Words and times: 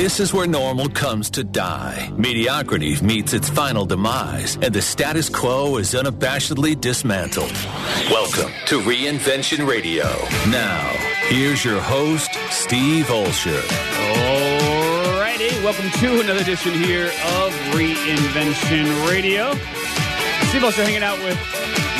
This 0.00 0.18
is 0.18 0.32
where 0.32 0.46
normal 0.46 0.88
comes 0.88 1.28
to 1.32 1.44
die. 1.44 2.10
Mediocrity 2.16 2.98
meets 3.02 3.34
its 3.34 3.50
final 3.50 3.84
demise, 3.84 4.56
and 4.62 4.72
the 4.72 4.80
status 4.80 5.28
quo 5.28 5.76
is 5.76 5.92
unabashedly 5.92 6.80
dismantled. 6.80 7.52
Welcome 8.10 8.50
to 8.68 8.80
Reinvention 8.80 9.68
Radio. 9.68 10.04
Now, 10.48 10.88
here's 11.28 11.62
your 11.62 11.82
host, 11.82 12.30
Steve 12.48 13.08
Olsher. 13.08 13.60
Alrighty, 15.20 15.62
welcome 15.62 15.90
to 15.90 16.20
another 16.22 16.40
edition 16.40 16.72
here 16.72 17.08
of 17.08 17.52
Reinvention 17.74 19.06
Radio. 19.06 19.52
Steve 20.48 20.64
also 20.64 20.82
hanging 20.82 21.02
out 21.02 21.18
with 21.18 21.36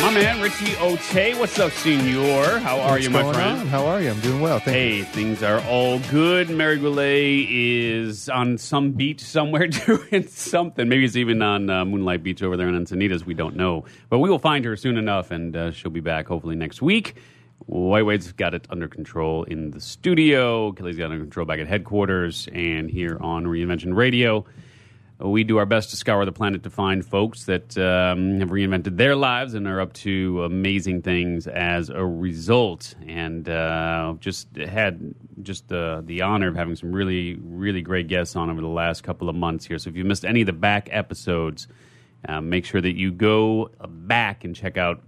my 0.03 0.11
man 0.14 0.41
Richie 0.41 0.77
Ote. 0.77 1.39
What's 1.39 1.59
up, 1.59 1.73
Senor? 1.73 2.59
How 2.61 2.80
are 2.80 2.93
What's 2.93 3.05
you, 3.05 3.11
my 3.11 3.32
friend? 3.32 3.61
on? 3.61 3.67
How 3.67 3.87
are 3.87 4.00
you? 4.00 4.11
I'm 4.11 4.21
doing 4.21 4.41
well. 4.41 4.59
Thank 4.59 4.75
Hey, 4.75 4.96
you. 4.99 5.05
things 5.05 5.43
are 5.43 5.61
all 5.69 5.99
good. 6.11 6.49
Mary 6.49 6.79
Goulet 6.79 7.46
is 7.49 8.29
on 8.29 8.57
some 8.57 8.93
beach 8.93 9.21
somewhere 9.21 9.67
doing 9.86 10.26
something. 10.26 10.89
Maybe 10.89 11.04
it's 11.04 11.17
even 11.17 11.43
on 11.43 11.68
uh, 11.68 11.85
Moonlight 11.85 12.23
Beach 12.23 12.43
over 12.43 12.57
there 12.57 12.68
in 12.68 12.75
Encinitas. 12.82 13.26
We 13.26 13.35
don't 13.35 13.57
know. 13.57 13.85
But 14.09 14.18
we 14.21 14.31
will 14.31 14.39
find 14.39 14.64
her 14.64 14.76
soon 14.76 14.96
enough, 14.96 15.31
and 15.31 15.54
uh, 15.54 15.71
she'll 15.71 15.90
be 15.90 16.01
back 16.01 16.26
hopefully 16.29 16.57
next 16.57 16.81
week. 16.81 17.14
White 17.67 18.07
Wade's 18.07 18.32
got 18.32 18.54
it 18.54 18.67
under 18.71 18.89
control 18.89 19.45
in 19.45 19.71
the 19.71 19.81
studio. 19.81 20.73
Kelly's 20.73 20.96
got 20.96 21.04
it 21.04 21.12
under 21.12 21.25
control 21.25 21.45
back 21.45 21.61
at 21.61 21.68
headquarters 21.68 22.48
and 22.54 22.90
here 22.90 23.18
on 23.21 23.45
Reinvention 23.45 23.95
Radio. 23.95 24.46
We 25.23 25.45
do 25.45 25.59
our 25.59 25.67
best 25.67 25.91
to 25.91 25.97
scour 25.97 26.25
the 26.25 26.33
planet 26.33 26.63
to 26.63 26.71
find 26.71 27.05
folks 27.05 27.45
that 27.45 27.77
um, 27.77 28.41
have 28.41 28.49
reinvented 28.49 28.97
their 28.97 29.15
lives 29.15 29.53
and 29.53 29.69
are 29.69 29.81
up 29.81 29.93
to 29.95 30.45
amazing 30.45 31.03
things 31.03 31.46
as 31.46 31.91
a 31.91 32.05
result. 32.05 32.95
And 33.06 33.48
uh, 33.48 34.15
just 34.19 34.48
had 34.56 35.15
just 35.43 35.69
the 35.69 36.03
the 36.06 36.23
honor 36.23 36.48
of 36.48 36.56
having 36.56 36.75
some 36.75 36.93
really 36.93 37.37
really 37.43 37.83
great 37.83 38.09
guests 38.09 38.34
on 38.34 38.48
over 38.51 38.61
the 38.61 38.67
last 38.67 39.03
couple 39.03 39.29
of 39.29 39.37
months 39.37 39.67
here. 39.67 39.79
So 39.79 39.91
if 39.91 39.97
you 39.97 40.05
missed 40.05 40.25
any 40.25 40.41
of 40.41 40.47
the 40.47 40.55
back 40.55 40.89
episodes, 40.91 41.69
uh, 42.27 42.41
make 42.41 42.65
sure 42.65 42.81
that 42.81 42.97
you 42.97 43.12
go 43.12 43.71
back 43.87 44.45
and 44.45 44.57
check 44.57 44.79
out 44.79 45.03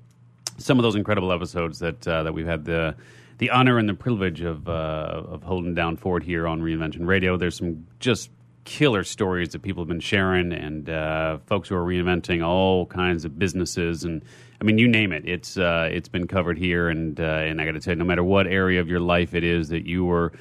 some 0.59 0.79
of 0.79 0.83
those 0.83 0.95
incredible 0.95 1.33
episodes 1.33 1.79
that 1.79 2.07
uh, 2.07 2.23
that 2.25 2.35
we've 2.35 2.47
had 2.47 2.65
the 2.65 2.97
the 3.39 3.51
honor 3.51 3.79
and 3.79 3.89
the 3.89 3.95
privilege 3.95 4.43
of 4.43 4.69
uh, 4.69 5.23
of 5.27 5.43
holding 5.43 5.75
down 5.75 5.97
forward 5.97 6.23
here 6.23 6.47
on 6.47 6.61
Reinvention 6.61 7.07
Radio. 7.07 7.37
There's 7.37 7.57
some 7.57 7.87
just 7.99 8.31
killer 8.65 9.05
stories 9.05 9.51
that 9.51 9.63
people 9.63 9.83
have 9.83 9.89
been 9.89 10.01
sharing, 10.01 10.53
and 10.53 10.89
uh, 10.89 11.39
folks 11.47 11.69
who 11.69 11.75
are 11.75 11.85
reinventing 11.85 12.47
all 12.47 12.87
kinds 12.87 13.25
of 13.25 13.39
businesses, 13.39 14.05
and 14.05 14.23
I 14.61 14.65
mean, 14.65 14.79
you 14.79 14.87
name 14.87 15.13
it. 15.13 15.29
It's 15.29 15.57
uh, 15.57 15.89
it's 15.91 16.09
been 16.09 16.29
covered 16.29 16.59
here, 16.59 16.89
and 16.89 17.19
uh, 17.19 17.25
and 17.25 17.61
I 17.61 17.65
got 17.65 17.73
to 17.73 17.81
tell 17.81 17.93
you, 17.93 17.99
no 17.99 18.05
matter 18.05 18.25
what 18.25 18.47
area 18.47 18.81
of 18.81 18.89
your 18.89 19.01
life 19.01 19.35
it 19.35 19.45
is 19.45 19.69
that 19.71 19.87
you 19.87 20.11
are 20.11 20.33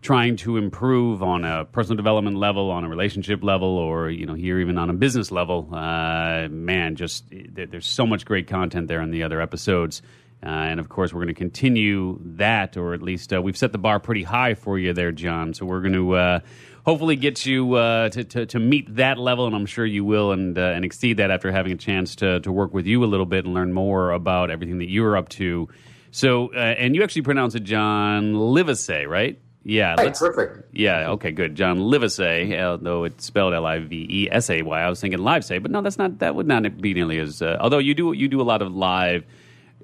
trying 0.00 0.36
to 0.36 0.56
improve 0.56 1.22
on 1.22 1.44
a 1.44 1.64
personal 1.66 1.96
development 1.96 2.36
level, 2.36 2.70
on 2.70 2.84
a 2.84 2.88
relationship 2.88 3.42
level, 3.42 3.68
or 3.68 4.08
you 4.10 4.24
know 4.24 4.34
here 4.34 4.58
even 4.58 4.78
on 4.78 4.88
a 4.88 4.94
business 4.94 5.30
level, 5.30 5.68
uh, 5.72 6.48
man, 6.48 6.96
just 6.96 7.24
there's 7.30 7.86
so 7.86 8.06
much 8.06 8.24
great 8.24 8.46
content 8.46 8.88
there 8.88 9.02
in 9.02 9.10
the 9.10 9.22
other 9.22 9.40
episodes. 9.40 10.02
Uh, 10.42 10.46
and 10.48 10.78
of 10.80 10.88
course, 10.88 11.12
we're 11.12 11.18
going 11.22 11.28
to 11.28 11.34
continue 11.34 12.20
that, 12.22 12.76
or 12.76 12.94
at 12.94 13.02
least 13.02 13.32
uh, 13.32 13.42
we've 13.42 13.56
set 13.56 13.72
the 13.72 13.78
bar 13.78 13.98
pretty 13.98 14.22
high 14.22 14.54
for 14.54 14.78
you 14.78 14.92
there, 14.92 15.10
John. 15.10 15.52
So 15.52 15.66
we're 15.66 15.80
going 15.80 15.94
to 15.94 16.14
uh, 16.14 16.40
hopefully 16.86 17.16
get 17.16 17.44
you 17.44 17.74
uh, 17.74 18.08
to, 18.10 18.22
to 18.24 18.46
to 18.46 18.58
meet 18.60 18.94
that 18.94 19.18
level, 19.18 19.46
and 19.46 19.56
I'm 19.56 19.66
sure 19.66 19.84
you 19.84 20.04
will, 20.04 20.30
and 20.30 20.56
uh, 20.56 20.60
and 20.60 20.84
exceed 20.84 21.16
that 21.16 21.32
after 21.32 21.50
having 21.50 21.72
a 21.72 21.76
chance 21.76 22.14
to 22.16 22.38
to 22.40 22.52
work 22.52 22.72
with 22.72 22.86
you 22.86 23.02
a 23.02 23.06
little 23.06 23.26
bit 23.26 23.46
and 23.46 23.54
learn 23.54 23.72
more 23.72 24.12
about 24.12 24.50
everything 24.50 24.78
that 24.78 24.88
you're 24.88 25.16
up 25.16 25.28
to. 25.30 25.68
So, 26.12 26.54
uh, 26.54 26.58
and 26.58 26.94
you 26.94 27.02
actually 27.02 27.22
pronounce 27.22 27.54
it 27.56 27.64
John 27.64 28.32
Livesay, 28.34 29.06
right? 29.08 29.40
Yeah, 29.64 29.96
let's- 29.98 30.20
perfect. 30.20 30.72
yeah, 30.72 31.10
okay, 31.10 31.32
good. 31.32 31.54
John 31.56 31.78
Livesay, 31.80 32.58
although 32.62 33.04
it's 33.04 33.26
spelled 33.26 33.52
L 33.54 33.66
I 33.66 33.80
V 33.80 34.06
E 34.08 34.28
S 34.30 34.48
A 34.50 34.62
Y. 34.62 34.80
I 34.80 34.88
was 34.88 35.00
thinking 35.00 35.18
Livesey, 35.18 35.58
but 35.58 35.72
no, 35.72 35.82
that's 35.82 35.98
not. 35.98 36.20
That 36.20 36.36
would 36.36 36.46
not 36.46 36.80
be 36.80 36.94
nearly 36.94 37.18
as. 37.18 37.42
Uh, 37.42 37.56
although 37.60 37.78
you 37.78 37.92
do 37.94 38.12
you 38.12 38.28
do 38.28 38.40
a 38.40 38.44
lot 38.46 38.62
of 38.62 38.72
live 38.72 39.24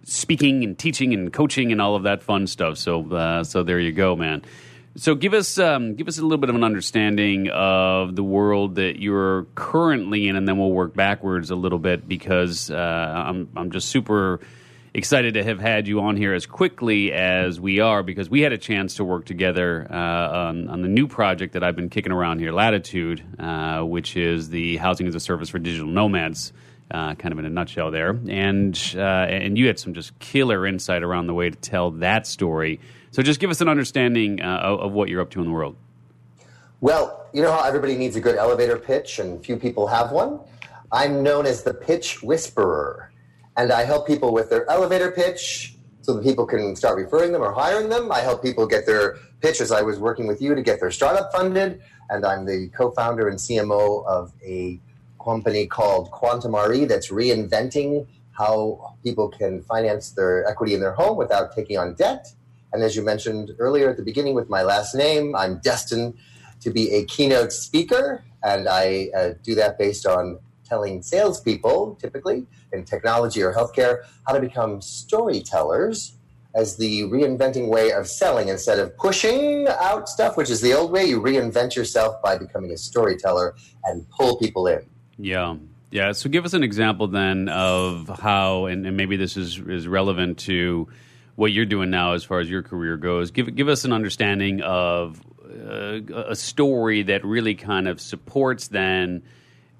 speaking 0.04 0.64
and 0.64 0.78
teaching 0.78 1.12
and 1.14 1.32
coaching 1.32 1.72
and 1.72 1.80
all 1.80 1.96
of 1.96 2.04
that 2.04 2.22
fun 2.22 2.46
stuff. 2.46 2.78
So 2.78 3.10
uh, 3.12 3.44
so 3.44 3.62
there 3.62 3.80
you 3.80 3.92
go, 3.92 4.16
man. 4.16 4.42
So 4.96 5.16
give 5.16 5.34
us 5.34 5.58
um, 5.58 5.96
give 5.96 6.06
us 6.06 6.18
a 6.18 6.22
little 6.22 6.38
bit 6.38 6.50
of 6.50 6.56
an 6.56 6.62
understanding 6.62 7.48
of 7.48 8.14
the 8.14 8.22
world 8.22 8.76
that 8.76 9.00
you're 9.00 9.46
currently 9.56 10.28
in, 10.28 10.36
and 10.36 10.46
then 10.46 10.56
we'll 10.56 10.70
work 10.70 10.94
backwards 10.94 11.50
a 11.50 11.56
little 11.56 11.80
bit 11.80 12.08
because 12.08 12.70
uh, 12.70 13.24
I'm 13.26 13.48
I'm 13.56 13.70
just 13.72 13.88
super 13.88 14.40
excited 14.94 15.34
to 15.34 15.42
have 15.42 15.58
had 15.58 15.88
you 15.88 16.00
on 16.00 16.16
here 16.16 16.32
as 16.32 16.46
quickly 16.46 17.12
as 17.12 17.60
we 17.60 17.80
are 17.80 18.04
because 18.04 18.30
we 18.30 18.42
had 18.42 18.52
a 18.52 18.58
chance 18.58 18.94
to 18.94 19.04
work 19.04 19.24
together 19.24 19.88
uh, 19.90 19.94
on, 19.96 20.68
on 20.68 20.82
the 20.82 20.88
new 20.88 21.08
project 21.08 21.54
that 21.54 21.64
I've 21.64 21.74
been 21.74 21.90
kicking 21.90 22.12
around 22.12 22.38
here, 22.38 22.52
Latitude, 22.52 23.20
uh, 23.40 23.80
which 23.80 24.16
is 24.16 24.50
the 24.50 24.76
housing 24.76 25.08
as 25.08 25.16
a 25.16 25.20
service 25.20 25.48
for 25.48 25.58
digital 25.58 25.88
nomads. 25.88 26.52
Uh, 26.90 27.14
kind 27.14 27.32
of 27.32 27.38
in 27.38 27.46
a 27.46 27.50
nutshell 27.50 27.90
there, 27.90 28.10
and 28.28 28.78
uh, 28.94 29.00
and 29.00 29.56
you 29.56 29.66
had 29.66 29.78
some 29.78 29.94
just 29.94 30.16
killer 30.18 30.66
insight 30.66 31.02
around 31.02 31.26
the 31.26 31.34
way 31.34 31.48
to 31.48 31.56
tell 31.56 31.90
that 31.90 32.26
story. 32.26 32.78
So 33.10 33.22
just 33.22 33.40
give 33.40 33.48
us 33.48 33.60
an 33.60 33.68
understanding 33.68 34.42
uh, 34.42 34.58
of, 34.58 34.92
what 34.92 35.08
you're 35.08 35.22
up 35.22 35.30
to 35.30 35.40
in 35.40 35.46
the 35.46 35.52
world. 35.52 35.76
Well, 36.80 37.26
you 37.32 37.42
know 37.42 37.52
how 37.52 37.64
everybody 37.64 37.96
needs 37.96 38.16
a 38.16 38.20
good 38.20 38.36
elevator 38.36 38.76
pitch 38.76 39.18
and 39.18 39.42
few 39.44 39.56
people 39.56 39.86
have 39.86 40.10
one? 40.10 40.40
I'm 40.92 41.22
known 41.22 41.46
as 41.46 41.62
the 41.62 41.74
pitch 41.74 42.22
whisperer. 42.22 43.12
And 43.56 43.72
I 43.72 43.84
help 43.84 44.06
people 44.06 44.32
with 44.32 44.50
their 44.50 44.68
elevator 44.70 45.10
pitch 45.10 45.76
so 46.02 46.14
that 46.14 46.22
people 46.22 46.44
can 46.44 46.76
start 46.76 46.96
referring 46.96 47.32
them 47.32 47.42
or 47.42 47.52
hiring 47.52 47.88
them. 47.88 48.12
I 48.12 48.20
help 48.20 48.42
people 48.42 48.66
get 48.66 48.84
their 48.84 49.16
pitch 49.40 49.60
as 49.60 49.72
I 49.72 49.82
was 49.82 49.98
working 49.98 50.26
with 50.26 50.42
you 50.42 50.54
to 50.54 50.62
get 50.62 50.80
their 50.80 50.90
startup 50.90 51.32
funded. 51.32 51.80
And 52.10 52.26
I'm 52.26 52.44
the 52.44 52.68
co 52.76 52.90
founder 52.90 53.28
and 53.28 53.38
CMO 53.38 54.04
of 54.06 54.32
a 54.44 54.80
company 55.24 55.66
called 55.66 56.10
Quantum 56.10 56.54
RE 56.54 56.84
that's 56.84 57.10
reinventing 57.10 58.06
how 58.32 58.94
people 59.02 59.28
can 59.28 59.62
finance 59.62 60.10
their 60.10 60.46
equity 60.46 60.74
in 60.74 60.80
their 60.80 60.92
home 60.92 61.16
without 61.16 61.54
taking 61.54 61.78
on 61.78 61.94
debt. 61.94 62.28
And 62.72 62.82
as 62.82 62.96
you 62.96 63.02
mentioned 63.02 63.52
earlier 63.58 63.90
at 63.90 63.96
the 63.96 64.02
beginning 64.02 64.34
with 64.34 64.48
my 64.48 64.62
last 64.62 64.94
name, 64.94 65.36
I'm 65.36 65.60
destined 65.60 66.14
to 66.60 66.70
be 66.70 66.92
a 66.92 67.04
keynote 67.04 67.52
speaker. 67.52 68.24
And 68.42 68.68
I 68.68 69.10
uh, 69.16 69.30
do 69.42 69.54
that 69.54 69.78
based 69.78 70.06
on 70.06 70.40
telling 70.64 71.02
salespeople, 71.02 71.96
typically 72.00 72.46
in 72.72 72.84
technology 72.84 73.42
or 73.42 73.52
healthcare, 73.52 73.98
how 74.26 74.34
to 74.34 74.40
become 74.40 74.80
storytellers 74.80 76.16
as 76.54 76.76
the 76.76 77.02
reinventing 77.02 77.68
way 77.68 77.92
of 77.92 78.08
selling. 78.08 78.48
Instead 78.48 78.78
of 78.78 78.96
pushing 78.96 79.66
out 79.68 80.08
stuff, 80.08 80.36
which 80.36 80.50
is 80.50 80.60
the 80.60 80.72
old 80.72 80.90
way, 80.90 81.04
you 81.04 81.20
reinvent 81.20 81.76
yourself 81.76 82.20
by 82.22 82.36
becoming 82.36 82.72
a 82.72 82.76
storyteller 82.76 83.54
and 83.84 84.08
pull 84.10 84.38
people 84.38 84.66
in. 84.66 84.84
Yeah. 85.18 85.56
Yeah. 85.90 86.12
So 86.12 86.28
give 86.28 86.44
us 86.44 86.54
an 86.54 86.62
example 86.62 87.08
then 87.08 87.48
of 87.48 88.08
how, 88.20 88.66
and, 88.66 88.86
and 88.86 88.96
maybe 88.96 89.16
this 89.16 89.36
is, 89.36 89.58
is 89.58 89.86
relevant 89.86 90.38
to 90.40 90.88
what 91.36 91.52
you're 91.52 91.66
doing 91.66 91.90
now 91.90 92.14
as 92.14 92.24
far 92.24 92.40
as 92.40 92.50
your 92.50 92.62
career 92.62 92.96
goes. 92.96 93.30
Give, 93.30 93.54
give 93.54 93.68
us 93.68 93.84
an 93.84 93.92
understanding 93.92 94.60
of 94.62 95.20
uh, 95.44 96.00
a 96.26 96.34
story 96.36 97.04
that 97.04 97.24
really 97.24 97.54
kind 97.54 97.88
of 97.88 98.00
supports 98.00 98.68
then 98.68 99.22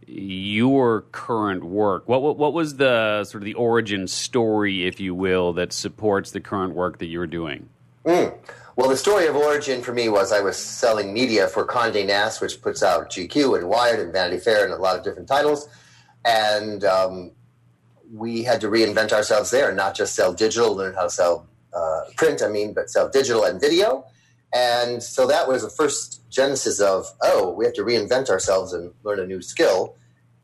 your 0.06 1.03
current 1.12 1.65
work. 1.65 2.09
What, 2.09 2.22
what, 2.22 2.37
what 2.37 2.53
was 2.53 2.77
the 2.77 3.25
sort 3.25 3.43
of 3.43 3.47
the 3.47 3.55
origin 3.55 4.06
story, 4.06 4.87
if 4.87 5.01
you 5.01 5.15
will, 5.15 5.55
that 5.55 5.72
supports 5.72 6.31
the 6.31 6.41
current 6.41 6.75
work 6.75 6.99
that 6.99 7.06
you're 7.06 7.27
doing? 7.27 7.69
Mm. 8.05 8.37
Well, 8.77 8.89
the 8.89 8.97
story 8.97 9.29
of 9.29 9.37
origin 9.37 9.83
for 9.83 9.93
me 9.93 10.09
was 10.09 10.33
I 10.33 10.41
was 10.41 10.57
selling 10.57 11.15
media 11.15 11.47
for 11.47 11.65
Condé 11.65 12.05
Nast, 12.05 12.41
which 12.41 12.61
puts 12.61 12.83
out 12.83 13.09
GQ 13.09 13.57
and 13.57 13.69
Wired 13.69 14.01
and 14.01 14.12
Vanity 14.12 14.39
Fair 14.39 14.65
and 14.65 14.73
a 14.73 14.77
lot 14.77 14.99
of 14.99 15.05
different 15.05 15.29
titles. 15.29 15.69
And 16.25 16.83
um, 16.83 17.31
we 18.13 18.43
had 18.43 18.61
to 18.63 18.67
reinvent 18.67 19.13
ourselves 19.13 19.53
there, 19.53 19.69
and 19.69 19.77
not 19.77 19.95
just 19.95 20.17
sell 20.17 20.33
digital, 20.33 20.75
learn 20.75 20.95
how 20.95 21.05
to 21.05 21.11
sell 21.11 21.47
uh, 21.73 22.01
print, 22.17 22.43
I 22.43 22.49
mean, 22.49 22.73
but 22.73 22.91
sell 22.91 23.09
digital 23.09 23.45
and 23.45 23.61
video. 23.61 24.07
And 24.53 25.01
so 25.01 25.29
that 25.29 25.47
was 25.47 25.63
the 25.63 25.71
first 25.71 26.29
genesis 26.29 26.81
of, 26.81 27.07
oh, 27.23 27.51
we 27.51 27.65
have 27.66 27.75
to 27.75 27.83
reinvent 27.83 28.28
ourselves 28.28 28.72
and 28.72 28.93
learn 29.04 29.21
a 29.21 29.27
new 29.27 29.41
skill. 29.41 29.95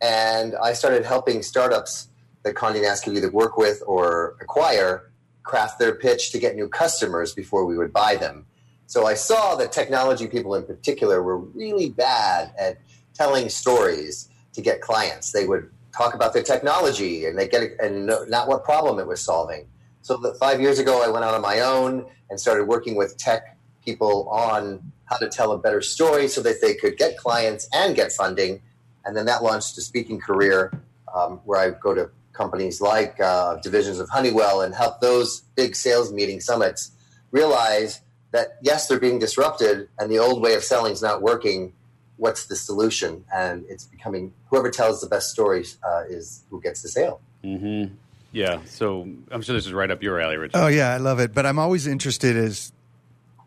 And 0.00 0.54
I 0.62 0.72
started 0.74 1.04
helping 1.04 1.42
startups 1.42 2.08
that 2.44 2.54
Condé 2.54 2.82
Nast 2.82 3.04
could 3.04 3.16
either 3.16 3.30
work 3.30 3.56
with 3.56 3.82
or 3.86 4.36
acquire 4.40 5.09
craft 5.42 5.78
their 5.78 5.94
pitch 5.94 6.32
to 6.32 6.38
get 6.38 6.54
new 6.54 6.68
customers 6.68 7.32
before 7.32 7.64
we 7.64 7.76
would 7.76 7.92
buy 7.92 8.16
them. 8.16 8.46
So 8.86 9.06
I 9.06 9.14
saw 9.14 9.54
that 9.56 9.72
technology 9.72 10.26
people 10.26 10.54
in 10.54 10.64
particular 10.64 11.22
were 11.22 11.38
really 11.38 11.90
bad 11.90 12.52
at 12.58 12.78
telling 13.14 13.48
stories 13.48 14.28
to 14.52 14.60
get 14.60 14.80
clients. 14.80 15.32
They 15.32 15.46
would 15.46 15.70
talk 15.96 16.14
about 16.14 16.32
their 16.32 16.42
technology 16.42 17.26
and 17.26 17.38
they 17.38 17.48
get 17.48 17.62
it, 17.62 17.76
and 17.80 18.06
not 18.06 18.48
what 18.48 18.64
problem 18.64 18.98
it 18.98 19.06
was 19.06 19.20
solving. 19.20 19.68
So 20.02 20.34
five 20.34 20.60
years 20.60 20.78
ago, 20.78 21.02
I 21.04 21.08
went 21.08 21.24
out 21.24 21.34
on 21.34 21.42
my 21.42 21.60
own 21.60 22.06
and 22.30 22.40
started 22.40 22.64
working 22.64 22.96
with 22.96 23.16
tech 23.16 23.56
people 23.84 24.28
on 24.28 24.92
how 25.04 25.16
to 25.18 25.28
tell 25.28 25.52
a 25.52 25.58
better 25.58 25.82
story 25.82 26.28
so 26.28 26.40
that 26.42 26.60
they 26.60 26.74
could 26.74 26.96
get 26.96 27.16
clients 27.16 27.68
and 27.72 27.94
get 27.94 28.12
funding. 28.12 28.62
And 29.04 29.16
then 29.16 29.26
that 29.26 29.42
launched 29.42 29.76
a 29.78 29.82
speaking 29.82 30.20
career 30.20 30.72
um, 31.14 31.40
where 31.44 31.60
I 31.60 31.70
go 31.70 31.94
to 31.94 32.10
companies 32.40 32.80
like 32.80 33.20
uh, 33.20 33.56
divisions 33.56 33.98
of 33.98 34.08
Honeywell 34.08 34.62
and 34.62 34.74
help 34.74 35.00
those 35.00 35.42
big 35.56 35.76
sales 35.76 36.12
meeting 36.12 36.40
summits 36.40 36.92
realize 37.30 38.00
that 38.32 38.56
yes, 38.62 38.88
they're 38.88 38.98
being 38.98 39.18
disrupted 39.18 39.88
and 39.98 40.10
the 40.10 40.18
old 40.18 40.40
way 40.40 40.54
of 40.54 40.64
selling 40.64 40.92
is 40.92 41.02
not 41.02 41.20
working. 41.20 41.72
what's 42.16 42.46
the 42.46 42.56
solution, 42.56 43.24
and 43.32 43.64
it's 43.68 43.84
becoming 43.84 44.32
whoever 44.50 44.70
tells 44.70 45.00
the 45.00 45.06
best 45.06 45.30
stories 45.30 45.78
uh, 45.88 46.02
is 46.08 46.44
who 46.50 46.60
gets 46.60 46.82
the 46.82 46.88
sale. 46.88 47.20
Mm-hmm. 47.42 47.94
Yeah. 48.32 48.60
So 48.66 49.08
I'm 49.30 49.42
sure 49.42 49.54
this 49.54 49.66
is 49.66 49.72
right 49.72 49.90
up 49.90 50.02
your 50.02 50.20
alley, 50.20 50.36
Richard. 50.36 50.58
Oh 50.58 50.66
yeah, 50.68 50.92
I 50.92 50.98
love 50.98 51.18
it. 51.18 51.32
But 51.32 51.46
I'm 51.46 51.58
always 51.58 51.86
interested 51.86 52.36
as 52.36 52.72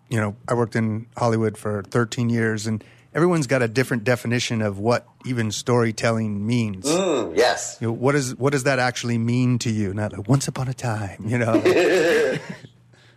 you 0.10 0.20
know, 0.20 0.36
I 0.48 0.54
worked 0.54 0.76
in 0.76 1.08
Hollywood 1.18 1.58
for 1.58 1.84
13 1.84 2.30
years, 2.30 2.68
and 2.68 2.84
everyone's 3.14 3.48
got 3.48 3.62
a 3.62 3.68
different 3.68 4.04
definition 4.04 4.62
of 4.62 4.80
what 4.80 5.08
even 5.26 5.52
storytelling 5.52 6.46
means. 6.46 6.86
Mm, 6.86 7.38
yes. 7.38 7.78
You 7.80 7.88
know, 7.88 7.94
what 7.94 8.16
is 8.16 8.36
what 8.36 8.52
does 8.52 8.64
that 8.64 8.80
actually 8.80 9.18
mean 9.18 9.60
to 9.60 9.70
you? 9.70 9.94
Not 9.94 10.14
like 10.14 10.28
once 10.28 10.48
upon 10.48 10.68
a 10.68 10.74
time, 10.74 11.24
you 11.26 11.38
know. 11.38 11.62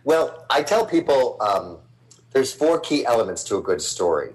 well, 0.03 0.45
I 0.49 0.63
tell 0.63 0.85
people 0.85 1.37
um, 1.41 1.77
there's 2.31 2.53
four 2.53 2.79
key 2.79 3.05
elements 3.05 3.43
to 3.45 3.57
a 3.57 3.61
good 3.61 3.81
story, 3.81 4.33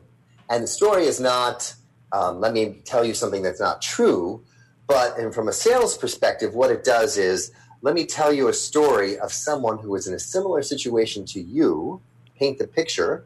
and 0.48 0.62
the 0.62 0.68
story 0.68 1.04
is 1.04 1.20
not. 1.20 1.74
Um, 2.12 2.40
let 2.40 2.52
me 2.52 2.82
tell 2.84 3.04
you 3.04 3.14
something 3.14 3.42
that's 3.42 3.60
not 3.60 3.80
true, 3.80 4.42
but 4.86 5.18
and 5.18 5.34
from 5.34 5.48
a 5.48 5.52
sales 5.52 5.96
perspective, 5.96 6.54
what 6.54 6.70
it 6.70 6.84
does 6.84 7.16
is 7.16 7.52
let 7.80 7.94
me 7.94 8.04
tell 8.04 8.32
you 8.32 8.48
a 8.48 8.52
story 8.52 9.18
of 9.18 9.32
someone 9.32 9.78
who 9.78 9.94
is 9.96 10.06
in 10.06 10.14
a 10.14 10.18
similar 10.18 10.62
situation 10.62 11.24
to 11.26 11.40
you, 11.40 12.00
paint 12.38 12.58
the 12.58 12.66
picture, 12.66 13.24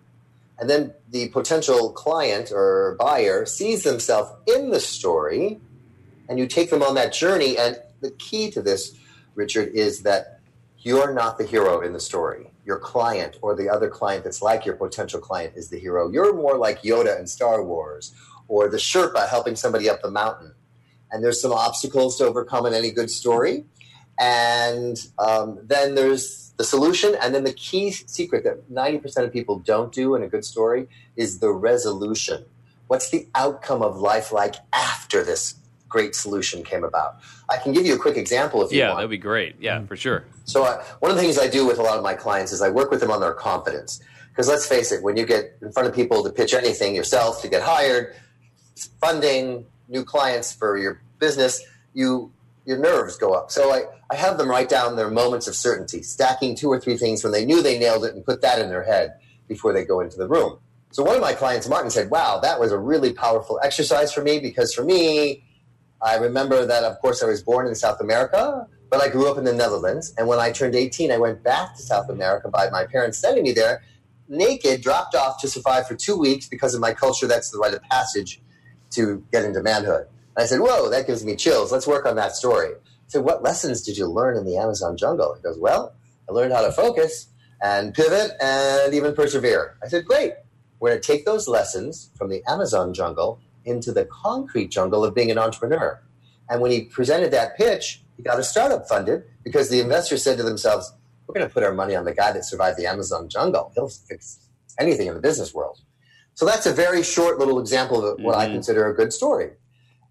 and 0.58 0.70
then 0.70 0.94
the 1.10 1.28
potential 1.28 1.92
client 1.92 2.50
or 2.50 2.96
buyer 2.98 3.44
sees 3.44 3.82
themselves 3.82 4.30
in 4.46 4.70
the 4.70 4.80
story, 4.80 5.60
and 6.28 6.38
you 6.38 6.46
take 6.46 6.70
them 6.70 6.82
on 6.82 6.94
that 6.94 7.12
journey. 7.12 7.58
And 7.58 7.78
the 8.00 8.10
key 8.12 8.50
to 8.52 8.62
this, 8.62 8.96
Richard, 9.34 9.68
is 9.74 10.02
that 10.02 10.40
you're 10.78 11.12
not 11.12 11.36
the 11.36 11.44
hero 11.44 11.80
in 11.80 11.92
the 11.92 12.00
story. 12.00 12.50
Your 12.64 12.78
client 12.78 13.36
or 13.42 13.54
the 13.54 13.68
other 13.68 13.88
client 13.88 14.24
that's 14.24 14.42
like 14.42 14.64
your 14.64 14.76
potential 14.76 15.20
client 15.20 15.54
is 15.56 15.68
the 15.68 15.78
hero. 15.78 16.10
You're 16.10 16.34
more 16.34 16.56
like 16.56 16.82
Yoda 16.82 17.18
in 17.18 17.26
Star 17.26 17.62
Wars 17.62 18.14
or 18.48 18.68
the 18.68 18.76
Sherpa 18.76 19.28
helping 19.28 19.56
somebody 19.56 19.90
up 19.90 20.02
the 20.02 20.10
mountain. 20.10 20.54
And 21.10 21.22
there's 21.22 21.40
some 21.40 21.52
obstacles 21.52 22.18
to 22.18 22.24
overcome 22.24 22.66
in 22.66 22.74
any 22.74 22.90
good 22.90 23.10
story. 23.10 23.64
And 24.18 24.96
um, 25.18 25.58
then 25.62 25.94
there's 25.94 26.52
the 26.56 26.64
solution. 26.64 27.16
And 27.20 27.34
then 27.34 27.44
the 27.44 27.52
key 27.52 27.90
secret 27.90 28.44
that 28.44 28.70
90% 28.70 29.24
of 29.24 29.32
people 29.32 29.58
don't 29.58 29.92
do 29.92 30.14
in 30.14 30.22
a 30.22 30.28
good 30.28 30.44
story 30.44 30.88
is 31.16 31.38
the 31.38 31.50
resolution. 31.50 32.44
What's 32.86 33.10
the 33.10 33.26
outcome 33.34 33.82
of 33.82 33.98
life 33.98 34.32
like 34.32 34.56
after 34.72 35.24
this 35.24 35.54
great 35.88 36.14
solution 36.14 36.62
came 36.62 36.84
about? 36.84 37.16
I 37.48 37.58
can 37.58 37.72
give 37.72 37.84
you 37.84 37.94
a 37.94 37.98
quick 37.98 38.16
example 38.16 38.62
if 38.64 38.72
you 38.72 38.78
yeah, 38.78 38.88
want. 38.88 38.98
Yeah, 38.98 39.00
that'd 39.02 39.10
be 39.10 39.18
great. 39.18 39.56
Yeah, 39.60 39.84
for 39.84 39.96
sure. 39.96 40.24
So, 40.44 40.64
uh, 40.64 40.82
one 41.00 41.10
of 41.10 41.16
the 41.16 41.22
things 41.22 41.38
I 41.38 41.48
do 41.48 41.66
with 41.66 41.78
a 41.78 41.82
lot 41.82 41.96
of 41.96 42.02
my 42.02 42.14
clients 42.14 42.52
is 42.52 42.62
I 42.62 42.70
work 42.70 42.90
with 42.90 43.00
them 43.00 43.10
on 43.10 43.20
their 43.20 43.34
confidence. 43.34 44.00
Because 44.30 44.48
let's 44.48 44.66
face 44.66 44.92
it, 44.92 45.02
when 45.02 45.16
you 45.16 45.24
get 45.24 45.56
in 45.62 45.72
front 45.72 45.88
of 45.88 45.94
people 45.94 46.22
to 46.22 46.30
pitch 46.30 46.52
anything 46.52 46.94
yourself, 46.94 47.40
to 47.42 47.48
get 47.48 47.62
hired, 47.62 48.14
funding, 49.00 49.64
new 49.88 50.04
clients 50.04 50.52
for 50.52 50.76
your 50.76 51.00
business, 51.18 51.64
you 51.94 52.30
your 52.66 52.78
nerves 52.78 53.16
go 53.16 53.32
up. 53.32 53.50
So 53.50 53.72
I, 53.72 53.84
I 54.10 54.16
have 54.16 54.36
them 54.36 54.50
write 54.50 54.68
down 54.68 54.96
their 54.96 55.10
moments 55.10 55.46
of 55.46 55.54
certainty, 55.54 56.02
stacking 56.02 56.56
two 56.56 56.68
or 56.68 56.80
three 56.80 56.96
things 56.96 57.22
when 57.22 57.32
they 57.32 57.44
knew 57.44 57.62
they 57.62 57.78
nailed 57.78 58.04
it 58.04 58.14
and 58.14 58.24
put 58.24 58.42
that 58.42 58.58
in 58.58 58.68
their 58.68 58.82
head 58.82 59.14
before 59.48 59.72
they 59.72 59.84
go 59.84 60.00
into 60.00 60.18
the 60.18 60.28
room. 60.28 60.58
So 60.90 61.04
one 61.04 61.14
of 61.14 61.20
my 61.20 61.32
clients, 61.32 61.68
Martin, 61.68 61.90
said, 61.90 62.10
Wow, 62.10 62.40
that 62.40 62.58
was 62.58 62.72
a 62.72 62.78
really 62.78 63.12
powerful 63.12 63.60
exercise 63.62 64.12
for 64.12 64.22
me 64.22 64.40
because 64.40 64.74
for 64.74 64.84
me, 64.84 65.44
I 66.02 66.16
remember 66.16 66.66
that, 66.66 66.84
of 66.84 66.98
course, 67.00 67.22
I 67.22 67.26
was 67.26 67.42
born 67.42 67.66
in 67.66 67.74
South 67.74 68.00
America, 68.00 68.66
but 68.90 69.00
I 69.00 69.08
grew 69.08 69.30
up 69.30 69.38
in 69.38 69.44
the 69.44 69.52
Netherlands. 69.52 70.12
And 70.18 70.26
when 70.26 70.40
I 70.40 70.50
turned 70.50 70.74
18, 70.74 71.12
I 71.12 71.18
went 71.18 71.42
back 71.42 71.76
to 71.76 71.82
South 71.82 72.08
America 72.10 72.48
by 72.48 72.68
my 72.70 72.84
parents 72.84 73.18
sending 73.18 73.44
me 73.44 73.52
there, 73.52 73.82
naked, 74.28 74.82
dropped 74.82 75.14
off 75.14 75.40
to 75.40 75.48
survive 75.48 75.86
for 75.86 75.94
two 75.94 76.18
weeks 76.18 76.48
because 76.48 76.74
of 76.74 76.80
my 76.80 76.92
culture. 76.92 77.26
That's 77.26 77.50
the 77.50 77.58
rite 77.58 77.74
of 77.74 77.82
passage 77.84 78.40
to 78.90 79.24
get 79.32 79.44
into 79.44 79.62
manhood. 79.62 80.06
And 80.36 80.42
I 80.44 80.46
said, 80.46 80.60
Whoa, 80.60 80.90
that 80.90 81.06
gives 81.06 81.24
me 81.24 81.34
chills. 81.36 81.72
Let's 81.72 81.86
work 81.86 82.06
on 82.06 82.16
that 82.16 82.36
story. 82.36 82.68
I 82.74 82.78
said, 83.08 83.24
What 83.24 83.42
lessons 83.42 83.82
did 83.82 83.96
you 83.96 84.06
learn 84.06 84.36
in 84.36 84.44
the 84.44 84.56
Amazon 84.56 84.96
jungle? 84.96 85.34
He 85.34 85.42
goes, 85.42 85.58
Well, 85.58 85.94
I 86.28 86.32
learned 86.32 86.52
how 86.52 86.62
to 86.62 86.72
focus 86.72 87.28
and 87.62 87.94
pivot 87.94 88.32
and 88.40 88.92
even 88.94 89.14
persevere. 89.14 89.76
I 89.82 89.88
said, 89.88 90.04
Great. 90.04 90.34
We're 90.78 90.90
going 90.90 91.00
to 91.00 91.06
take 91.06 91.24
those 91.24 91.48
lessons 91.48 92.10
from 92.18 92.28
the 92.28 92.42
Amazon 92.46 92.92
jungle 92.92 93.40
into 93.64 93.92
the 93.92 94.04
concrete 94.04 94.68
jungle 94.70 95.04
of 95.04 95.14
being 95.14 95.30
an 95.30 95.38
entrepreneur. 95.38 96.00
And 96.50 96.60
when 96.60 96.70
he 96.70 96.82
presented 96.82 97.30
that 97.32 97.56
pitch, 97.56 98.02
he 98.16 98.22
got 98.22 98.38
a 98.38 98.44
startup 98.44 98.86
funded 98.86 99.24
because 99.42 99.70
the 99.70 99.80
investors 99.80 100.22
said 100.22 100.36
to 100.36 100.42
themselves, 100.42 100.92
We're 101.26 101.34
going 101.34 101.48
to 101.48 101.52
put 101.52 101.62
our 101.64 101.72
money 101.72 101.94
on 101.96 102.04
the 102.04 102.12
guy 102.14 102.32
that 102.32 102.44
survived 102.44 102.78
the 102.78 102.86
Amazon 102.86 103.28
jungle. 103.30 103.72
He'll 103.74 103.88
fix 103.88 104.38
anything 104.78 105.06
in 105.08 105.14
the 105.14 105.20
business 105.20 105.54
world. 105.54 105.80
So 106.34 106.44
that's 106.44 106.66
a 106.66 106.72
very 106.72 107.02
short 107.02 107.38
little 107.38 107.58
example 107.58 108.06
of 108.06 108.20
what 108.20 108.34
I 108.36 108.46
Mhm. 108.46 108.52
consider 108.52 108.86
a 108.86 108.94
good 108.94 109.12
story. 109.14 109.52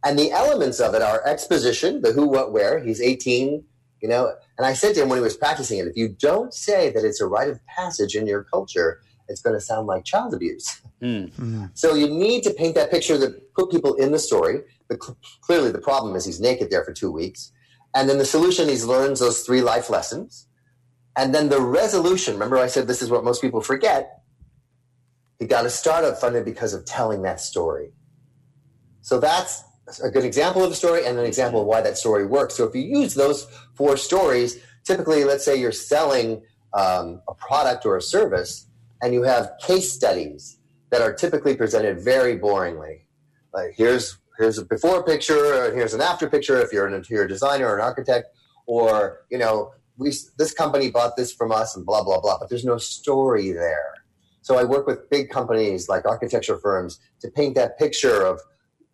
And 0.06 0.19
the 0.19 0.31
elements 0.31 0.80
of 0.80 0.94
it 0.94 1.02
are 1.02 1.25
exposition, 1.25 2.02
the 2.02 2.13
who, 2.13 2.28
what, 2.28 2.54
where. 2.54 2.80
He's 2.80 3.02
18, 3.02 3.63
you 4.02 4.07
know. 4.07 4.31
And 4.57 4.66
I 4.66 4.74
said 4.74 4.94
to 4.96 5.02
him 5.02 5.10
when 5.10 5.18
he 5.18 5.24
was 5.24 5.36
practicing 5.36 5.80
it, 5.80 5.88
if 5.88 5.98
you 5.98 6.10
don't 6.10 6.54
say 6.54 6.92
that 6.92 7.04
it's 7.04 7.19
a 7.19 7.25
rite 7.25 7.50
of 7.50 7.60
passage 7.66 8.16
in 8.16 8.28
your 8.28 8.44
culture, 8.44 9.02
it's 9.28 9.42
going 9.42 9.56
to 9.56 9.60
sound 9.62 9.88
like 9.88 10.06
child 10.06 10.36
abuse. 10.36 10.80
Mm. 11.02 11.72
So 11.74 11.96
you 11.96 12.07
need 12.07 12.44
to 12.44 12.52
paint 12.52 12.75
that 12.75 12.92
picture 12.92 13.18
that 13.18 13.54
put 13.56 13.72
people 13.72 13.96
in 13.96 14.12
the 14.12 14.19
story. 14.19 14.62
The, 14.90 14.98
clearly, 15.42 15.72
the 15.72 15.81
problem 15.81 16.16
is 16.16 16.24
he's 16.24 16.40
naked 16.40 16.69
there 16.69 16.86
for 16.86 16.94
two 16.94 17.12
weeks. 17.12 17.52
And 17.96 18.07
then 18.07 18.19
the 18.19 18.25
solution, 18.25 18.69
he 18.69 18.78
learns 18.84 19.19
those 19.19 19.42
three 19.42 19.62
life 19.62 19.90
lessons. 19.90 20.48
And 21.18 21.34
then 21.34 21.50
the 21.50 21.62
resolution, 21.62 22.36
remember 22.36 22.57
I 22.57 22.68
said 22.68 22.88
this 22.88 23.02
is 23.02 23.10
what 23.10 23.24
most 23.24 23.42
people 23.42 23.62
forget. 23.62 24.22
He 25.40 25.48
got 25.48 25.66
a 25.66 25.69
startup 25.69 26.18
funded 26.19 26.46
because 26.46 26.74
of 26.74 26.86
telling 26.86 27.24
that 27.24 27.40
story. 27.40 27.94
So 29.02 29.19
that's 29.19 29.63
a 30.04 30.10
good 30.10 30.26
example 30.26 30.64
of 30.64 30.72
a 30.72 30.76
story 30.76 31.06
and 31.06 31.18
an 31.18 31.26
example 31.26 31.62
of 31.62 31.68
why 31.68 31.82
that 31.82 31.98
story 31.98 32.26
works. 32.26 32.56
So 32.56 32.64
if 32.66 32.76
you 32.76 32.82
use 32.82 33.14
those 33.14 33.46
four 33.74 33.98
stories, 33.98 34.60
typically, 34.84 35.24
let's 35.24 35.46
say 35.46 35.56
you're 35.56 35.72
selling 35.72 36.42
um, 36.74 37.22
a 37.28 37.34
product 37.36 37.86
or 37.86 37.98
a 37.98 38.02
service, 38.02 38.68
and 39.02 39.14
you 39.14 39.24
have 39.24 39.52
case 39.62 39.92
studies 39.92 40.58
that 40.90 41.02
are 41.02 41.14
typically 41.14 41.56
presented 41.56 42.00
very 42.00 42.38
boringly. 42.38 43.02
Like 43.54 43.74
here's 43.76 44.18
here's 44.38 44.58
a 44.58 44.66
before 44.66 45.04
picture, 45.04 45.66
and 45.66 45.78
here's 45.78 45.94
an 45.94 46.02
after 46.02 46.30
picture. 46.30 46.60
If 46.60 46.74
you're 46.74 46.88
an 46.88 46.94
interior 46.94 47.28
designer 47.28 47.68
or 47.68 47.76
an 47.78 47.81
architect, 47.81 48.28
or 48.66 49.22
you 49.30 49.38
know, 49.38 49.72
we 49.98 50.12
this 50.38 50.54
company 50.54 50.90
bought 50.90 51.16
this 51.16 51.31
from 51.34 51.52
us, 51.52 51.76
and 51.76 51.86
blah 51.86 52.04
blah 52.04 52.20
blah. 52.20 52.38
But 52.40 52.50
there's 52.50 52.66
no 52.66 52.78
story 52.78 53.52
there. 53.52 53.94
So 54.42 54.58
I 54.58 54.64
work 54.64 54.86
with 54.86 55.10
big 55.10 55.30
companies 55.30 55.90
like 55.90 56.06
architecture 56.06 56.58
firms 56.58 57.00
to 57.22 57.31
paint 57.31 57.56
that 57.56 57.80
picture 57.80 58.22
of 58.22 58.42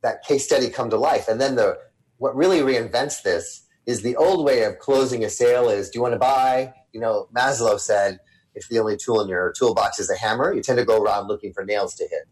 that 0.04 0.24
case 0.24 0.46
study 0.46 0.70
come 0.70 0.90
to 0.90 0.98
life. 0.98 1.28
And 1.28 1.40
then 1.40 1.56
the 1.56 1.78
what 2.18 2.36
really 2.36 2.60
reinvents 2.60 3.24
this 3.24 3.66
is 3.86 4.02
the 4.02 4.16
old 4.16 4.46
way 4.46 4.64
of 4.64 4.78
closing 4.80 5.24
a 5.24 5.30
sale 5.30 5.70
is 5.70 5.90
do 5.90 5.98
you 5.98 6.02
want 6.04 6.14
to 6.14 6.20
buy? 6.20 6.74
You 6.94 7.00
know, 7.00 7.28
Maslow 7.36 7.80
said 7.80 8.20
if 8.54 8.68
the 8.68 8.80
only 8.80 8.98
tool 8.98 9.22
in 9.22 9.30
your 9.30 9.52
toolbox 9.54 10.00
is 10.00 10.10
a 10.10 10.18
hammer, 10.18 10.54
you 10.54 10.62
tend 10.62 10.78
to 10.78 10.86
go 10.86 11.02
around 11.02 11.28
looking 11.28 11.54
for 11.54 11.66
nails 11.66 11.96
to 11.96 12.04
hit. 12.04 12.28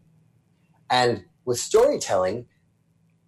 And 0.90 1.24
with 1.44 1.58
storytelling, 1.58 2.46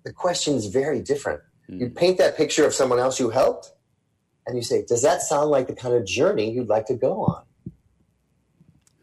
the 0.05 0.13
question 0.13 0.55
is 0.55 0.67
very 0.67 1.01
different. 1.01 1.41
Hmm. 1.69 1.81
You 1.81 1.91
paint 1.91 2.19
that 2.19 2.37
picture 2.37 2.67
of 2.67 2.75
someone 2.75 2.99
else 2.99 3.19
you 3.19 3.31
helped, 3.31 3.73
and 4.47 4.57
you 4.57 4.63
say, 4.63 4.85
Does 4.87 5.03
that 5.03 5.23
sound 5.23 5.51
like 5.51 5.69
the 5.69 5.75
kind 5.75 5.95
of 5.95 6.05
journey 6.05 6.51
you'd 6.51 6.69
like 6.69 6.87
to 6.87 6.95
go 6.95 7.23
on? 7.25 7.45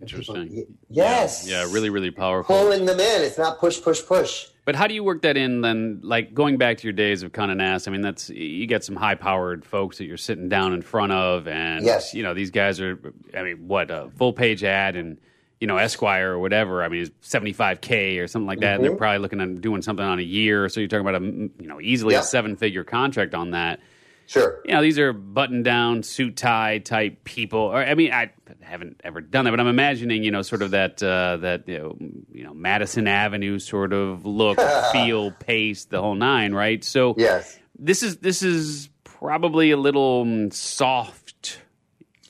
Interesting. 0.02 0.78
Yes. 0.90 1.48
Yeah, 1.48 1.64
really, 1.64 1.90
really 1.90 2.12
powerful. 2.12 2.56
Pulling 2.56 2.86
them 2.86 3.00
in. 3.00 3.22
It's 3.22 3.38
not 3.38 3.60
push, 3.60 3.82
push, 3.82 4.06
push. 4.06 4.48
But 4.70 4.76
how 4.76 4.86
do 4.86 4.94
you 4.94 5.04
work 5.04 5.24
that 5.24 5.36
in 5.36 5.62
then? 5.62 6.00
Like 6.04 6.36
going 6.36 6.60
back 6.60 6.78
to 6.78 6.84
your 6.84 6.94
days 6.94 7.24
of 7.24 7.32
Condé 7.32 7.58
Nast, 7.58 7.88
I 7.88 7.92
mean, 7.92 8.02
that's 8.02 8.30
you 8.30 8.68
get 8.68 8.84
some 8.84 8.96
high-powered 8.96 9.66
folks 9.66 9.98
that 9.98 10.06
you're 10.06 10.16
sitting 10.16 10.48
down 10.48 10.74
in 10.74 10.84
front 10.84 11.12
of, 11.12 11.48
and 11.48 11.84
Yes. 11.84 12.14
you 12.14 12.22
know 12.22 12.36
these 12.36 12.52
guys 12.52 12.80
are. 12.80 13.00
I 13.36 13.42
mean, 13.42 13.68
what 13.68 13.90
a 13.90 14.12
full-page 14.18 14.64
ad 14.64 14.96
and 14.96 15.18
you 15.60 15.66
know 15.66 15.78
Esquire 15.78 16.34
or 16.34 16.38
whatever. 16.38 16.84
I 16.84 16.88
mean, 16.88 17.02
it's 17.02 17.28
75k 17.28 18.22
or 18.22 18.28
something 18.28 18.46
like 18.46 18.60
that. 18.60 18.76
And 18.76 18.84
they're 18.84 18.92
mm-hmm. 18.92 19.00
probably 19.00 19.18
looking 19.18 19.42
at 19.42 19.60
doing 19.60 19.82
something 19.82 20.06
on 20.06 20.20
a 20.20 20.22
year, 20.22 20.70
so 20.70 20.82
you're 20.82 20.88
talking 20.88 21.08
about 21.08 21.20
a 21.20 21.26
you 21.26 21.68
know 21.68 21.82
easily 21.82 22.14
Yeah. 22.14 22.20
a 22.20 22.24
seven-figure 22.24 22.84
contract 22.84 23.34
on 23.34 23.50
that. 23.50 23.80
Sure. 24.30 24.62
you 24.64 24.74
know, 24.76 24.82
these 24.84 25.00
are 25.00 25.12
button 25.12 25.64
down, 25.64 26.04
suit 26.04 26.38
tie 26.38 26.78
type 26.78 27.24
people. 27.24 27.60
Or 27.62 27.78
I 27.78 27.96
mean, 27.96 28.12
I 28.14 28.30
haven't 28.62 29.02
ever 29.04 29.22
done 29.22 29.46
that, 29.46 29.52
but 29.52 29.60
I'm 29.60 29.66
imagining, 29.66 30.24
you 30.24 30.30
know, 30.30 30.44
sort 30.44 30.62
of 30.62 30.70
that 30.70 31.02
uh, 31.02 31.38
that 31.38 31.68
you 31.68 31.80
know, 31.80 31.98
you 32.32 32.44
know, 32.44 32.54
Madison 32.54 33.08
Avenue 33.08 33.58
sort 33.58 33.92
of 33.92 34.28
look, 34.28 34.60
feel, 34.92 35.32
pace, 35.32 35.86
the 35.86 36.00
whole 36.00 36.14
nine, 36.14 36.54
right? 36.54 36.84
So 36.84 37.16
Yes. 37.18 37.58
this 37.80 38.04
is 38.04 38.18
this 38.18 38.44
is 38.44 38.90
probably 39.04 39.72
a 39.72 39.78
little 39.78 40.26
mm, 40.26 40.54
soft 40.54 41.62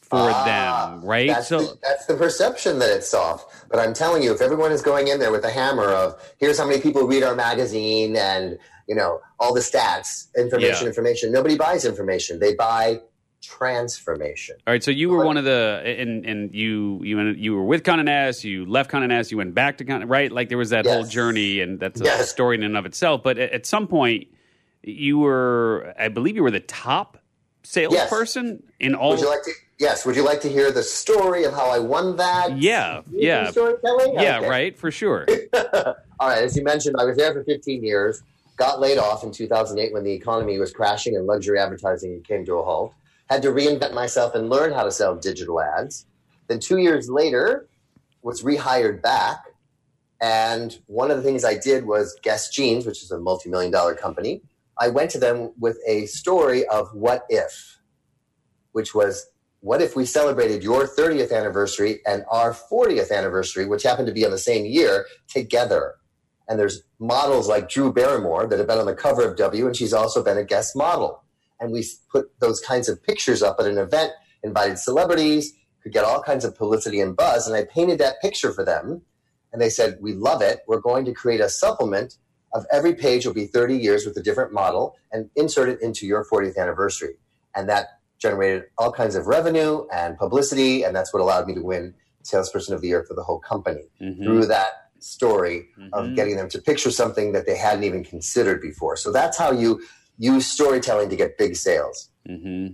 for 0.03 0.29
them, 0.29 1.03
right? 1.03 1.29
Ah, 1.29 1.33
That's, 1.33 1.47
so 1.49 1.59
the, 1.59 1.77
that's 1.83 2.05
the 2.05 2.15
perception 2.15 2.79
that 2.79 2.89
it's 2.89 3.09
soft. 3.09 3.67
But 3.69 3.79
I'm 3.79 3.93
telling 3.93 4.23
you, 4.23 4.33
if 4.33 4.39
everyone 4.41 4.71
is 4.71 4.81
going 4.81 5.09
in 5.09 5.19
there 5.19 5.31
with 5.31 5.43
a 5.43 5.51
hammer 5.51 5.89
of 5.89 6.15
here's 6.39 6.57
how 6.57 6.65
many 6.65 6.79
people 6.81 7.05
read 7.05 7.23
our 7.23 7.35
magazine 7.35 8.15
and 8.15 8.57
you 8.89 8.96
know 8.96 9.22
all 9.39 9.53
the 9.53 9.62
stats, 9.62 10.27
information, 10.36 10.81
Yeah. 10.81 10.88
information, 10.88 11.31
nobody 11.31 11.55
buys 11.55 11.86
information. 11.86 12.39
They 12.39 12.55
buy 12.55 13.00
transformation. 13.41 14.55
All 14.67 14.74
right, 14.74 14.84
so 14.84 14.91
you 14.91 15.10
were 15.10 15.24
one 15.25 15.38
of 15.38 15.46
the, 15.46 15.81
and 15.86 16.25
and 16.25 16.53
you 16.53 17.00
you 17.03 17.19
you 17.31 17.55
were 17.55 17.63
with 17.63 17.84
Condé 17.84 18.03
Nast, 18.05 18.43
you 18.43 18.65
left 18.65 18.89
Condé 18.91 19.08
Nast, 19.08 19.31
you 19.31 19.38
went 19.38 19.53
back 19.53 19.77
to 19.77 19.86
Condé, 19.86 20.10
right? 20.10 20.31
Like 20.31 20.50
there 20.50 20.58
was 20.58 20.72
that 20.72 20.86
Yes. 20.86 20.93
whole 20.93 21.03
journey, 21.05 21.62
and 21.62 21.79
that's 21.79 22.01
a 22.01 22.05
Yes. 22.05 22.29
story 22.29 22.58
in 22.58 22.63
and 22.63 22.75
of 22.75 22.86
itself. 22.86 23.22
But 23.24 23.38
at, 23.38 23.65
some 23.65 23.88
point, 23.88 24.27
you 24.81 25.19
were, 25.19 25.93
I 25.98 26.08
believe, 26.10 26.36
you 26.36 26.43
were 26.43 26.51
the 26.51 26.60
top 26.60 27.17
salesperson 27.63 28.63
in 28.79 28.96
all. 28.96 29.12
Would 29.12 29.19
you 29.22 29.29
like 29.29 29.43
to? 29.43 29.51
Yes. 29.79 30.05
Would 30.05 30.15
you 30.17 30.24
like 30.25 30.41
to 30.41 30.50
hear 30.50 30.72
the 30.72 30.84
story 30.84 31.43
of 31.46 31.53
how 31.53 31.69
I 31.69 31.79
won 31.79 32.15
that? 32.17 32.58
yeah, 32.58 33.01
yeah, 33.12 33.51
Storytelling. 33.51 34.13
yeah, 34.15 34.39
Okay. 34.39 34.50
right, 34.50 34.77
for 34.77 34.91
sure. 34.91 35.25
All 36.19 36.27
right. 36.27 36.43
As 36.43 36.58
you 36.58 36.63
mentioned, 36.63 36.96
I 37.00 37.05
was 37.05 37.15
there 37.15 37.31
for 37.34 37.43
15 37.46 37.81
years. 37.84 38.22
Got 38.59 38.81
laid 38.81 38.97
off 38.97 39.23
in 39.23 39.31
2008 39.31 39.93
when 39.93 40.03
the 40.03 40.11
economy 40.11 40.59
was 40.59 40.73
crashing 40.73 41.15
and 41.15 41.25
luxury 41.25 41.57
advertising 41.57 42.21
came 42.23 42.45
to 42.45 42.55
a 42.55 42.63
halt. 42.63 42.93
Had 43.29 43.41
to 43.43 43.51
reinvent 43.51 43.93
myself 43.93 44.35
and 44.35 44.49
learn 44.49 44.73
how 44.73 44.83
to 44.83 44.91
sell 44.91 45.15
digital 45.15 45.61
ads. 45.61 46.05
Then 46.47 46.59
two 46.59 46.77
years 46.77 47.09
later, 47.09 47.69
was 48.21 48.43
rehired 48.43 49.01
back. 49.01 49.45
And 50.21 50.77
one 50.87 51.09
of 51.09 51.15
the 51.15 51.23
things 51.23 51.45
I 51.45 51.57
did 51.57 51.85
was 51.85 52.19
Guess 52.21 52.49
Jeans, 52.49 52.85
which 52.85 53.01
is 53.01 53.11
a 53.11 53.19
multi-million 53.19 53.71
dollar 53.71 53.95
company. 53.95 54.41
I 54.77 54.89
went 54.89 55.09
to 55.11 55.19
them 55.19 55.53
with 55.57 55.77
a 55.87 56.07
story 56.07 56.65
of 56.67 56.93
what 56.93 57.25
if, 57.29 57.79
which 58.73 58.93
was 58.93 59.27
what 59.61 59.81
if 59.81 59.95
we 59.95 60.05
celebrated 60.05 60.63
your 60.63 60.85
30th 60.85 61.31
anniversary 61.31 61.99
and 62.05 62.25
our 62.29 62.53
40th 62.53 63.11
anniversary, 63.11 63.65
which 63.65 63.83
happened 63.83 64.07
to 64.07 64.13
be 64.13 64.25
on 64.25 64.31
the 64.31 64.37
same 64.37 64.65
year, 64.65 65.05
together? 65.29 65.95
And 66.49 66.59
there's 66.59 66.81
models 66.97 67.47
like 67.47 67.69
Drew 67.69 67.93
Barrymore 67.93 68.47
that 68.47 68.57
have 68.57 68.67
been 68.67 68.79
on 68.79 68.87
the 68.87 68.95
cover 68.95 69.21
of 69.23 69.37
W, 69.37 69.67
and 69.67 69.75
she's 69.75 69.93
also 69.93 70.23
been 70.23 70.37
a 70.37 70.43
guest 70.43 70.75
model. 70.75 71.23
And 71.59 71.71
we 71.71 71.85
put 72.11 72.31
those 72.39 72.59
kinds 72.59 72.89
of 72.89 73.01
pictures 73.03 73.43
up 73.43 73.57
at 73.59 73.67
an 73.67 73.77
event, 73.77 74.11
invited 74.43 74.79
celebrities, 74.79 75.53
could 75.83 75.93
get 75.93 76.03
all 76.03 76.21
kinds 76.23 76.43
of 76.43 76.55
publicity 76.57 76.99
and 76.99 77.15
buzz. 77.15 77.47
And 77.47 77.55
I 77.55 77.63
painted 77.65 77.99
that 77.99 78.19
picture 78.21 78.51
for 78.51 78.65
them. 78.65 79.03
And 79.53 79.61
they 79.61 79.69
said, 79.69 79.99
We 80.01 80.13
love 80.13 80.41
it. 80.41 80.59
We're 80.67 80.81
going 80.81 81.05
to 81.05 81.13
create 81.13 81.39
a 81.39 81.49
supplement 81.49 82.17
of 82.51 82.65
every 82.71 82.95
page 82.95 83.25
will 83.27 83.33
be 83.33 83.45
30 83.45 83.77
years 83.77 84.05
with 84.05 84.17
a 84.17 84.23
different 84.23 84.51
model 84.51 84.95
and 85.11 85.29
insert 85.35 85.69
it 85.69 85.79
into 85.81 86.07
your 86.07 86.25
40th 86.25 86.57
anniversary. 86.57 87.15
And 87.55 87.69
that 87.69 87.99
generated 88.17 88.63
all 88.77 88.91
kinds 88.91 89.15
of 89.15 89.27
revenue 89.27 89.85
and 89.93 90.17
publicity. 90.17 90.83
And 90.83 90.95
that's 90.95 91.13
what 91.13 91.21
allowed 91.21 91.45
me 91.47 91.53
to 91.53 91.61
win 91.61 91.93
Salesperson 92.23 92.73
of 92.73 92.81
the 92.81 92.87
Year 92.87 93.03
for 93.07 93.13
the 93.13 93.23
whole 93.23 93.39
company 93.39 93.89
Mhm. 94.01 94.23
through 94.23 94.45
that 94.47 94.88
story 94.99 95.67
Mhm. 95.79 95.89
of 95.93 96.15
getting 96.15 96.35
them 96.35 96.49
to 96.49 96.61
picture 96.61 96.91
something 96.91 97.31
that 97.33 97.45
they 97.45 97.55
hadn't 97.57 97.83
even 97.83 98.03
considered 98.03 98.61
before. 98.61 98.95
So 98.97 99.11
that's 99.11 99.37
how 99.37 99.51
you 99.51 99.81
use 100.17 100.45
storytelling 100.45 101.09
to 101.09 101.15
get 101.15 101.37
big 101.37 101.55
sales. 101.55 102.09
hmm 102.27 102.67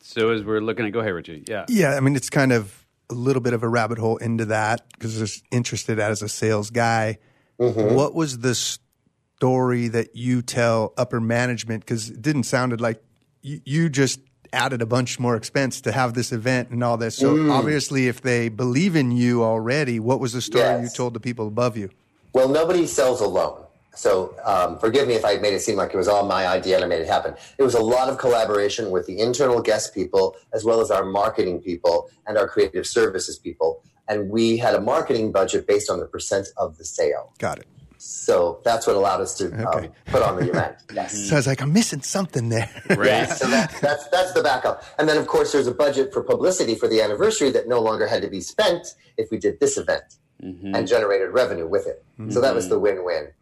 So 0.00 0.30
as 0.30 0.42
we're 0.44 0.60
looking 0.60 0.84
at, 0.86 0.92
go 0.92 1.00
ahead, 1.00 1.14
Richie. 1.14 1.44
Yeah. 1.48 1.64
Yeah, 1.68 1.96
I 1.96 2.00
mean, 2.00 2.14
it's 2.14 2.30
kind 2.30 2.52
of 2.52 2.86
a 3.10 3.14
little 3.14 3.40
bit 3.42 3.52
of 3.52 3.62
a 3.62 3.68
rabbit 3.68 3.98
hole 3.98 4.16
into 4.18 4.44
that 4.46 4.86
because 4.92 5.18
I 5.18 5.22
was 5.22 5.42
interested 5.50 5.98
as 5.98 6.22
a 6.22 6.28
sales 6.28 6.70
guy. 6.70 7.18
Mm-hmm. 7.60 7.94
What 7.94 8.14
was 8.14 8.38
the 8.38 8.54
story 8.54 9.88
that 9.88 10.14
you 10.14 10.42
tell 10.42 10.92
upper 10.96 11.20
management? 11.20 11.84
Because 11.84 12.10
it 12.10 12.22
didn't 12.22 12.44
sounded 12.44 12.80
like 12.80 13.02
you, 13.42 13.60
you 13.64 13.88
just 13.88 14.20
added 14.54 14.80
a 14.80 14.86
bunch 14.86 15.18
more 15.20 15.36
expense 15.36 15.80
to 15.82 15.92
have 15.92 16.14
this 16.14 16.32
event 16.32 16.70
and 16.70 16.82
all 16.82 16.96
this. 16.96 17.16
So 17.16 17.34
Mm. 17.34 17.50
obviously, 17.52 18.08
if 18.08 18.22
they 18.22 18.48
believe 18.48 18.96
in 18.96 19.10
you 19.12 19.42
already, 19.42 20.00
what 20.00 20.20
was 20.20 20.32
the 20.32 20.40
story 20.40 20.82
you 20.82 20.88
told 20.88 21.12
the 21.14 21.20
people 21.20 21.46
above 21.48 21.76
you? 21.76 21.90
Well, 22.32 22.48
nobody 22.48 22.86
sells 22.86 23.20
alone. 23.20 23.60
So 23.96 24.34
um, 24.44 24.78
forgive 24.80 25.06
me 25.06 25.14
if 25.14 25.24
I 25.24 25.36
made 25.36 25.54
it 25.54 25.60
seem 25.60 25.76
like 25.76 25.94
it 25.94 25.96
was 25.96 26.08
all 26.08 26.26
my 26.26 26.48
idea 26.48 26.74
and 26.76 26.84
I 26.84 26.88
made 26.88 27.00
it 27.00 27.06
happen. 27.06 27.34
It 27.58 27.62
was 27.62 27.74
a 27.74 27.80
lot 27.82 28.08
of 28.08 28.18
collaboration 28.18 28.90
with 28.90 29.06
the 29.06 29.20
internal 29.20 29.60
Guess 29.62 29.90
people, 29.92 30.34
as 30.52 30.64
well 30.64 30.80
as 30.80 30.90
our 30.90 31.04
marketing 31.04 31.60
people 31.60 32.08
and 32.26 32.36
our 32.36 32.48
creative 32.48 32.86
services 32.88 33.38
people. 33.38 33.82
And 34.08 34.30
we 34.30 34.56
had 34.56 34.74
a 34.74 34.80
marketing 34.80 35.30
budget 35.30 35.66
based 35.66 35.88
on 35.90 36.00
the 36.00 36.06
percent 36.06 36.48
of 36.56 36.76
the 36.76 36.84
sale. 36.84 37.32
Got 37.38 37.58
it. 37.60 37.66
So 38.06 38.60
that's 38.64 38.86
what 38.86 38.96
allowed 38.96 39.20
us 39.22 39.34
to 39.38 39.46
Okay. 39.46 39.86
um, 39.86 39.92
put 40.06 40.22
on 40.22 40.36
the 40.36 40.48
event. 40.50 40.76
Yes. 40.94 41.28
So 41.28 41.34
I 41.36 41.38
was 41.38 41.46
like, 41.46 41.60
I'm 41.62 41.72
missing 41.72 42.02
something 42.02 42.48
there. 42.50 42.70
Right. 42.90 43.06
Yeah, 43.06 43.26
so 43.26 43.48
that, 43.48 43.74
that's 43.80 44.06
that's 44.08 44.32
the 44.32 44.42
backup. 44.42 44.82
And 44.98 45.08
then 45.08 45.16
of 45.16 45.26
course 45.26 45.52
there's 45.52 45.66
a 45.66 45.74
budget 45.74 46.12
for 46.12 46.22
publicity 46.22 46.74
for 46.74 46.86
the 46.88 47.00
anniversary 47.00 47.50
that 47.50 47.66
no 47.68 47.80
longer 47.80 48.06
had 48.06 48.22
to 48.22 48.28
be 48.28 48.40
spent 48.40 48.94
if 49.16 49.30
we 49.30 49.38
did 49.38 49.58
this 49.60 49.76
event 49.78 50.04
Mhm. 50.42 50.76
and 50.76 50.86
generated 50.86 51.30
revenue 51.30 51.66
with 51.66 51.86
it. 51.86 52.04
So 52.30 52.40
that 52.40 52.54
was 52.54 52.68
the 52.68 52.78
win-win. 52.78 53.32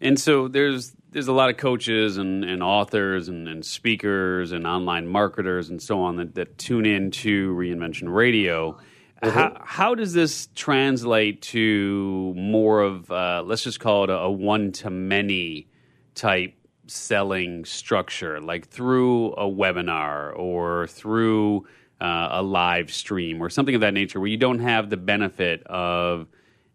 And 0.00 0.18
so 0.20 0.48
there's 0.48 0.92
there's 1.10 1.28
a 1.28 1.32
lot 1.32 1.48
of 1.50 1.56
coaches 1.56 2.16
and, 2.18 2.44
and 2.44 2.62
authors 2.62 3.28
and, 3.28 3.48
and 3.48 3.64
speakers 3.64 4.52
and 4.52 4.66
online 4.66 5.06
marketers 5.08 5.68
and 5.70 5.80
so 5.82 6.00
on 6.02 6.16
that, 6.16 6.34
that 6.34 6.58
tune 6.58 6.84
in 6.86 7.10
to 7.12 7.54
Reinvention 7.54 8.12
Radio. 8.14 8.78
How, 9.22 9.60
how 9.64 9.94
does 9.94 10.12
this 10.12 10.48
translate 10.54 11.42
to 11.42 12.32
more 12.36 12.82
of, 12.82 13.10
uh, 13.10 13.42
let's 13.44 13.64
just 13.64 13.80
call 13.80 14.04
it 14.04 14.10
a, 14.10 14.16
a 14.16 14.30
one 14.30 14.70
to 14.72 14.90
many 14.90 15.66
type 16.14 16.54
selling 16.86 17.64
structure, 17.64 18.40
like 18.40 18.68
through 18.68 19.32
a 19.32 19.44
webinar 19.44 20.36
or 20.38 20.86
through 20.86 21.66
uh, 22.00 22.28
a 22.30 22.42
live 22.42 22.92
stream 22.92 23.42
or 23.42 23.50
something 23.50 23.74
of 23.74 23.80
that 23.80 23.94
nature, 23.94 24.20
where 24.20 24.28
you 24.28 24.36
don't 24.36 24.60
have 24.60 24.88
the 24.88 24.96
benefit 24.96 25.62
of 25.66 26.28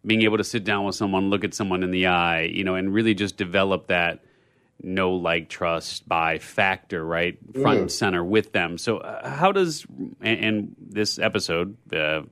being 0.06 0.24
able 0.24 0.38
to 0.38 0.44
sit 0.44 0.66
down 0.66 0.84
with 0.84 0.96
someone, 0.96 1.30
look 1.30 1.46
at 1.46 1.54
someone 1.54 1.82
in 1.82 1.92
the 1.92 2.08
eye, 2.08 2.42
you 2.42 2.64
know, 2.66 2.76
and 2.76 2.94
really 2.94 3.14
just 3.14 3.38
develop 3.38 3.88
that 3.88 4.20
know, 4.84 5.14
like, 5.14 5.50
trust 5.50 6.08
by 6.08 6.40
factor, 6.40 7.04
right, 7.06 7.38
front 7.62 7.80
and 7.80 7.92
center 7.92 8.24
with 8.24 8.52
them. 8.52 8.78
So, 8.78 8.98
uh, 8.98 9.28
how 9.28 9.52
does 9.52 9.86
and, 10.22 10.46
and 10.46 10.76
this 10.80 11.20
episode, 11.20 11.78
uh, 11.94 12.24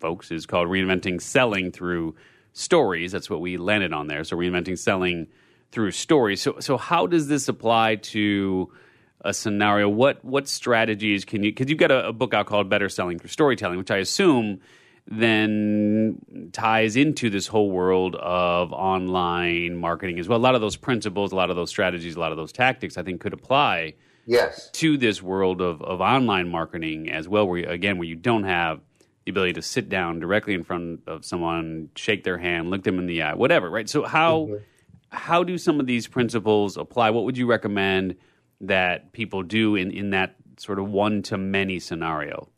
folks, 0.00 0.30
is 0.30 0.46
called 0.46 0.68
reinventing 0.68 1.20
selling 1.20 1.72
through 1.72 2.14
stories. 2.52 3.12
That's 3.12 3.28
what 3.28 3.40
we 3.40 3.56
landed 3.56 3.92
on 3.92 4.06
there. 4.06 4.24
So, 4.24 4.36
reinventing 4.36 4.78
selling 4.78 5.26
through 5.72 5.90
stories. 5.90 6.40
So, 6.40 6.56
so 6.60 6.76
how 6.76 7.06
does 7.06 7.28
this 7.28 7.48
apply 7.48 7.96
to 7.96 8.72
a 9.20 9.34
scenario? 9.34 9.88
What 9.88 10.24
what 10.24 10.48
strategies 10.48 11.24
can 11.24 11.42
you? 11.42 11.50
Because 11.50 11.68
you've 11.68 11.78
got 11.78 11.90
a, 11.90 12.08
a 12.08 12.12
book 12.12 12.34
out 12.34 12.46
called 12.46 12.68
Better 12.68 12.88
Selling 12.88 13.18
Through 13.18 13.30
Storytelling, 13.30 13.78
which 13.78 13.90
I 13.90 13.98
assume 13.98 14.60
then 15.08 16.50
ties 16.52 16.96
into 16.96 17.30
this 17.30 17.46
whole 17.46 17.70
world 17.70 18.16
of 18.16 18.72
online 18.72 19.76
marketing 19.76 20.18
as 20.18 20.28
well. 20.28 20.38
A 20.38 20.40
lot 20.40 20.54
of 20.54 20.60
those 20.60 20.76
principles, 20.76 21.32
a 21.32 21.36
lot 21.36 21.50
of 21.50 21.56
those 21.56 21.70
strategies, 21.70 22.16
a 22.16 22.20
lot 22.20 22.32
of 22.32 22.36
those 22.36 22.52
tactics, 22.52 22.98
I 22.98 23.02
think, 23.02 23.20
could 23.20 23.32
apply 23.32 23.94
Yes. 24.26 24.70
to 24.72 24.98
this 24.98 25.22
world 25.22 25.60
of, 25.60 25.80
of 25.82 26.00
online 26.00 26.48
marketing 26.48 27.10
as 27.10 27.28
well. 27.28 27.46
Where 27.46 27.58
you, 27.60 27.68
again, 27.68 27.98
where 27.98 28.08
you 28.08 28.16
don't 28.16 28.42
have 28.42 28.80
the 29.24 29.30
ability 29.30 29.54
to 29.54 29.62
sit 29.62 29.88
down 29.88 30.18
directly 30.18 30.54
in 30.54 30.64
front 30.64 31.02
of 31.06 31.24
someone, 31.24 31.90
shake 31.94 32.24
their 32.24 32.38
hand, 32.38 32.70
look 32.70 32.82
them 32.82 32.98
in 32.98 33.06
the 33.06 33.22
eye, 33.22 33.34
whatever. 33.34 33.70
Right. 33.70 33.88
So 33.88 34.04
how 34.04 34.46
mm-hmm. 34.46 34.64
how 35.10 35.44
do 35.44 35.56
some 35.58 35.78
of 35.78 35.86
these 35.86 36.08
principles 36.08 36.76
apply? 36.76 37.10
What 37.10 37.24
would 37.24 37.38
you 37.38 37.46
recommend 37.46 38.16
that 38.62 39.12
people 39.12 39.44
do 39.44 39.76
in 39.76 39.92
in 39.92 40.10
that 40.10 40.34
sort 40.58 40.80
of 40.80 40.88
one 40.88 41.22
to 41.22 41.38
many 41.38 41.78
scenario? 41.78 42.48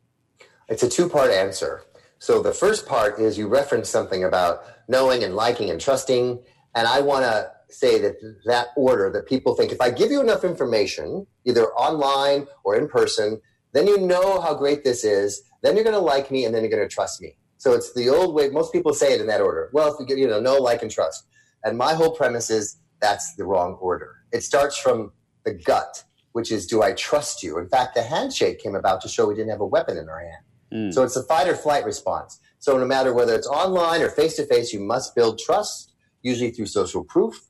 It's 0.69 0.83
a 0.83 0.89
two 0.89 1.09
part 1.09 1.31
answer. 1.31 1.83
So 2.19 2.43
the 2.43 2.53
first 2.53 2.87
part 2.87 3.19
is 3.19 3.39
you 3.39 3.49
reference 3.49 3.89
something 3.89 4.25
about 4.25 4.63
knowing 4.89 5.23
and 5.23 5.35
liking 5.35 5.71
and 5.71 5.81
trusting. 5.81 6.43
And 6.75 6.89
I 6.89 7.01
want 7.01 7.25
to 7.25 7.51
say 7.71 8.01
that 8.01 8.17
that 8.47 8.69
order 8.77 9.11
that 9.13 9.27
people 9.27 9.55
think 9.55 9.73
if 9.73 9.81
I 9.81 9.91
give 9.91 10.11
you 10.11 10.21
enough 10.21 10.45
information, 10.45 11.27
either 11.45 11.67
online 11.75 12.47
or 12.65 12.77
in 12.77 12.89
person, 12.89 13.41
then 13.73 13.87
you 13.87 13.99
know 13.99 14.41
how 14.41 14.55
great 14.55 14.85
this 14.85 15.05
is. 15.05 15.43
Then 15.63 15.75
you're 15.75 15.85
going 15.85 15.95
to 15.95 16.01
like 16.01 16.31
me 16.31 16.45
and 16.45 16.55
then 16.55 16.63
you're 16.63 16.71
going 16.71 16.87
to 16.87 16.93
trust 16.93 17.21
me. 17.21 17.37
So 17.59 17.73
it's 17.73 17.93
the 17.93 18.09
old 18.09 18.35
way. 18.35 18.49
Most 18.51 18.73
people 18.73 18.95
say 18.95 19.13
it 19.13 19.21
in 19.21 19.27
that 19.27 19.41
order. 19.41 19.71
Well, 19.73 19.93
if 19.93 20.01
you 20.01 20.07
get, 20.07 20.19
you 20.19 20.29
know, 20.29 20.41
know, 20.41 20.57
like, 20.57 20.83
and 20.83 20.91
trust. 20.91 21.27
And 21.65 21.77
my 21.77 21.95
whole 21.95 22.13
premise 22.13 22.51
is 22.51 22.77
that's 23.01 23.35
the 23.35 23.45
wrong 23.45 23.75
order. 23.81 24.15
It 24.33 24.43
starts 24.43 24.77
from 24.79 25.13
the 25.45 25.55
gut, 25.55 26.05
which 26.33 26.53
is, 26.53 26.67
do 26.67 26.83
I 26.83 26.93
trust 26.93 27.43
you? 27.43 27.59
In 27.59 27.69
fact, 27.69 27.95
the 27.95 28.03
handshake 28.03 28.61
came 28.61 28.75
about 28.75 29.01
to 29.03 29.09
show 29.09 29.27
we 29.27 29.35
didn't 29.35 29.51
have 29.51 29.61
a 29.61 29.67
weapon 29.67 29.99
in 29.99 30.09
our 30.09 30.21
hand. 30.21 30.45
Mm. 30.73 30.93
So 30.93 31.03
it's 31.03 31.17
a 31.17 31.23
fight 31.25 31.49
or 31.49 31.55
flight 31.57 31.85
response. 31.85 32.41
So 32.59 32.77
no 32.79 32.85
matter 32.85 33.13
whether 33.15 33.35
it's 33.35 33.47
online 33.47 34.03
or 34.03 34.11
face 34.11 34.37
to 34.37 34.47
face, 34.47 34.73
you 34.73 34.81
must 34.81 35.15
build 35.15 35.39
trust, 35.39 35.93
usually 36.23 36.51
through 36.51 36.67
social 36.67 37.05
proof. 37.05 37.47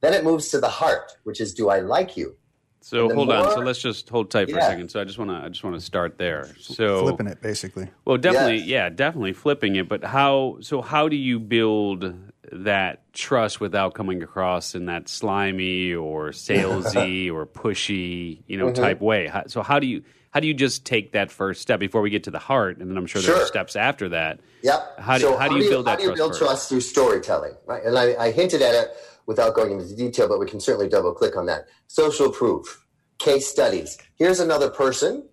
Then 0.00 0.12
it 0.12 0.24
moves 0.24 0.48
to 0.50 0.60
the 0.60 0.68
heart, 0.68 1.12
which 1.24 1.40
is 1.40 1.54
do 1.54 1.68
I 1.68 1.80
like 1.80 2.16
you? 2.16 2.36
So 2.80 3.02
And 3.02 3.10
the 3.10 3.14
hold 3.16 3.32
on. 3.32 3.52
So 3.52 3.60
let's 3.60 3.80
just 3.80 4.08
hold 4.08 4.30
tight 4.30 4.50
for 4.50 4.58
a 4.58 4.62
second. 4.62 4.88
So 4.90 5.00
I 5.00 5.04
just 5.04 5.18
want 5.18 5.30
to 5.30 5.36
I 5.36 5.48
just 5.48 5.64
want 5.64 5.76
to 5.76 5.80
start 5.80 6.18
there. 6.18 6.48
So 6.58 7.02
Flipping 7.02 7.26
it, 7.26 7.40
basically. 7.42 7.88
Well, 8.04 8.16
definitely, 8.16 8.58
Yes. 8.58 8.66
yeah, 8.66 8.88
definitely 8.88 9.32
flipping 9.32 9.76
it. 9.76 9.88
But 9.88 10.04
how? 10.04 10.58
So 10.60 10.80
how 10.80 11.08
do 11.08 11.16
you 11.16 11.38
build 11.40 12.14
that 12.52 13.12
trust 13.12 13.60
without 13.60 13.94
coming 13.94 14.22
across 14.22 14.74
in 14.74 14.86
that 14.86 15.08
slimy 15.08 15.92
or 15.94 16.30
salesy 16.30 17.30
or 17.32 17.46
pushy, 17.46 18.42
you 18.46 18.56
know, 18.56 18.66
Mm-hmm. 18.66 18.82
type 18.82 19.00
way? 19.00 19.30
So 19.48 19.62
how 19.62 19.78
do 19.78 19.86
you 19.86 20.02
how 20.30 20.40
do 20.40 20.46
you 20.46 20.54
just 20.54 20.84
take 20.84 21.12
that 21.12 21.30
first 21.30 21.62
step 21.62 21.80
before 21.80 22.02
we 22.02 22.10
get 22.10 22.24
to 22.24 22.30
the 22.30 22.38
heart, 22.38 22.78
and 22.78 22.90
then 22.90 22.98
I'm 22.98 23.06
sure 23.06 23.22
there 23.22 23.34
are 23.36 23.46
steps 23.46 23.76
after 23.76 24.10
that. 24.10 24.40
Yep. 24.62 24.98
How 25.00 25.16
do- 25.18 25.36
how 25.36 25.48
do 25.48 25.56
you 25.56 25.70
build 25.70 25.88
how 25.88 25.96
do 25.96 26.02
you 26.02 26.08
trust 26.08 26.18
build 26.18 26.30
first? 26.32 26.40
trust 26.42 26.68
through 26.68 26.80
storytelling? 26.82 27.54
Right. 27.66 27.82
And 27.82 27.98
I, 27.98 28.14
I 28.16 28.30
hinted 28.30 28.60
at 28.62 28.74
it 28.74 28.90
without 29.26 29.54
going 29.54 29.72
into 29.72 29.94
detail, 29.96 30.28
but 30.28 30.38
we 30.38 30.46
can 30.46 30.60
certainly 30.60 30.88
double 30.88 31.12
click 31.14 31.36
on 31.36 31.46
that. 31.46 31.64
Social 31.86 32.30
proof, 32.30 32.84
case 33.18 33.48
studies. 33.48 33.96
Here's 34.16 34.38
another 34.40 34.68
person 34.70 35.26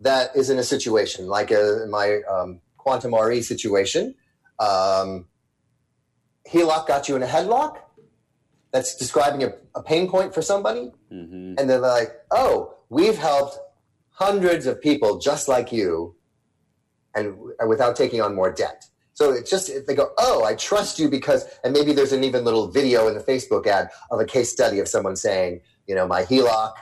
that 0.00 0.36
is 0.36 0.50
in 0.50 0.58
a 0.58 0.62
situation 0.62 1.26
like 1.26 1.50
a, 1.50 1.86
my 1.90 2.20
um, 2.30 2.60
quantum 2.76 3.14
RE 3.14 3.40
situation. 3.42 4.14
Um, 4.60 5.26
HELOC 6.52 6.86
got 6.86 7.08
you 7.08 7.16
in 7.16 7.22
a 7.22 7.26
headlock. 7.26 7.76
That's 8.72 8.94
describing 8.96 9.44
a, 9.44 9.52
a 9.74 9.82
pain 9.82 10.08
point 10.10 10.34
for 10.34 10.42
somebody, 10.42 10.90
Mm-hmm. 11.12 11.54
and 11.58 11.70
they're 11.70 11.78
like, 11.78 12.10
"Oh, 12.30 12.74
we've 12.90 13.16
helped 13.16 13.58
hundreds 14.10 14.66
of 14.66 14.80
people 14.80 15.18
just 15.18 15.48
like 15.48 15.72
you, 15.72 16.14
and, 17.14 17.34
and 17.58 17.68
without 17.68 17.96
taking 17.96 18.20
on 18.20 18.34
more 18.34 18.52
debt." 18.52 18.84
So 19.14 19.32
it's 19.32 19.50
just 19.50 19.70
they 19.86 19.94
go, 19.94 20.10
"Oh, 20.18 20.44
I 20.44 20.54
trust 20.54 20.98
you 20.98 21.08
because," 21.08 21.46
and 21.64 21.72
maybe 21.72 21.92
there's 21.94 22.12
an 22.12 22.24
even 22.24 22.44
little 22.44 22.68
video 22.70 23.08
in 23.08 23.14
the 23.14 23.20
Facebook 23.22 23.66
ad 23.66 23.88
of 24.10 24.20
a 24.20 24.24
case 24.26 24.50
study 24.52 24.78
of 24.80 24.86
someone 24.88 25.16
saying, 25.16 25.60
"You 25.86 25.94
know, 25.94 26.06
my 26.06 26.22
HELOC 26.24 26.74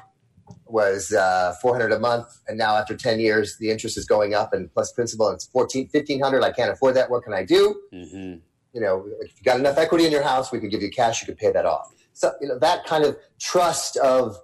was 0.67 1.13
uh, 1.13 1.55
400 1.63 1.93
a 1.93 1.99
month 2.01 2.27
and 2.49 2.59
now 2.59 2.77
after 2.77 2.97
10 2.97 3.21
years 3.21 3.57
the 3.59 3.71
interest 3.71 3.97
is 3.97 4.05
going 4.05 4.35
up 4.35 4.53
and 4.53 4.73
plus 4.73 4.93
principal 4.93 5.29
it's 5.31 5.47
14 5.47 5.89
1500 5.93 6.43
i 6.43 6.51
can't 6.53 6.71
afford 6.73 6.95
that 6.97 7.09
what 7.11 7.23
can 7.25 7.33
i 7.33 7.45
do 7.45 7.81
Mm-hmm. 7.93 8.39
You 8.76 8.80
know 8.80 9.04
if 9.21 9.33
you 9.37 9.42
got 9.45 9.59
enough 9.59 9.78
equity 9.78 10.04
in 10.06 10.12
your 10.12 10.23
house 10.23 10.52
we 10.52 10.61
could 10.61 10.71
give 10.71 10.83
you 10.83 10.90
cash 10.90 11.21
you 11.21 11.26
could 11.26 11.38
pay 11.38 11.50
that 11.50 11.66
off. 11.66 11.92
So 12.12 12.33
you 12.40 12.49
know 12.49 12.59
that 12.61 12.87
kind 12.87 13.04
of 13.04 13.16
trust 13.40 13.97
of 13.97 14.37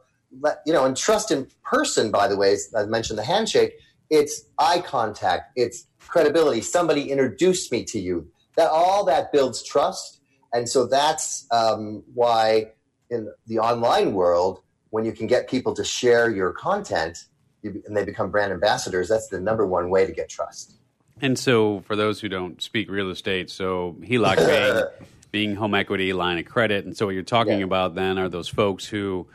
you 0.66 0.72
know 0.72 0.84
and 0.86 0.96
trust 0.96 1.30
in 1.30 1.46
person 1.62 2.10
by 2.10 2.26
the 2.26 2.36
way 2.36 2.56
i 2.76 2.84
mentioned 2.86 3.18
the 3.18 3.24
handshake 3.24 3.74
it's 4.08 4.34
eye 4.58 4.80
contact 4.80 5.52
it's 5.56 5.86
credibility 6.12 6.60
somebody 6.60 7.10
introduced 7.10 7.72
me 7.72 7.84
to 7.84 7.98
you. 7.98 8.30
That 8.56 8.70
all 8.70 9.04
that 9.06 9.32
builds 9.32 9.62
trust. 9.62 10.20
And 10.52 10.68
so 10.68 10.86
that's 10.86 11.46
um, 11.50 12.04
why 12.12 12.72
in 13.10 13.32
the 13.46 13.58
online 13.58 14.12
world 14.12 14.60
when 14.90 15.06
you 15.06 15.12
can 15.12 15.26
get 15.26 15.48
people 15.48 15.74
to 15.74 15.84
share 15.84 16.30
your 16.30 16.52
content 16.52 17.24
you, 17.62 17.82
and 17.86 17.96
they 17.96 18.04
become 18.04 18.30
brand 18.30 18.52
ambassadors 18.52 19.08
that's 19.08 19.28
the 19.28 19.40
number 19.40 19.66
one 19.66 19.88
way 19.88 20.04
to 20.04 20.12
get 20.12 20.28
trust 20.28 20.76
And 21.20 21.38
so, 21.38 21.80
for 21.80 21.94
those 21.94 22.20
who 22.20 22.28
don't 22.28 22.60
speak 22.60 22.90
real 22.90 23.10
estate, 23.10 23.48
so 23.50 23.96
HELOC 24.00 24.36
being, 24.46 24.84
being 25.30 25.54
home 25.56 25.74
equity 25.74 26.12
line 26.12 26.38
of 26.38 26.46
credit, 26.46 26.84
and 26.84 26.96
so 26.96 27.06
what 27.06 27.12
you're 27.14 27.22
talking 27.22 27.60
Yeah. 27.60 27.64
about 27.64 27.94
then 27.94 28.18
are 28.18 28.28
those 28.28 28.48
folks 28.48 28.86
who 28.86 29.26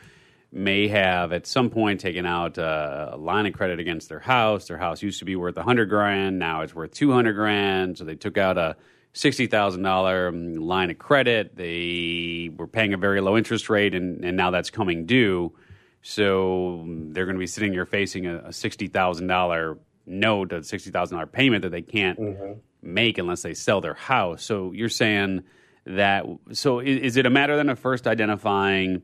may 0.51 0.87
have 0.87 1.31
at 1.33 1.45
some 1.45 1.69
point 1.69 1.99
taken 1.99 2.25
out 2.25 2.57
uh, 2.57 3.09
a 3.13 3.17
line 3.17 3.45
of 3.45 3.53
credit 3.53 3.79
against 3.79 4.09
their 4.09 4.19
house. 4.19 4.67
Their 4.67 4.77
house 4.77 5.01
used 5.01 5.19
to 5.19 5.25
be 5.25 5.35
worth 5.35 5.55
100 5.57 5.85
grand, 5.89 6.39
now 6.39 6.61
it's 6.61 6.73
worth 6.73 6.93
200 6.93 7.33
grand. 7.33 7.97
So 7.97 8.03
they 8.05 8.15
took 8.15 8.37
out 8.37 8.57
a 8.57 8.75
$60,000 9.13 10.59
line 10.59 10.89
of 10.91 10.97
credit. 10.97 11.55
They 11.55 12.49
were 12.55 12.67
paying 12.67 12.93
a 12.93 12.97
very 12.97 13.21
low 13.21 13.37
interest 13.37 13.69
rate, 13.69 13.93
and, 13.95 14.23
and 14.23 14.37
now 14.37 14.51
that's 14.51 14.69
coming 14.69 15.05
due. 15.05 15.53
So 16.01 16.85
they're 16.87 17.25
going 17.25 17.35
to 17.35 17.39
be 17.39 17.47
sitting 17.47 17.73
here 17.73 17.85
facing 17.85 18.25
a, 18.25 18.37
a 18.37 18.49
$60,000 18.49 19.77
note, 20.07 20.53
a 20.53 20.59
$60,000 20.59 21.31
payment 21.31 21.61
that 21.63 21.69
they 21.69 21.81
can't 21.81 22.19
mm-hmm. 22.19 22.53
make 22.81 23.17
unless 23.17 23.41
they 23.41 23.53
sell 23.53 23.81
their 23.81 23.93
house. 23.93 24.43
So 24.43 24.71
you're 24.71 24.89
saying 24.89 25.43
that, 25.85 26.25
so 26.51 26.79
is, 26.79 26.99
is 26.99 27.17
it 27.17 27.25
a 27.25 27.29
matter 27.29 27.55
then 27.55 27.69
of 27.69 27.79
first 27.79 28.07
identifying 28.07 29.01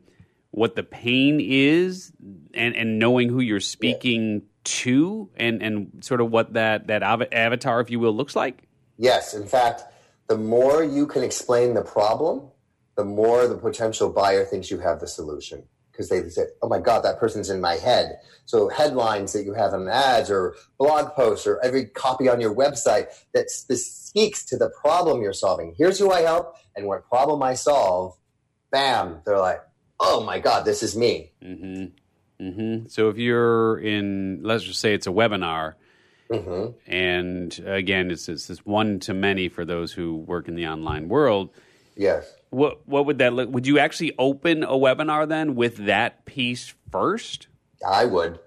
what 0.50 0.76
the 0.76 0.82
pain 0.82 1.40
is 1.40 2.12
and, 2.54 2.74
and 2.74 2.98
knowing 2.98 3.28
who 3.28 3.40
you're 3.40 3.60
speaking 3.60 4.42
to 4.64 5.28
and, 5.36 5.62
and 5.62 6.04
sort 6.04 6.20
of 6.20 6.30
what 6.30 6.54
that, 6.54 6.86
that 6.86 7.02
av- 7.02 7.28
avatar, 7.32 7.80
if 7.80 7.90
you 7.90 8.00
will, 8.00 8.14
looks 8.14 8.34
like? 8.34 8.66
Yes, 8.96 9.34
in 9.34 9.46
fact, 9.46 9.82
the 10.28 10.38
more 10.38 10.82
you 10.82 11.06
can 11.06 11.22
explain 11.22 11.74
the 11.74 11.82
problem, 11.82 12.48
the 12.96 13.04
more 13.04 13.46
the 13.48 13.56
potential 13.56 14.08
buyer 14.08 14.44
thinks 14.44 14.70
you 14.70 14.78
have 14.78 15.00
the 15.00 15.08
solution. 15.08 15.64
Because 15.94 16.08
they 16.08 16.28
say, 16.28 16.46
oh 16.60 16.68
my 16.68 16.80
God, 16.80 17.04
that 17.04 17.20
person's 17.20 17.50
in 17.50 17.60
my 17.60 17.74
head. 17.74 18.18
So, 18.46 18.68
headlines 18.68 19.32
that 19.32 19.44
you 19.44 19.54
have 19.54 19.72
in 19.74 19.88
ads 19.88 20.28
or 20.28 20.56
blog 20.76 21.12
posts 21.12 21.46
or 21.46 21.60
every 21.62 21.86
copy 21.86 22.28
on 22.28 22.40
your 22.40 22.54
website 22.54 23.06
that 23.32 23.48
spe- 23.48 23.74
speaks 23.74 24.44
to 24.46 24.56
the 24.56 24.70
problem 24.70 25.22
you're 25.22 25.32
solving. 25.32 25.74
Here's 25.78 25.98
who 25.98 26.10
I 26.10 26.22
help 26.22 26.56
and 26.74 26.86
what 26.86 27.08
problem 27.08 27.42
I 27.42 27.54
solve. 27.54 28.16
Bam, 28.72 29.20
they're 29.24 29.38
like, 29.38 29.60
oh 30.00 30.24
my 30.24 30.40
God, 30.40 30.64
this 30.64 30.82
is 30.82 30.96
me. 30.96 31.30
Mm-hmm. 31.42 32.44
Mm-hmm. 32.44 32.86
So 32.88 33.08
if 33.08 33.16
you're 33.16 33.78
in, 33.78 34.40
let's 34.42 34.64
just 34.64 34.80
say 34.80 34.94
it's 34.94 35.06
a 35.06 35.10
webinar, 35.10 35.74
hmm 36.32 36.68
and 36.86 37.58
again, 37.66 38.10
it's, 38.10 38.28
it's 38.28 38.46
this 38.46 38.64
one 38.64 38.98
to 39.00 39.14
many 39.14 39.48
for 39.48 39.64
those 39.64 39.92
who 39.92 40.16
work 40.16 40.48
in 40.48 40.56
the 40.56 40.66
online 40.66 41.08
world. 41.08 41.50
Yes. 41.96 42.34
What 42.54 42.86
what 42.88 43.06
would 43.06 43.18
that 43.18 43.32
look? 43.32 43.50
Would 43.50 43.66
you 43.66 43.78
actually 43.78 44.14
open 44.18 44.62
a 44.62 44.72
webinar 44.72 45.28
then 45.28 45.54
with 45.54 45.76
that 45.86 46.24
piece 46.24 46.74
first? 46.90 47.48
I 47.86 48.04
would, 48.04 48.38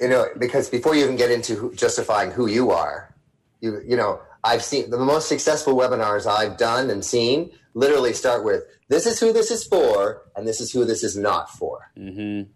you 0.00 0.08
know, 0.08 0.26
because 0.38 0.68
before 0.68 0.94
you 0.94 1.04
even 1.04 1.16
get 1.16 1.30
into 1.30 1.54
who, 1.54 1.74
justifying 1.74 2.30
who 2.30 2.46
you 2.46 2.70
are, 2.70 3.14
you 3.60 3.80
you 3.86 3.96
know, 3.96 4.20
I've 4.44 4.62
seen 4.62 4.90
the 4.90 4.98
most 4.98 5.28
successful 5.28 5.74
webinars 5.74 6.26
I've 6.26 6.56
done 6.56 6.90
and 6.90 7.04
seen 7.04 7.50
literally 7.74 8.12
start 8.12 8.44
with 8.44 8.62
this 8.88 9.06
is 9.06 9.20
who 9.20 9.32
this 9.32 9.50
is 9.50 9.64
for, 9.64 10.22
and 10.34 10.46
this 10.48 10.60
is 10.60 10.72
who 10.72 10.84
this 10.84 11.02
is 11.04 11.16
not 11.16 11.50
for, 11.50 11.90
Mm-hmm. 11.96 12.50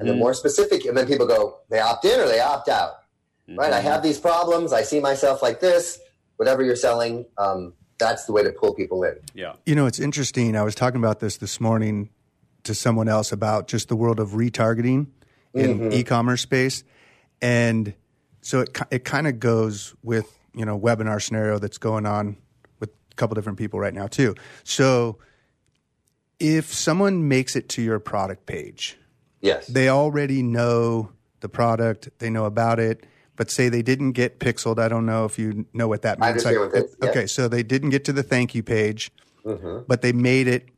and 0.00 0.08
the 0.08 0.14
more 0.14 0.34
specific, 0.34 0.84
and 0.84 0.96
then 0.96 1.06
people 1.06 1.26
go, 1.26 1.58
they 1.70 1.80
opt 1.80 2.04
in 2.04 2.20
or 2.20 2.26
they 2.26 2.38
opt 2.40 2.68
out, 2.68 2.92
right? 3.48 3.72
I 3.72 3.80
have 3.80 4.02
these 4.02 4.18
problems, 4.18 4.72
I 4.72 4.82
see 4.82 5.00
myself 5.00 5.42
like 5.42 5.58
this. 5.60 5.98
Whatever 6.36 6.62
you're 6.62 6.76
selling, 6.76 7.26
um, 7.38 7.74
that's 8.02 8.24
the 8.24 8.32
way 8.32 8.42
to 8.42 8.50
pull 8.50 8.74
people 8.74 9.04
in. 9.04 9.14
Yeah. 9.34 9.54
You 9.64 9.74
know, 9.74 9.86
it's 9.86 9.98
interesting. 10.00 10.56
I 10.56 10.62
was 10.62 10.74
talking 10.74 10.98
about 10.98 11.20
this 11.20 11.36
this 11.36 11.60
morning 11.60 12.10
to 12.64 12.74
someone 12.74 13.08
else 13.08 13.32
about 13.32 13.68
just 13.68 13.88
the 13.88 13.96
world 13.96 14.20
of 14.20 14.30
retargeting 14.30 15.06
in 15.54 15.78
mm-hmm. 15.78 15.92
e-commerce 15.92 16.40
space, 16.42 16.84
and 17.40 17.94
so 18.40 18.60
it 18.60 18.76
it 18.90 19.04
kind 19.04 19.26
of 19.26 19.38
goes 19.38 19.94
with 20.02 20.38
you 20.54 20.64
know 20.64 20.78
webinar 20.78 21.22
scenario 21.22 21.58
that's 21.58 21.78
going 21.78 22.06
on 22.06 22.36
with 22.80 22.90
a 23.10 23.14
couple 23.14 23.34
different 23.34 23.58
people 23.58 23.78
right 23.78 23.94
now 23.94 24.06
too. 24.06 24.34
So 24.64 25.18
if 26.38 26.72
someone 26.72 27.28
makes 27.28 27.54
it 27.54 27.68
to 27.70 27.82
your 27.82 28.00
product 28.00 28.46
page, 28.46 28.96
Yes. 29.40 29.66
they 29.66 29.88
already 29.88 30.42
know 30.42 31.10
the 31.40 31.48
product, 31.48 32.08
they 32.18 32.30
know 32.30 32.44
about 32.46 32.80
it, 32.80 33.06
but 33.36 33.50
say 33.50 33.68
they 33.68 33.82
didn't 33.82 34.12
get 34.12 34.38
pixeled. 34.38 34.78
I 34.78 34.88
don't 34.88 35.06
know 35.06 35.24
if 35.24 35.38
you 35.38 35.66
know 35.72 35.88
what 35.88 36.02
that 36.02 36.18
means. 36.18 36.26
I 36.44 36.50
understand 36.50 36.60
what 36.60 36.72
that- 36.72 36.96
yeah. 37.02 37.10
Okay, 37.10 37.26
so 37.26 37.48
they 37.48 37.62
didn't 37.62 37.90
get 37.90 38.04
to 38.06 38.12
the 38.12 38.22
thank 38.22 38.54
you 38.54 38.62
page, 38.62 39.10
Mm-hmm. 39.44 39.80
but 39.88 40.02
they 40.02 40.12
made 40.12 40.46
it 40.46 40.68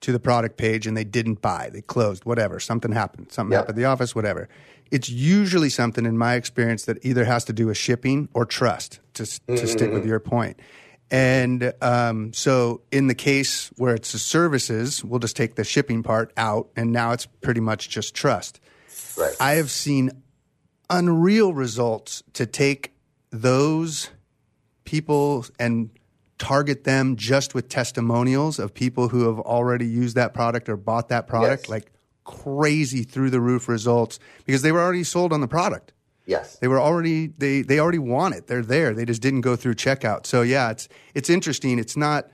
to 0.00 0.10
the 0.10 0.18
product 0.18 0.56
page 0.56 0.86
and 0.88 0.96
they 0.96 1.04
didn't 1.04 1.40
buy. 1.40 1.70
They 1.72 1.80
closed, 1.80 2.24
whatever. 2.24 2.58
Something 2.58 2.90
happened. 2.90 3.30
Something 3.30 3.54
happened 3.56 3.70
at 3.70 3.76
the 3.76 3.84
office, 3.84 4.16
whatever. 4.16 4.48
It's 4.90 5.08
usually 5.08 5.68
something 5.70 6.04
in 6.04 6.18
my 6.18 6.34
experience 6.34 6.84
that 6.86 6.98
either 7.04 7.24
has 7.24 7.44
to 7.44 7.52
do 7.52 7.66
with 7.68 7.76
shipping 7.76 8.28
or 8.34 8.44
trust, 8.44 8.98
to, 9.14 9.22
s- 9.22 9.38
to 9.46 9.66
stick 9.68 9.82
Mm-hmm. 9.88 9.94
with 9.94 10.06
your 10.06 10.18
point. 10.18 10.58
And 11.10 11.72
um, 11.82 12.32
so, 12.32 12.80
in 12.90 13.06
the 13.06 13.14
case 13.14 13.68
where 13.76 13.94
it's 13.94 14.12
the 14.12 14.18
services, 14.18 15.04
we'll 15.04 15.20
just 15.20 15.36
take 15.36 15.54
the 15.56 15.64
shipping 15.64 16.02
part 16.02 16.32
out, 16.38 16.68
and 16.74 16.90
now 16.90 17.12
it's 17.12 17.26
pretty 17.26 17.60
much 17.60 17.90
just 17.90 18.14
trust. 18.14 18.60
right. 19.18 19.34
I 19.38 19.52
have 19.52 19.70
seen 19.70 20.21
unreal 20.92 21.52
results 21.54 22.22
to 22.34 22.46
take 22.46 22.92
those 23.30 24.10
people 24.84 25.44
and 25.58 25.90
target 26.38 26.84
them 26.84 27.16
just 27.16 27.54
with 27.54 27.68
testimonials 27.68 28.58
of 28.58 28.74
people 28.74 29.08
who 29.08 29.26
have 29.26 29.38
already 29.40 29.86
used 29.86 30.16
that 30.16 30.34
product 30.34 30.68
or 30.68 30.76
bought 30.76 31.08
that 31.08 31.26
product, 31.26 31.64
Yes. 31.64 31.70
like 31.70 31.92
crazy 32.24 33.02
through 33.04 33.30
the 33.30 33.40
roof 33.40 33.68
results 33.68 34.18
because 34.44 34.62
they 34.62 34.70
were 34.72 34.80
already 34.80 35.04
sold 35.04 35.32
on 35.32 35.40
the 35.40 35.48
product. 35.48 35.92
yes. 36.26 36.56
They 36.60 36.68
were 36.68 36.80
already 36.80 37.28
they 37.38 37.62
they 37.62 37.78
already 37.80 37.98
want 37.98 38.34
it. 38.36 38.46
They're 38.46 38.62
there. 38.62 38.92
They 38.94 39.04
just 39.04 39.20
didn't 39.22 39.40
go 39.40 39.56
through 39.56 39.74
checkout. 39.74 40.26
So 40.26 40.42
yeah, 40.42 40.70
it's 40.70 40.88
it's 41.14 41.28
interesting. 41.30 41.78
It's 41.80 41.96
not 41.96 42.28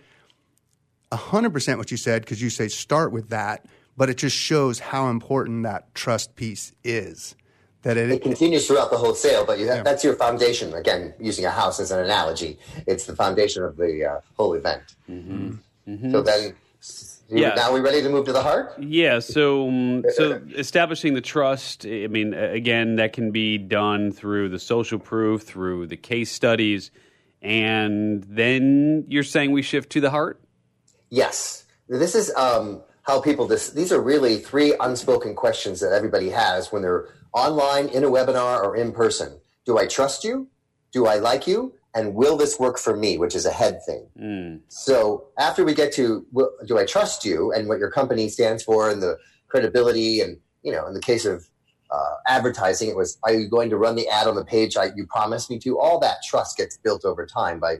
hundred 1.13 1.51
percent 1.55 1.79
what 1.79 1.91
you 1.91 1.97
said 1.97 2.23
because 2.23 2.43
you 2.43 2.51
say 2.51 2.69
start 2.69 3.13
with 3.13 3.31
that, 3.31 3.65
but 3.97 4.11
it 4.11 4.19
just 4.19 4.37
shows 4.37 4.79
how 4.79 5.09
important 5.09 5.63
that 5.65 5.95
trust 5.95 6.37
piece 6.37 6.73
is. 6.85 7.35
That 7.83 7.97
it 7.97 8.11
it, 8.11 8.23
continues 8.23 8.67
throughout 8.67 8.91
the 8.91 8.99
whole 8.99 9.15
sale, 9.15 9.45
but 9.47 9.59
you 9.59 9.69
have, 9.69 9.85
that's 9.85 10.03
your 10.03 10.15
foundation. 10.15 10.75
Again, 10.75 11.15
using 11.21 11.45
a 11.45 11.51
house 11.51 11.79
as 11.79 11.93
an 11.93 12.01
analogy, 12.01 12.59
it's 12.87 13.07
the 13.07 13.15
foundation 13.15 13.63
of 13.63 13.77
the 13.77 14.05
uh, 14.05 14.21
whole 14.37 14.55
event. 14.55 14.83
So 15.07 16.23
then, 16.23 16.55
Yeah. 17.31 17.55
now 17.55 17.73
we're 17.73 17.83
ready 17.83 18.03
to 18.03 18.09
move 18.09 18.27
to 18.27 18.33
the 18.33 18.43
heart? 18.43 18.75
Yeah, 18.79 19.21
so 19.21 19.69
um, 19.69 20.05
so 20.11 20.41
establishing 20.57 21.15
the 21.15 21.21
trust. 21.21 21.87
I 21.87 22.09
mean, 22.09 22.35
again, 22.35 22.97
that 22.97 23.13
can 23.13 23.31
be 23.31 23.59
done 23.59 24.11
through 24.13 24.49
the 24.49 24.59
social 24.59 24.99
proof, 24.99 25.43
through 25.43 25.87
the 25.87 25.97
case 25.97 26.33
studies, 26.33 26.91
and 27.43 28.25
then 28.25 29.05
you're 29.09 29.23
saying 29.23 29.53
we 29.53 29.63
shift 29.63 29.91
to 29.91 30.01
the 30.01 30.11
heart. 30.11 30.41
Yes. 31.11 31.65
This 31.89 32.15
is 32.15 32.35
um, 32.35 32.83
how 33.03 33.21
people. 33.21 33.47
This, 33.47 33.71
these 33.71 33.93
are 33.93 34.01
really 34.01 34.39
three 34.39 34.75
unspoken 34.81 35.35
questions 35.35 35.81
that 35.81 35.93
everybody 35.93 36.31
has 36.31 36.73
when 36.73 36.83
they're 36.83 37.07
online, 37.33 37.89
in 37.89 38.05
a 38.05 38.09
webinar, 38.09 38.63
or 38.63 38.77
in 38.77 38.93
person. 38.93 39.41
Do 39.65 39.79
I 39.79 39.87
trust 39.87 40.25
you? 40.25 40.49
Do 40.93 41.07
I 41.07 41.17
like 41.17 41.47
you? 41.47 41.75
And 41.95 42.15
will 42.15 42.37
this 42.37 42.59
work 42.59 42.79
for 42.79 42.97
me? 42.97 43.19
Which 43.19 43.35
is 43.35 43.45
a 43.47 43.51
head 43.51 43.81
thing. 43.85 44.09
Mm. 44.21 44.61
So 44.69 45.27
after 45.39 45.65
we 45.65 45.75
get 45.75 45.93
to 45.95 46.27
will- 46.33 46.53
do 46.67 46.79
I 46.79 46.85
trust 46.85 47.25
you 47.25 47.53
and 47.53 47.69
what 47.69 47.79
your 47.79 47.91
company 47.91 48.29
stands 48.29 48.63
for 48.63 48.89
and 48.91 49.03
the 49.03 49.19
credibility 49.49 50.21
and 50.21 50.39
you 50.63 50.71
know 50.73 50.87
in 50.87 50.95
the 50.95 51.01
case 51.01 51.25
of 51.25 51.49
uh, 51.91 52.15
advertising. 52.27 52.91
It 52.91 52.97
was, 52.97 53.19
are 53.23 53.33
you 53.33 53.49
going 53.49 53.71
to 53.71 53.79
run 53.79 53.97
the 53.97 54.07
ad 54.09 54.27
on 54.27 54.35
the 54.37 54.45
page 54.45 54.77
I, 54.77 54.91
you 54.95 55.07
promised 55.07 55.49
me 55.51 55.59
to? 55.61 55.79
All 55.81 55.99
that 56.01 56.19
trust 56.29 56.59
gets 56.59 56.77
built 56.77 57.05
over 57.07 57.25
time 57.25 57.59
by 57.61 57.77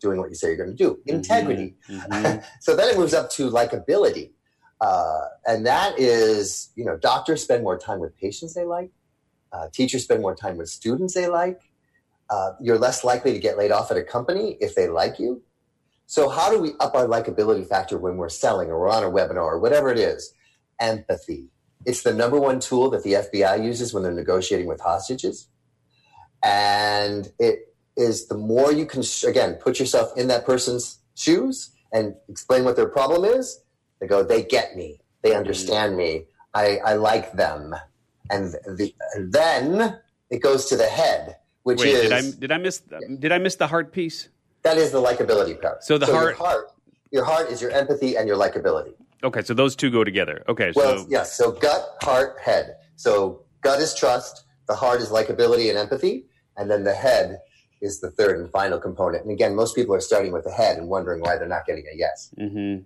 doing 0.00 0.18
what 0.18 0.30
you 0.30 0.34
say 0.34 0.48
you're 0.48 0.56
going 0.56 0.76
to 0.76 0.76
do. 0.76 0.98
Integrity. 1.06 1.76
Mhm. 1.88 2.44
so 2.60 2.74
then 2.74 2.88
it 2.92 2.98
moves 2.98 3.14
up 3.14 3.30
to 3.30 3.48
likability. 3.48 4.32
Uh, 4.80 5.20
and 5.46 5.66
that 5.66 5.98
is, 5.98 6.70
you 6.76 6.84
know, 6.84 6.96
doctors 6.96 7.42
spend 7.42 7.62
more 7.62 7.78
time 7.78 7.98
with 7.98 8.16
patients 8.16 8.54
they 8.54 8.64
like. 8.64 8.90
Uh, 9.52 9.68
teachers 9.72 10.04
spend 10.04 10.20
more 10.20 10.34
time 10.34 10.56
with 10.56 10.68
students 10.68 11.14
they 11.14 11.28
like. 11.28 11.60
Uh, 12.28 12.52
you're 12.60 12.78
less 12.78 13.04
likely 13.04 13.32
to 13.32 13.38
get 13.38 13.56
laid 13.56 13.70
off 13.70 13.90
at 13.90 13.96
a 13.96 14.02
company 14.02 14.58
if 14.60 14.74
they 14.74 14.88
like 14.88 15.18
you. 15.18 15.42
So 16.06 16.28
how 16.28 16.50
do 16.50 16.60
we 16.60 16.72
up 16.78 16.94
our 16.94 17.06
likability 17.06 17.66
factor 17.66 17.98
when 17.98 18.16
we're 18.16 18.28
selling 18.28 18.68
or 18.68 18.78
we're 18.78 18.90
on 18.90 19.02
a 19.02 19.10
webinar 19.10 19.42
or 19.42 19.58
whatever 19.58 19.90
it 19.90 19.98
is? 19.98 20.32
Empathy. 20.80 21.48
It's 21.84 22.02
the 22.02 22.12
number 22.12 22.38
one 22.38 22.60
tool 22.60 22.90
that 22.90 23.02
the 23.02 23.14
FBI 23.14 23.64
uses 23.64 23.94
when 23.94 24.02
they're 24.02 24.12
negotiating 24.12 24.66
with 24.66 24.80
hostages. 24.80 25.48
And 26.42 27.28
it 27.38 27.74
is 27.96 28.28
the 28.28 28.36
more 28.36 28.72
you 28.72 28.86
can, 28.86 29.02
again, 29.26 29.54
put 29.54 29.80
yourself 29.80 30.10
in 30.16 30.28
that 30.28 30.44
person's 30.44 30.98
shoes 31.14 31.70
and 31.92 32.14
explain 32.28 32.64
what 32.64 32.76
their 32.76 32.88
problem 32.88 33.24
is, 33.24 33.60
they 34.00 34.06
go, 34.06 34.22
they 34.22 34.42
get 34.42 34.76
me. 34.76 35.00
They 35.22 35.34
understand 35.34 35.96
me. 35.96 36.26
I, 36.54 36.78
I 36.84 36.94
like 36.94 37.32
them. 37.32 37.74
And, 38.30 38.54
the, 38.76 38.94
and 39.14 39.32
then 39.32 39.98
it 40.30 40.38
goes 40.42 40.66
to 40.66 40.76
the 40.76 40.86
head, 40.86 41.36
which 41.62 41.80
Wait, 41.80 41.88
is 41.94 42.02
did 42.02 42.12
I 42.12 42.22
did 42.38 42.52
I 42.52 42.58
miss 42.58 42.80
did 43.18 43.32
I 43.32 43.38
miss 43.38 43.56
the 43.56 43.66
heart 43.66 43.92
piece? 43.92 44.28
that 44.62 44.76
is 44.76 44.90
the 44.90 45.00
likability 45.00 45.60
part. 45.60 45.84
So 45.84 45.96
the 45.96 46.06
your 46.06 46.16
heart- 46.16 46.36
heart, 46.36 46.70
your 47.12 47.24
heart 47.24 47.50
is 47.50 47.62
your 47.62 47.70
empathy 47.70 48.16
and 48.16 48.26
your 48.26 48.36
likability. 48.36 48.94
Okay, 49.22 49.42
so 49.42 49.54
those 49.54 49.76
two 49.76 49.90
go 49.90 50.02
together. 50.02 50.44
Okay, 50.48 50.72
Well, 50.74 50.98
so 50.98 51.06
yes. 51.08 51.36
So 51.36 51.52
gut, 51.52 51.82
heart, 52.02 52.36
head. 52.44 52.76
So 52.96 53.42
gut 53.60 53.80
is 53.80 53.94
trust. 53.94 54.44
The 54.68 54.74
heart 54.74 55.00
is 55.00 55.10
likability 55.10 55.68
and 55.68 55.78
empathy, 55.78 56.26
and 56.56 56.68
then 56.68 56.82
the 56.82 56.94
head 56.94 57.40
is 57.80 58.00
the 58.00 58.10
third 58.10 58.40
and 58.40 58.50
final 58.50 58.78
component. 58.80 59.22
And 59.22 59.30
again, 59.32 59.54
most 59.54 59.76
people 59.76 59.94
are 59.94 60.00
starting 60.00 60.32
with 60.32 60.44
the 60.44 60.50
head 60.52 60.78
and 60.78 60.88
wondering 60.88 61.20
why 61.20 61.36
they're 61.36 61.46
not 61.46 61.64
getting 61.66 61.84
a 61.92 61.96
yes. 61.96 62.34
hmm 62.36 62.78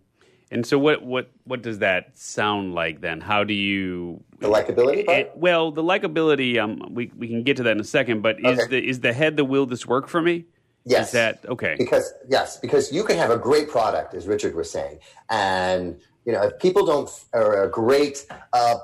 And 0.53 0.67
so 0.67 0.79
what 0.79 1.03
what 1.05 1.31
what 1.45 1.63
does 1.63 1.79
that 1.79 2.19
sound 2.19 2.75
like 2.75 3.01
then? 3.01 3.21
How 3.21 3.45
do 3.45 3.55
you 3.55 4.23
The 4.41 4.49
likability 4.49 5.07
part. 5.07 5.19
it, 5.19 5.33
well, 5.37 5.71
the 5.71 5.83
likability 5.83 6.59
um 6.63 6.83
we 6.91 7.13
we 7.17 7.29
can 7.29 7.43
get 7.45 7.57
to 7.59 7.63
that 7.65 7.73
in 7.73 7.81
a 7.81 7.85
second, 7.85 8.23
but 8.23 8.37
is 8.45 8.67
the 8.69 8.83
is 8.89 9.01
the 9.01 9.13
head 9.13 9.37
the 9.37 9.45
will 9.45 9.67
this 9.67 9.87
work 9.87 10.09
for 10.09 10.21
me? 10.21 10.47
yes. 10.85 11.07
Is 11.09 11.13
that 11.13 11.45
okay? 11.47 11.77
because 11.79 12.13
yes, 12.29 12.57
because 12.59 12.91
you 12.93 13.05
can 13.05 13.17
have 13.17 13.31
a 13.31 13.39
great 13.39 13.69
product, 13.69 14.15
as 14.15 14.27
Richard 14.27 14.55
was 14.57 14.69
saying, 14.71 14.99
and 15.29 16.01
you 16.25 16.33
know 16.33 16.43
if 16.43 16.59
people 16.59 16.85
don't 16.85 17.09
or 17.33 17.63
a 17.63 17.71
great, 17.71 18.27
uh, 18.53 18.77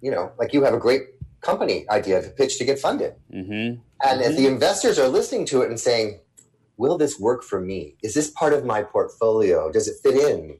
you 0.00 0.10
know, 0.10 0.32
like 0.38 0.52
you 0.52 0.62
have 0.64 0.74
a 0.74 0.78
great 0.78 1.02
company 1.42 1.84
idea 1.90 2.22
to 2.22 2.28
pitch 2.30 2.58
to 2.58 2.64
get 2.64 2.78
funded, 2.80 3.14
Mhm. 3.32 3.78
and 4.04 4.20
if 4.20 4.36
the 4.36 4.46
investors 4.48 4.98
are 4.98 5.08
listening 5.08 5.44
to 5.46 5.62
it 5.62 5.68
and 5.68 5.78
saying, 5.78 6.18
"Will 6.76 6.98
this 6.98 7.20
work 7.20 7.44
for 7.44 7.60
me? 7.60 7.94
Is 8.02 8.14
this 8.14 8.30
part 8.30 8.52
of 8.52 8.64
my 8.64 8.82
portfolio? 8.82 9.70
Does 9.70 9.86
it 9.86 9.96
fit 10.02 10.16
in 10.16 10.58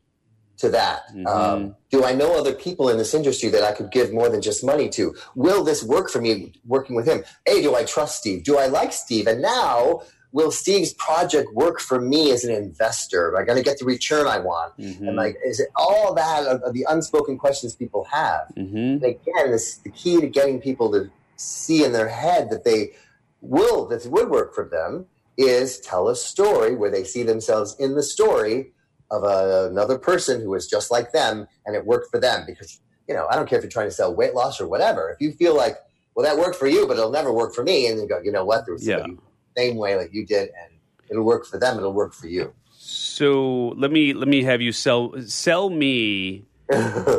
to 0.59 0.69
that? 0.71 1.03
Um, 1.27 1.75
do 1.91 2.05
I 2.05 2.13
know 2.15 2.39
other 2.39 2.55
people 2.55 2.89
in 2.89 2.97
this 2.99 3.15
industry 3.15 3.49
that 3.51 3.65
I 3.65 3.73
could 3.73 3.91
give 3.91 4.13
more 4.13 4.29
than 4.29 4.41
just 4.43 4.65
money 4.65 4.89
to? 4.91 5.15
Will 5.35 5.65
this 5.65 5.83
work 5.83 6.11
for 6.11 6.21
me 6.21 6.53
working 6.67 6.95
with 6.97 7.07
him? 7.07 7.25
A, 7.47 7.63
do 7.63 7.75
I 7.75 7.85
trust 7.85 8.19
Steve? 8.21 8.45
Do 8.45 8.59
I 8.59 8.67
like 8.67 8.93
Steve? 8.93 9.27
And 9.27 9.43
now, 9.43 10.03
will 10.33 10.51
Steve's 10.51 10.93
project 10.95 11.53
work 11.55 11.81
for 11.81 12.01
me 12.01 12.33
as 12.33 12.45
an 12.45 12.53
investor? 12.55 13.35
Am 13.35 13.41
I 13.41 13.45
going 13.45 13.59
to 13.59 13.65
get 13.65 13.79
the 13.79 13.85
return 13.85 14.27
I 14.27 14.39
want? 14.39 14.77
Mhm. 14.79 15.07
And 15.09 15.17
like, 15.17 15.37
is 15.45 15.61
it 15.61 15.69
all 15.77 16.13
that 16.15 16.47
of, 16.47 16.61
of 16.63 16.75
the 16.75 16.85
unspoken 16.89 17.39
questions 17.39 17.75
people 17.75 18.05
have? 18.11 18.49
Mhm. 18.57 18.95
And 18.95 19.03
again, 19.05 19.51
this 19.53 19.77
the 19.79 19.91
key 19.91 20.21
to 20.21 20.27
getting 20.29 20.61
people 20.61 20.91
to 20.93 21.11
see 21.37 21.85
in 21.85 21.93
their 21.93 22.09
head 22.09 22.51
that 22.51 22.65
they 22.65 22.93
will 23.41 23.87
that 23.87 24.05
would 24.07 24.31
work 24.31 24.55
for 24.55 24.65
them 24.69 25.07
is 25.37 25.81
tell 25.81 26.09
a 26.09 26.17
story 26.17 26.75
where 26.75 26.91
they 26.91 27.05
see 27.05 27.23
themselves 27.25 27.75
in 27.79 27.95
the 27.95 28.03
story 28.03 28.73
of 29.11 29.23
a, 29.25 29.69
another 29.71 29.99
person 29.99 30.41
who 30.41 30.55
is 30.55 30.67
just 30.67 30.91
like 30.91 31.13
them 31.13 31.47
and 31.67 31.77
it 31.77 31.85
worked 31.87 32.11
for 32.11 32.19
them 32.21 32.45
because 32.47 32.81
you 33.09 33.15
know 33.15 33.27
i 33.31 33.35
don't 33.37 33.49
care 33.49 33.59
if 33.59 33.65
you're 33.65 33.71
trying 33.71 33.87
to 33.87 33.93
sell 33.95 34.15
weight 34.15 34.35
loss 34.35 34.61
or 34.61 34.67
whatever 34.69 35.11
if 35.11 35.21
you 35.21 35.33
feel 35.33 35.57
like 35.57 35.77
well 36.15 36.25
that 36.25 36.39
worked 36.39 36.57
for 36.57 36.67
you 36.67 36.87
but 36.87 36.97
it'll 36.97 37.11
never 37.11 37.33
work 37.33 37.55
for 37.55 37.63
me 37.63 37.87
and 37.89 38.01
you 38.01 38.09
go 38.09 38.19
you 38.23 38.33
know 38.33 38.45
what 38.45 38.65
there's 38.67 38.87
Yeah. 38.87 38.99
the 38.99 39.17
same 39.57 39.77
way 39.77 39.97
like 39.97 40.11
you 40.13 40.25
did 40.27 40.49
and 40.49 40.79
it'll 41.11 41.25
work 41.25 41.45
for 41.47 41.59
them 41.59 41.77
it'll 41.77 41.93
work 41.93 42.15
for 42.15 42.27
you 42.29 42.53
So 42.77 43.75
let 43.77 43.91
me 43.93 44.15
let 44.15 44.27
me 44.29 44.43
have 44.45 44.61
you 44.61 44.73
sell 44.73 45.13
sell 45.27 45.69
me 45.71 46.47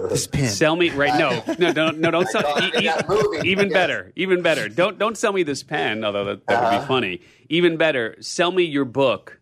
This 0.10 0.26
pen. 0.28 0.48
sell 0.50 0.76
me 0.76 0.90
right 0.90 1.14
no 1.20 1.44
no 1.60 1.72
don't 1.72 2.00
no 2.00 2.10
don't 2.10 2.28
sell 2.30 2.44
e- 2.64 2.88
e- 2.88 2.90
movie. 3.08 3.48
even 3.48 3.70
better 3.70 4.12
even 4.16 4.42
better 4.42 4.68
don't 4.70 4.98
don't 4.98 5.18
sell 5.18 5.32
me 5.34 5.44
this 5.44 5.62
pen 5.62 6.04
although 6.04 6.26
that, 6.26 6.48
that 6.48 6.60
would 6.60 6.68
Uh-huh. 6.68 6.80
be 6.82 6.88
funny 6.88 7.22
even 7.50 7.78
better 7.78 8.16
sell 8.22 8.52
me 8.52 8.64
your 8.64 8.86
book 8.86 9.40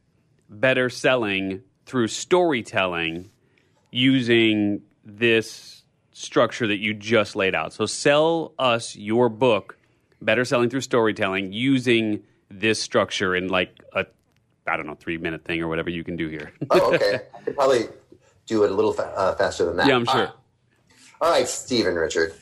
better 0.49 0.89
selling 0.89 1.61
through 1.85 2.07
storytelling 2.07 3.29
using 3.91 4.81
this 5.03 5.83
structure 6.11 6.67
that 6.67 6.77
you 6.77 6.93
just 6.93 7.35
laid 7.35 7.55
out 7.55 7.73
so 7.73 7.85
sell 7.85 8.53
us 8.59 8.95
your 8.95 9.29
book 9.29 9.77
better 10.21 10.45
selling 10.45 10.69
through 10.69 10.81
storytelling 10.81 11.51
using 11.51 12.23
this 12.49 12.81
structure 12.81 13.35
in 13.35 13.47
like 13.47 13.83
a 13.93 14.05
I 14.65 14.77
don't 14.77 14.85
know 14.85 14.95
three 14.95 15.17
minute 15.17 15.43
thing 15.43 15.61
or 15.61 15.67
whatever 15.67 15.89
you 15.89 16.03
can 16.03 16.15
do 16.15 16.29
here. 16.29 16.53
oh 16.69 16.93
okay 16.93 17.21
i 17.35 17.41
could 17.41 17.55
probably 17.55 17.87
do 18.45 18.63
it 18.63 18.71
a 18.71 18.73
little 18.73 18.93
fa- 18.93 19.13
uh, 19.15 19.35
faster 19.35 19.65
than 19.65 19.77
that 19.77 19.87
yeah, 19.87 19.95
I'm 19.95 20.05
sure. 20.05 20.31
All 21.21 21.31
right, 21.31 21.47
Steve 21.47 21.87
and 21.87 21.95
Richard. 21.95 22.33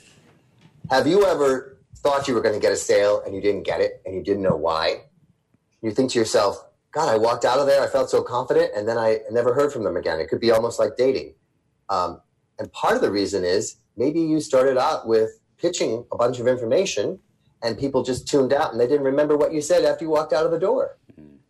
Have 0.90 1.06
you 1.06 1.26
ever 1.26 1.78
thought 1.98 2.28
you 2.28 2.34
were 2.34 2.42
going 2.42 2.56
to 2.56 2.60
get 2.60 2.72
a 2.72 2.76
sale 2.76 3.22
and 3.24 3.36
you 3.36 3.42
didn't 3.42 3.64
get 3.64 3.80
it 3.80 4.02
and 4.06 4.16
you 4.16 4.24
didn't 4.24 4.42
know 4.42 4.56
why? 4.56 5.04
You 5.84 5.92
think 5.92 6.12
to 6.12 6.20
yourself, 6.20 6.66
God, 6.92 7.10
I 7.10 7.18
walked 7.18 7.46
out 7.46 7.60
of 7.60 7.68
there, 7.68 7.82
I 7.82 7.88
felt 7.88 8.10
so 8.10 8.22
confident, 8.22 8.72
and 8.76 8.88
then 8.88 8.98
I 8.98 9.20
never 9.32 9.54
heard 9.54 9.72
from 9.72 9.84
them 9.84 9.96
again. 9.96 10.20
It 10.20 10.28
could 10.28 10.42
be 10.42 10.52
almost 10.52 10.78
like 10.78 10.98
dating. 10.98 11.36
Um, 11.90 12.22
and 12.60 12.72
part 12.74 12.96
of 12.96 13.02
the 13.02 13.12
reason 13.12 13.44
is 13.44 13.78
maybe 13.96 14.20
you 14.20 14.42
started 14.42 14.78
out 14.78 15.08
with 15.08 15.40
pitching 15.58 16.06
a 16.12 16.18
bunch 16.18 16.40
of 16.40 16.48
information 16.48 17.20
and 17.64 17.78
people 17.78 18.04
just 18.04 18.28
tuned 18.28 18.52
out 18.52 18.72
and 18.72 18.80
they 18.80 18.88
didn't 18.88 19.06
remember 19.06 19.38
what 19.38 19.54
you 19.54 19.62
said 19.62 19.86
after 19.86 20.06
you 20.06 20.10
walked 20.10 20.34
out 20.34 20.46
of 20.46 20.52
the 20.52 20.60
door. 20.60 20.98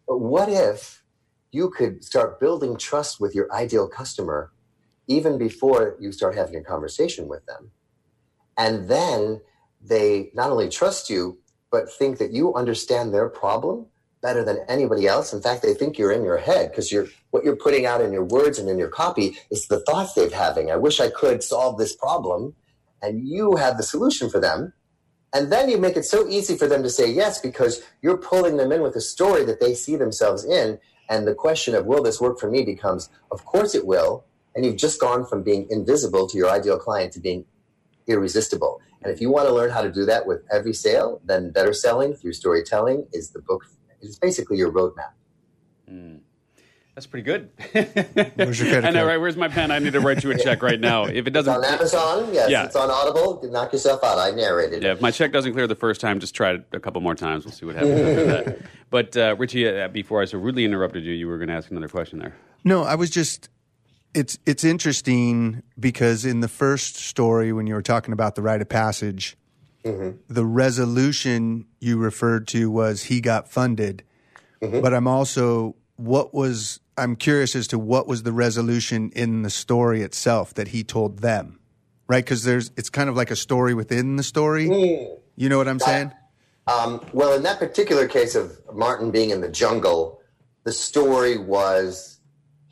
But 0.08 0.18
what 0.18 0.50
if 0.50 1.04
you 1.52 1.70
could 1.70 2.04
start 2.04 2.40
building 2.40 2.78
trust 2.78 3.20
with 3.20 3.36
your 3.36 3.52
ideal 3.54 3.88
customer 3.88 4.52
even 5.08 5.38
before 5.38 5.98
you 6.00 6.12
start 6.12 6.36
having 6.36 6.56
a 6.56 6.64
conversation 6.64 7.28
with 7.28 7.46
them. 7.46 7.72
And 8.58 8.88
then 8.88 9.42
they 9.82 10.32
not 10.34 10.52
only 10.52 10.70
trust 10.70 11.10
you, 11.10 11.40
but 11.72 11.92
think 11.92 12.18
that 12.20 12.32
you 12.32 12.54
understand 12.54 13.14
their 13.14 13.30
problem 13.30 13.88
better 14.22 14.44
than 14.44 14.60
anybody 14.68 15.08
else. 15.08 15.34
In 15.34 15.42
fact, 15.42 15.62
they 15.62 15.74
think 15.74 15.98
you're 15.98 16.12
in 16.12 16.24
your 16.24 16.38
head 16.38 16.70
because 16.70 16.92
you're 16.92 17.08
what 17.32 17.44
you're 17.44 17.56
putting 17.56 17.86
out 17.86 18.02
in 18.02 18.12
your 18.12 18.24
words 18.24 18.60
and 18.60 18.70
in 18.70 18.78
your 18.78 18.90
copy 18.90 19.38
is 19.50 19.68
the 19.68 19.80
thoughts 19.80 20.14
they're 20.14 20.30
having. 20.30 20.70
I 20.70 20.76
wish 20.76 21.00
I 21.00 21.10
could 21.10 21.44
solve 21.44 21.78
this 21.78 21.96
problem. 21.96 22.56
And 23.02 23.28
you 23.28 23.56
have 23.56 23.78
the 23.78 23.84
solution 23.84 24.30
for 24.30 24.40
them. 24.40 24.74
And 25.34 25.52
then 25.52 25.70
you 25.70 25.78
make 25.78 25.98
it 25.98 26.06
so 26.06 26.28
easy 26.28 26.56
for 26.56 26.68
them 26.68 26.84
to 26.84 26.90
say 26.90 27.10
yes 27.10 27.40
because 27.40 27.82
you're 28.02 28.18
pulling 28.18 28.58
them 28.58 28.72
in 28.72 28.82
with 28.82 28.96
a 28.96 29.02
story 29.02 29.44
that 29.46 29.60
they 29.60 29.74
see 29.74 29.96
themselves 29.96 30.44
in. 30.44 30.78
And 31.10 31.26
the 31.26 31.34
question 31.34 31.74
of 31.74 31.86
will 31.86 32.04
this 32.04 32.22
work 32.22 32.40
for 32.40 32.50
me 32.52 32.64
becomes, 32.64 33.10
of 33.32 33.44
course 33.46 33.74
it 33.74 33.88
will. 33.88 34.26
And 34.54 34.66
you've 34.66 34.78
just 34.78 35.00
gone 35.00 35.26
from 35.26 35.42
being 35.42 35.68
invisible 35.70 36.28
to 36.28 36.38
your 36.38 36.50
ideal 36.50 36.78
client 36.78 37.14
to 37.14 37.20
being 37.20 37.46
irresistible. 38.08 38.82
And 39.02 39.12
if 39.12 39.20
you 39.20 39.32
want 39.32 39.48
to 39.48 39.54
learn 39.54 39.72
how 39.72 39.82
to 39.82 39.92
do 39.92 40.06
that 40.06 40.28
with 40.28 40.44
every 40.52 40.74
sale, 40.74 41.22
then 41.26 41.52
better 41.52 41.74
selling 41.74 42.14
through 42.14 42.34
storytelling 42.34 43.08
is 43.14 43.32
the 43.32 43.40
book. 43.40 43.66
It's 44.02 44.18
basically 44.18 44.58
your 44.58 44.72
roadmap. 44.72 45.12
That's 46.94 47.08
pretty 47.08 47.24
good. 47.24 47.50
Where's 48.36 48.60
your 48.60 48.70
credit 48.70 48.86
I 48.86 48.90
know, 48.92 49.06
right? 49.08 49.16
Where's 49.18 49.38
my 49.38 49.48
pen? 49.48 49.72
I 49.72 49.80
need 49.80 49.94
to 49.94 50.02
write 50.02 50.24
you 50.26 50.32
a 50.32 50.38
check 50.38 50.62
right 50.62 50.80
now. 50.80 51.06
If 51.06 51.26
it 51.26 51.36
It's 51.36 51.48
on 51.48 51.62
doesn't, 51.62 51.74
Amazon. 51.80 52.34
Yes, 52.34 52.50
Yeah. 52.50 52.66
it's 52.66 52.76
on 52.76 52.92
Audible. 52.92 53.40
Knock 53.50 53.72
yourself 53.72 54.04
out. 54.04 54.20
I 54.20 54.32
narrated 54.32 54.84
yeah, 54.84 54.90
it. 54.90 54.94
if 54.96 55.02
my 55.02 55.10
check 55.10 55.32
doesn't 55.32 55.54
clear 55.54 55.68
the 55.68 55.76
first 55.76 56.02
time, 56.02 56.20
just 56.20 56.36
try 56.36 56.52
it 56.52 56.66
a 56.74 56.82
couple 56.82 57.00
more 57.00 57.16
times. 57.16 57.46
We'll 57.46 57.54
see 57.54 57.66
what 57.66 57.76
happens 57.76 58.00
after 58.02 58.26
that. 58.26 58.58
But 58.92 59.16
uh, 59.16 59.38
Richie, 59.40 59.70
uh, 59.70 59.88
before 59.88 60.22
I 60.22 60.26
so 60.26 60.38
rudely 60.38 60.66
interrupted 60.66 61.06
you, 61.06 61.14
you 61.14 61.26
were 61.28 61.38
going 61.38 61.48
to 61.48 61.54
ask 61.54 61.72
another 61.72 61.88
question 61.88 62.20
there. 62.20 62.36
No, 62.66 62.84
I 62.84 62.96
was 62.96 63.10
just 63.10 63.48
it's 64.14 64.38
it's 64.46 64.66
interesting 64.66 65.64
because 65.80 66.26
in 66.26 66.42
the 66.42 66.50
first 66.50 66.98
story 66.98 67.54
when 67.54 67.68
you 67.68 67.74
were 67.74 67.82
talking 67.82 68.12
about 68.12 68.36
the 68.36 68.42
rite 68.42 68.62
of 68.62 68.68
passage, 68.68 69.38
Mm-hmm. 69.84 70.32
the 70.32 70.46
resolution 70.46 71.66
you 71.80 71.98
referred 71.98 72.48
to 72.50 72.70
was 72.70 73.04
he 73.04 73.20
got 73.20 73.50
funded. 73.50 74.04
Mm-hmm. 74.62 74.82
But 74.82 74.94
I'm 74.94 75.08
also 75.08 75.76
what 75.96 76.34
was 76.34 76.80
I'm 76.98 77.16
curious 77.16 77.56
as 77.56 77.68
to 77.70 77.80
what 77.80 78.08
was 78.08 78.24
the 78.24 78.32
resolution 78.32 79.12
in 79.16 79.42
the 79.42 79.50
story 79.50 80.04
itself 80.04 80.54
that 80.54 80.70
he 80.70 80.84
told 80.84 81.20
them. 81.20 81.60
Right? 82.08 82.26
Cuz 82.26 82.44
there's 82.44 82.72
it's 82.78 82.90
kind 82.90 83.10
of 83.10 83.16
like 83.16 83.32
a 83.32 83.36
story 83.36 83.74
within 83.74 84.18
the 84.18 84.24
story. 84.24 84.68
Mm. 84.68 85.18
You 85.36 85.50
know 85.50 85.58
what 85.58 85.68
I'm 85.68 85.80
saying? 85.80 86.12
Uh, 86.68 86.84
um, 86.84 87.06
well, 87.12 87.34
in 87.34 87.44
that 87.44 87.60
particular 87.60 88.08
case 88.08 88.36
of 88.36 88.60
Martin 88.74 89.12
being 89.12 89.32
in 89.32 89.42
the 89.42 89.50
jungle, 89.50 90.22
the 90.64 90.72
story 90.72 91.38
was 91.38 92.20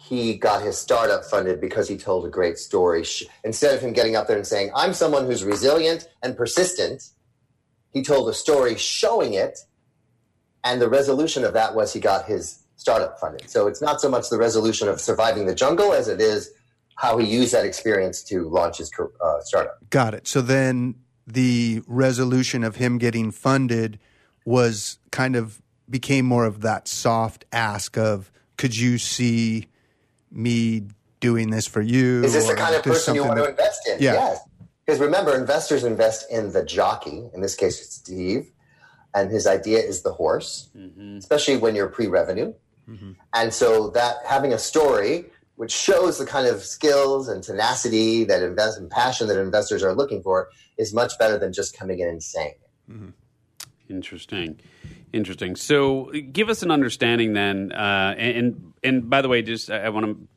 he 0.10 0.34
got 0.34 0.64
his 0.64 0.76
startup 0.76 1.24
funded 1.24 1.62
because 1.62 1.88
he 1.88 1.96
told 1.96 2.26
a 2.26 2.30
great 2.30 2.58
story. 2.58 3.06
Instead 3.44 3.76
of 3.76 3.82
him 3.82 3.94
getting 3.94 4.16
up 4.16 4.28
there 4.28 4.38
and 4.38 4.48
saying, 4.48 4.72
I'm 4.76 4.96
someone 4.96 5.28
who's 5.28 5.44
resilient 5.44 6.10
and 6.24 6.36
persistent, 6.36 7.10
He 7.92 8.02
told 8.04 8.28
a 8.28 8.34
story 8.34 8.76
showing 8.76 9.34
it, 9.34 9.60
and 10.64 10.82
the 10.82 10.90
resolution 10.90 11.44
of 11.44 11.54
that 11.54 11.76
was 11.76 11.94
he 11.94 12.00
got 12.00 12.26
his 12.26 12.64
startup 12.76 13.20
funded. 13.20 13.50
So 13.50 13.68
it's 13.68 13.82
not 13.82 14.02
so 14.02 14.10
much 14.10 14.30
the 14.30 14.38
resolution 14.38 14.88
of 14.88 15.00
surviving 15.00 15.46
the 15.46 15.56
jungle 15.56 15.94
as 15.94 16.08
it 16.08 16.20
is 16.20 16.52
how 16.96 17.18
he 17.18 17.28
used 17.28 17.54
that 17.54 17.66
experience 17.66 18.24
to 18.24 18.50
launch 18.50 18.78
his 18.78 18.92
uh, 19.00 19.40
startup. 19.42 19.78
Got 19.90 20.14
it. 20.16 20.28
So 20.28 20.42
then 20.42 20.96
the 21.28 21.82
resolution 21.88 22.64
of 22.64 22.76
him 22.78 22.98
getting 22.98 23.32
funded 23.32 24.00
was 24.44 24.98
kind 25.12 25.36
of 25.36 25.62
became 25.90 26.26
more 26.26 26.46
of 26.46 26.62
that 26.62 26.88
soft 26.88 27.46
ask 27.52 27.98
of 27.98 28.32
could 28.58 28.76
you 28.76 28.98
see 28.98 29.68
me 30.32 30.84
doing 31.20 31.50
this 31.50 31.68
for 31.68 31.82
you? 31.82 32.24
Is 32.24 32.34
this 32.34 32.48
the 32.48 32.56
kind 32.56 32.76
of 32.76 32.84
person 32.84 33.16
you 33.16 33.26
want 33.26 33.38
to 33.38 33.50
invest 33.50 33.88
in? 33.88 33.98
Yeah. 34.00 34.14
Yes. 34.14 34.40
Because 34.86 35.02
remember, 35.02 35.36
investors 35.36 35.84
invest 35.84 36.32
in 36.32 36.52
the 36.52 36.66
jockey, 36.66 37.30
in 37.34 37.42
this 37.42 37.54
case, 37.54 37.80
it's 37.80 37.96
Steve, 37.96 38.52
and 39.14 39.30
his 39.30 39.46
idea 39.46 39.80
is 39.80 40.02
the 40.02 40.12
horse, 40.12 40.70
mm-hmm. 40.76 41.18
especially 41.18 41.58
when 41.58 41.76
you're 41.76 41.90
pre 41.90 42.08
revenue. 42.08 42.54
Mm-hmm. 42.90 43.12
And 43.34 43.54
so 43.54 43.92
that 43.92 44.16
having 44.26 44.52
a 44.52 44.58
story 44.58 45.26
which 45.60 45.72
shows 45.72 46.18
the 46.18 46.26
kind 46.26 46.48
of 46.48 46.64
skills 46.64 47.28
and 47.28 47.44
tenacity 47.44 48.24
that 48.24 48.42
invest 48.42 48.80
and 48.80 48.90
passion 48.90 49.28
that 49.28 49.38
investors 49.38 49.84
are 49.84 49.94
looking 49.94 50.24
for 50.24 50.50
is 50.78 50.94
much 50.94 51.20
better 51.20 51.38
than 51.38 51.52
just 51.52 51.78
coming 51.78 52.00
in 52.00 52.08
and 52.08 52.24
saying 52.24 52.54
it. 52.62 52.92
Mm-hmm. 52.92 53.10
Interesting, 53.90 54.60
interesting. 55.12 55.56
So, 55.56 56.12
give 56.32 56.48
us 56.48 56.64
an 56.64 56.72
understanding 56.72 57.34
then, 57.34 57.72
uh, 57.74 58.16
and, 58.18 58.38
and, 58.38 58.69
and 58.84 59.10
by 59.10 59.22
the 59.22 59.30
way, 59.30 59.42
just 59.42 59.70
I, 59.70 59.86
I 59.86 59.90
want 59.90 60.06
to 60.06 60.28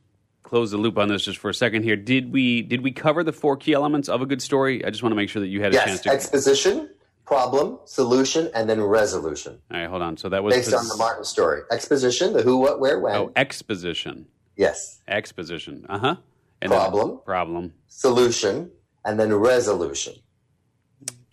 close 0.42 0.70
the 0.70 0.76
loop 0.76 0.98
on 0.98 1.08
this 1.08 1.24
just 1.24 1.38
for 1.38 1.50
a 1.50 1.54
second 1.54 1.82
here. 1.82 1.96
Did 1.96 2.32
we 2.32 2.62
did 2.62 2.82
we 2.82 2.92
cover 2.92 3.24
the 3.24 3.32
four 3.32 3.56
key 3.56 3.72
elements 3.72 4.08
of 4.08 4.22
a 4.22 4.26
good 4.26 4.42
story? 4.42 4.84
I 4.84 4.90
just 4.90 5.02
want 5.02 5.12
to 5.12 5.16
make 5.16 5.28
sure 5.28 5.40
that 5.40 5.48
you 5.48 5.62
had 5.62 5.72
a 5.72 5.76
yes, 5.76 5.84
chance 5.86 6.00
to 6.02 6.10
exposition, 6.10 6.90
problem, 7.24 7.78
solution, 7.84 8.50
and 8.54 8.68
then 8.68 8.80
resolution. 8.82 9.58
All 9.70 9.80
right, 9.80 9.88
hold 9.88 10.02
on. 10.02 10.16
So 10.16 10.28
that 10.28 10.42
was 10.42 10.54
based 10.54 10.70
pos- 10.70 10.80
on 10.80 10.88
the 10.88 10.96
Martin 10.96 11.24
story. 11.24 11.62
Exposition, 11.70 12.32
the 12.32 12.42
who, 12.42 12.58
what, 12.58 12.80
where, 12.80 12.98
when. 13.00 13.14
Oh, 13.14 13.32
exposition. 13.36 14.26
Yes. 14.56 15.00
Exposition. 15.08 15.86
Uh 15.88 15.98
huh. 15.98 16.16
Problem. 16.60 17.20
Problem. 17.24 17.72
Solution, 17.88 18.70
and 19.04 19.18
then 19.18 19.34
resolution. 19.34 20.14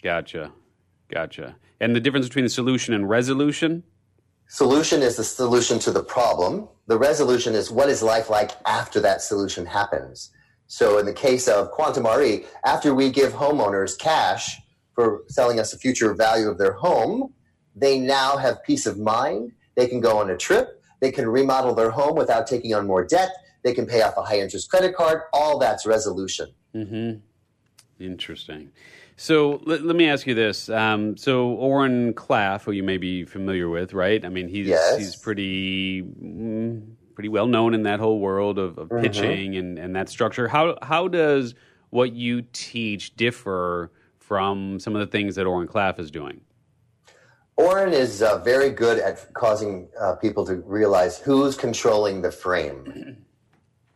Gotcha. 0.02 0.52
Gotcha. 1.10 1.56
And 1.80 1.96
the 1.96 2.00
difference 2.00 2.28
between 2.28 2.46
the 2.46 2.50
solution 2.50 2.94
and 2.94 3.10
resolution? 3.10 3.84
Solution 4.52 5.04
is 5.04 5.16
the 5.16 5.24
solution 5.24 5.78
to 5.78 5.92
the 5.92 6.04
problem. 6.04 6.68
The 6.88 6.98
resolution 6.98 7.54
is 7.54 7.70
what 7.70 7.88
is 7.88 8.02
life 8.02 8.32
like 8.32 8.50
after 8.66 9.00
that 9.02 9.22
solution 9.22 9.64
happens. 9.64 10.32
So 10.66 10.98
in 10.98 11.06
the 11.06 11.14
case 11.14 11.48
of 11.48 11.70
Quantum 11.70 12.08
RE, 12.08 12.46
after 12.66 12.96
we 12.96 13.12
give 13.12 13.32
homeowners 13.34 13.96
cash 13.96 14.60
for 14.96 15.22
selling 15.28 15.60
us 15.60 15.72
a 15.72 15.78
future 15.78 16.16
value 16.16 16.50
of 16.50 16.58
their 16.58 16.74
home, 16.74 17.32
they 17.76 18.00
now 18.00 18.38
have 18.38 18.64
peace 18.64 18.88
of 18.88 18.98
mind. 18.98 19.52
They 19.76 19.88
can 19.88 20.00
go 20.00 20.18
on 20.18 20.32
a 20.32 20.36
trip. 20.36 20.82
They 21.00 21.12
can 21.12 21.30
remodel 21.30 21.76
their 21.76 21.92
home 21.92 22.16
without 22.16 22.48
taking 22.48 22.74
on 22.74 22.88
more 22.88 23.06
debt. 23.06 23.30
They 23.64 23.76
can 23.76 23.86
pay 23.86 24.02
off 24.02 24.18
a 24.18 24.24
high 24.24 24.40
interest 24.40 24.68
credit 24.72 24.96
card. 24.96 25.22
All 25.32 25.60
that's 25.60 25.86
resolution. 25.86 26.48
Mm-hmm. 26.74 27.20
Interesting. 28.04 28.72
So 29.20 29.62
let, 29.66 29.84
let, 29.84 29.98
me 29.98 30.08
ask 30.08 30.26
you 30.28 30.34
this. 30.34 30.70
Um, 30.70 31.18
so 31.18 31.50
Oren 31.50 32.14
Klaff, 32.14 32.64
who 32.64 32.72
you 32.72 32.84
may 32.84 32.96
be 32.96 33.26
familiar 33.26 33.68
with, 33.68 33.92
right? 33.92 34.24
I 34.24 34.30
mean, 34.30 34.48
he's 34.48 34.68
yes. 34.68 34.98
he's 34.98 35.18
pretty 35.18 36.04
mm, 36.04 36.96
pretty 37.16 37.28
well 37.28 37.46
known 37.46 37.74
in 37.74 37.84
that 37.84 38.00
whole 38.00 38.22
world 38.22 38.58
of, 38.58 38.78
of 38.78 38.88
mm-hmm. 38.88 39.02
pitching 39.02 39.58
and, 39.58 39.78
and 39.78 39.94
that 39.94 40.08
structure. 40.08 40.48
How 40.48 40.78
how 40.82 41.10
does 41.10 41.54
what 41.90 42.14
you 42.14 42.44
teach 42.54 43.18
differ 43.18 43.92
from 44.20 44.80
some 44.80 44.96
of 44.96 45.02
the 45.02 45.08
things 45.08 45.36
that 45.36 45.46
Oren 45.46 45.68
Klaff 45.68 46.00
is 46.00 46.10
doing? 46.12 46.40
Oren 47.58 47.92
is 47.92 48.22
uh, 48.22 48.38
very 48.38 48.70
good 48.70 49.00
at 49.00 49.34
causing 49.34 49.90
uh, 50.00 50.16
people 50.16 50.46
to 50.46 50.56
realize 50.66 51.20
who's 51.20 51.58
controlling 51.58 52.22
the 52.22 52.32
frame. 52.32 53.18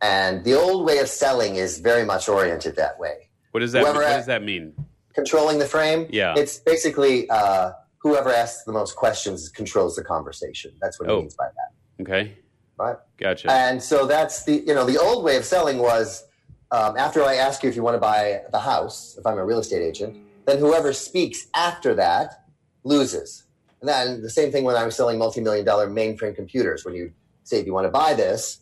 And 0.02 0.44
the 0.44 0.52
old 0.52 0.84
way 0.84 0.98
of 0.98 1.08
selling 1.08 1.56
is 1.56 1.78
very 1.78 2.04
much 2.04 2.28
oriented 2.28 2.76
that 2.76 2.98
way. 2.98 3.30
What 3.52 3.60
does 3.60 3.72
that, 3.72 3.84
mean? 3.84 3.94
What 3.94 4.02
does 4.02 4.26
that 4.26 4.42
mean? 4.42 4.74
Controlling 5.14 5.58
the 5.58 5.66
frame? 5.66 6.06
Yeah. 6.10 6.34
It's 6.36 6.58
basically 6.58 7.28
uh, 7.30 7.72
whoever 7.98 8.30
asks 8.30 8.64
the 8.64 8.72
most 8.72 8.96
questions 8.96 9.48
controls 9.48 9.96
the 9.96 10.04
conversation. 10.04 10.72
That's 10.80 10.98
what 11.00 11.08
oh. 11.08 11.18
it 11.18 11.20
means 11.20 11.34
by 11.34 11.46
that. 11.46 12.02
Okay. 12.02 12.36
Right? 12.76 12.96
Gotcha. 13.18 13.50
And 13.50 13.82
so 13.82 14.06
that's 14.06 14.44
the, 14.44 14.64
you 14.66 14.74
know, 14.74 14.84
the 14.84 14.98
old 14.98 15.24
way 15.24 15.36
of 15.36 15.44
selling 15.44 15.78
was 15.78 16.24
um, 16.72 16.96
after 16.96 17.22
I 17.22 17.36
ask 17.36 17.62
you 17.62 17.68
if 17.68 17.76
you 17.76 17.82
want 17.82 17.94
to 17.94 18.00
buy 18.00 18.42
the 18.50 18.58
house, 18.58 19.16
if 19.16 19.26
I'm 19.26 19.38
a 19.38 19.44
real 19.44 19.60
estate 19.60 19.82
agent, 19.82 20.18
then 20.46 20.58
whoever 20.58 20.92
speaks 20.92 21.46
after 21.54 21.94
that 21.94 22.46
loses 22.82 23.44
and 23.84 23.88
then 23.90 24.22
the 24.22 24.30
same 24.30 24.50
thing 24.50 24.64
when 24.64 24.76
I 24.76 24.84
was 24.86 24.96
selling 24.96 25.18
multi-million 25.18 25.62
dollar 25.62 25.90
mainframe 25.90 26.34
computers. 26.34 26.86
When 26.86 26.94
you 26.94 27.12
say, 27.42 27.60
"Do 27.60 27.66
you 27.66 27.74
want 27.74 27.84
to 27.84 27.90
buy 27.90 28.14
this?" 28.14 28.60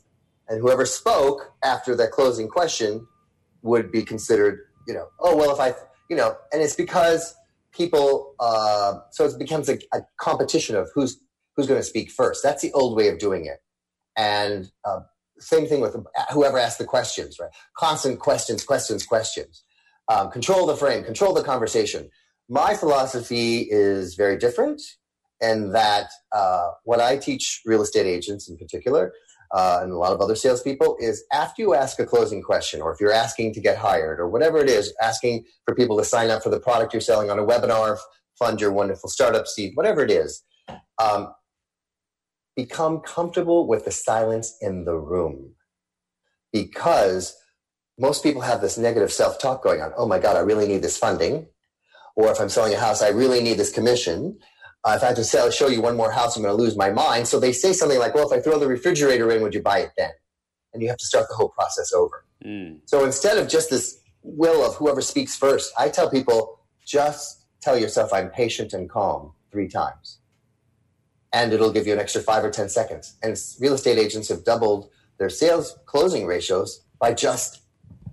and 0.49 0.61
whoever 0.61 0.85
spoke 0.85 1.53
after 1.62 1.95
that 1.95 2.11
closing 2.11 2.49
question 2.49 3.07
would 3.62 3.93
be 3.93 4.03
considered, 4.03 4.67
you 4.88 4.95
know, 4.95 5.07
oh 5.21 5.37
well, 5.37 5.55
if 5.55 5.61
I, 5.61 5.77
you 6.12 6.18
know, 6.18 6.37
and 6.53 6.61
it's 6.61 6.77
because 6.77 7.35
people, 7.72 8.35
uh, 8.38 8.98
so 9.12 9.25
it 9.25 9.38
becomes 9.38 9.70
a, 9.70 9.79
a, 9.94 10.03
competition 10.18 10.77
of 10.77 10.90
who's 10.94 11.18
who's 11.57 11.66
going 11.66 11.81
to 11.81 11.87
speak 11.87 12.11
first. 12.11 12.42
That's 12.42 12.61
the 12.61 12.70
old 12.72 12.98
way 12.98 13.09
of 13.09 13.18
doing 13.18 13.46
it, 13.46 13.62
and 14.14 14.70
uh, 14.85 15.01
same 15.38 15.66
thing 15.66 15.81
with 15.81 15.96
whoever 16.31 16.59
asked 16.59 16.77
the 16.77 16.85
questions, 16.85 17.38
right? 17.40 17.48
Constant 17.79 18.18
questions, 18.18 18.62
questions, 18.62 19.07
questions. 19.07 19.64
Um, 20.12 20.31
control 20.31 20.66
the 20.66 20.77
frame, 20.77 21.03
control 21.03 21.33
the 21.33 21.42
conversation. 21.42 22.11
My 22.46 22.75
philosophy 22.75 23.66
is 23.70 24.14
very 24.14 24.37
different 24.37 24.83
and 25.40 25.75
that 25.75 26.11
uh, 26.33 26.72
what 26.85 27.01
I 27.01 27.16
teach 27.16 27.62
real 27.64 27.81
estate 27.81 28.07
agents 28.07 28.51
in 28.51 28.59
particular, 28.59 29.14
uh, 29.53 29.81
and 29.83 29.93
a 29.93 29.97
lot 29.97 30.12
of 30.12 30.21
other 30.21 30.35
salespeople, 30.35 30.97
is 31.01 31.25
after 31.33 31.62
you 31.62 31.75
ask 31.75 31.99
a 31.99 32.07
closing 32.07 32.43
question, 32.43 32.81
or 32.81 32.93
if 32.93 33.01
you're 33.01 33.12
asking 33.12 33.53
to 33.55 33.61
get 33.61 33.77
hired, 33.77 34.19
or 34.19 34.29
whatever 34.29 34.59
it 34.59 34.69
is, 34.69 34.95
asking 35.01 35.45
for 35.65 35.75
people 35.75 35.97
to 35.99 36.05
sign 36.05 36.31
up 36.31 36.43
for 36.43 36.51
the 36.51 36.61
product 36.61 36.93
you're 36.93 37.01
selling 37.01 37.31
on 37.31 37.38
a 37.38 37.45
webinar, 37.45 37.99
fund 38.38 38.61
your 38.61 38.73
wonderful 38.73 39.09
startup 39.09 39.47
seed, 39.47 39.73
whatever 39.75 40.03
it 40.03 40.11
is, 40.11 40.43
um, 41.03 41.33
become 42.57 43.01
comfortable 43.01 43.67
with 43.67 43.85
the 43.85 43.91
silence 43.91 44.57
in 44.61 44.85
the 44.85 44.97
room. 44.97 45.55
Because 46.53 47.37
most 47.99 48.23
people 48.23 48.43
have 48.43 48.61
this 48.61 48.77
negative 48.79 49.12
self 49.12 49.38
talk 49.38 49.62
going 49.62 49.81
on. 49.81 49.93
Oh 49.97 50.07
my 50.07 50.19
God, 50.19 50.37
I 50.37 50.41
really 50.41 50.67
need 50.67 50.83
this 50.83 50.99
funding. 50.99 51.47
Or 52.17 52.31
if 52.31 52.41
I'm 52.41 52.49
selling 52.49 52.75
a 52.75 52.79
house, 52.79 53.01
I 53.01 53.09
really 53.09 53.43
need 53.43 53.57
this 53.57 53.73
commission 53.73 54.38
uh, 54.85 54.95
if 54.97 55.03
I 55.03 55.07
have 55.07 55.16
to 55.16 55.25
sell, 55.25 55.51
show 55.51 55.68
you 55.68 55.81
one 55.81 55.97
more 55.97 56.11
house, 56.11 56.37
I'm 56.37 56.42
going 56.42 56.57
to 56.57 56.61
lose 56.61 56.77
my 56.77 56.90
mind. 56.90 57.29
So 57.29 57.38
they 57.38 57.53
say 57.53 57.73
something 57.73 57.99
like, 57.99 58.14
well, 58.14 58.31
if 58.31 58.37
I 58.37 58.42
throw 58.42 58.59
the 58.59 58.66
refrigerator 58.66 59.31
in, 59.31 59.42
would 59.42 59.55
you 59.55 59.62
buy 59.62 59.79
it 59.79 59.92
then? 59.97 60.11
And 60.73 60.83
you 60.83 60.88
have 60.88 60.99
to 60.99 61.07
start 61.07 61.27
the 61.29 61.35
whole 61.35 61.51
process 61.51 61.92
over. 61.92 62.25
Mm. 62.45 62.81
So 62.87 63.05
instead 63.05 63.38
of 63.38 63.49
just 63.49 63.71
this 63.71 64.01
will 64.23 64.66
of 64.66 64.77
whoever 64.77 65.01
speaks 65.01 65.37
first, 65.37 65.73
I 65.79 65.88
tell 65.88 66.11
people 66.11 66.59
just 66.85 67.45
tell 67.61 67.79
yourself, 67.79 68.12
I'm 68.12 68.31
patient 68.31 68.73
and 68.73 68.90
calm 68.90 69.33
three 69.53 69.68
times. 69.68 70.18
And 71.33 71.53
it'll 71.53 71.73
give 71.73 71.87
you 71.87 71.92
an 71.92 71.99
extra 72.01 72.21
five 72.21 72.45
or 72.45 72.51
10 72.51 72.68
seconds. 72.68 73.14
And 73.23 73.37
real 73.61 73.75
estate 73.75 73.99
agents 73.99 74.29
have 74.29 74.45
doubled 74.45 74.90
their 75.18 75.31
sales 75.31 75.79
closing 75.87 76.27
ratios 76.27 76.83
by 76.99 77.14
just 77.14 77.62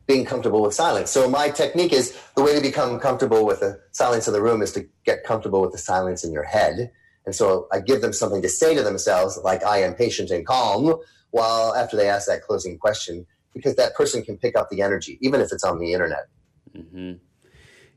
being 0.10 0.26
comfortable 0.26 0.64
with 0.64 0.74
silence. 0.74 1.12
So 1.12 1.30
my 1.30 1.50
technique 1.50 1.94
is 1.94 2.18
the 2.36 2.42
way 2.42 2.56
to 2.56 2.62
become 2.62 3.00
comfortable 3.00 3.46
with 3.46 3.60
the 3.60 3.80
silence 3.92 4.26
in 4.28 4.34
the 4.34 4.42
room 4.42 4.64
is 4.64 4.72
to 4.74 4.90
get 5.06 5.24
comfortable 5.24 5.62
with 5.62 5.72
the 5.72 5.78
silence 5.78 6.24
in 6.24 6.34
your 6.34 6.46
head. 6.46 6.92
And 7.28 7.36
so 7.36 7.68
I 7.72 7.80
give 7.80 8.02
them 8.02 8.12
something 8.12 8.42
to 8.42 8.50
say 8.50 8.74
to 8.74 8.82
themselves, 8.82 9.40
like 9.44 9.64
I 9.64 9.84
am 9.84 9.94
patient 9.94 10.32
and 10.32 10.48
calm, 10.48 10.96
while 11.30 11.76
after 11.76 11.96
they 11.96 12.10
ask 12.10 12.28
that 12.28 12.42
closing 12.42 12.80
question, 12.80 13.28
because 13.54 13.76
that 13.76 13.94
person 13.94 14.24
can 14.24 14.36
pick 14.36 14.58
up 14.58 14.72
the 14.72 14.82
energy, 14.82 15.20
even 15.22 15.42
if 15.42 15.52
it's 15.52 15.64
on 15.64 15.78
the 15.78 15.94
internet. 15.94 16.26
Mm-hmm. 16.76 17.14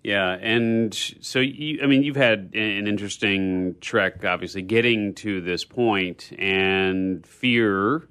Yeah, 0.02 0.32
and 0.32 0.92
so 0.92 1.38
you, 1.38 1.80
I 1.82 1.86
mean, 1.86 2.02
you've 2.02 2.16
had 2.16 2.50
an 2.52 2.86
interesting 2.88 3.76
trek, 3.80 4.22
obviously, 4.22 4.60
getting 4.60 5.14
to 5.14 5.40
this 5.40 5.64
point, 5.64 6.30
and 6.38 7.26
fear 7.26 8.06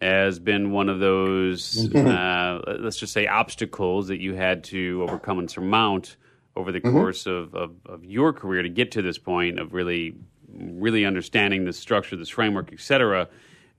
has 0.00 0.38
been 0.38 0.72
one 0.72 0.88
of 0.88 1.00
those, 1.00 1.88
mm-hmm. 1.88 2.06
uh, 2.06 2.78
let's 2.80 2.98
just 2.98 3.12
say, 3.12 3.26
obstacles 3.26 4.08
that 4.08 4.20
you 4.20 4.34
had 4.34 4.64
to 4.64 5.02
overcome 5.02 5.38
and 5.38 5.50
surmount 5.50 6.16
over 6.54 6.70
the 6.70 6.80
mm-hmm. 6.80 6.96
course 6.96 7.26
of, 7.26 7.54
of, 7.54 7.74
of, 7.86 8.04
your 8.04 8.32
career 8.32 8.62
to 8.62 8.68
get 8.68 8.92
to 8.92 9.02
this 9.02 9.18
point 9.18 9.58
of 9.58 9.72
really, 9.72 10.16
really 10.48 11.04
understanding 11.04 11.64
the 11.64 11.72
structure, 11.72 12.16
this 12.16 12.28
framework, 12.28 12.72
etc. 12.72 13.28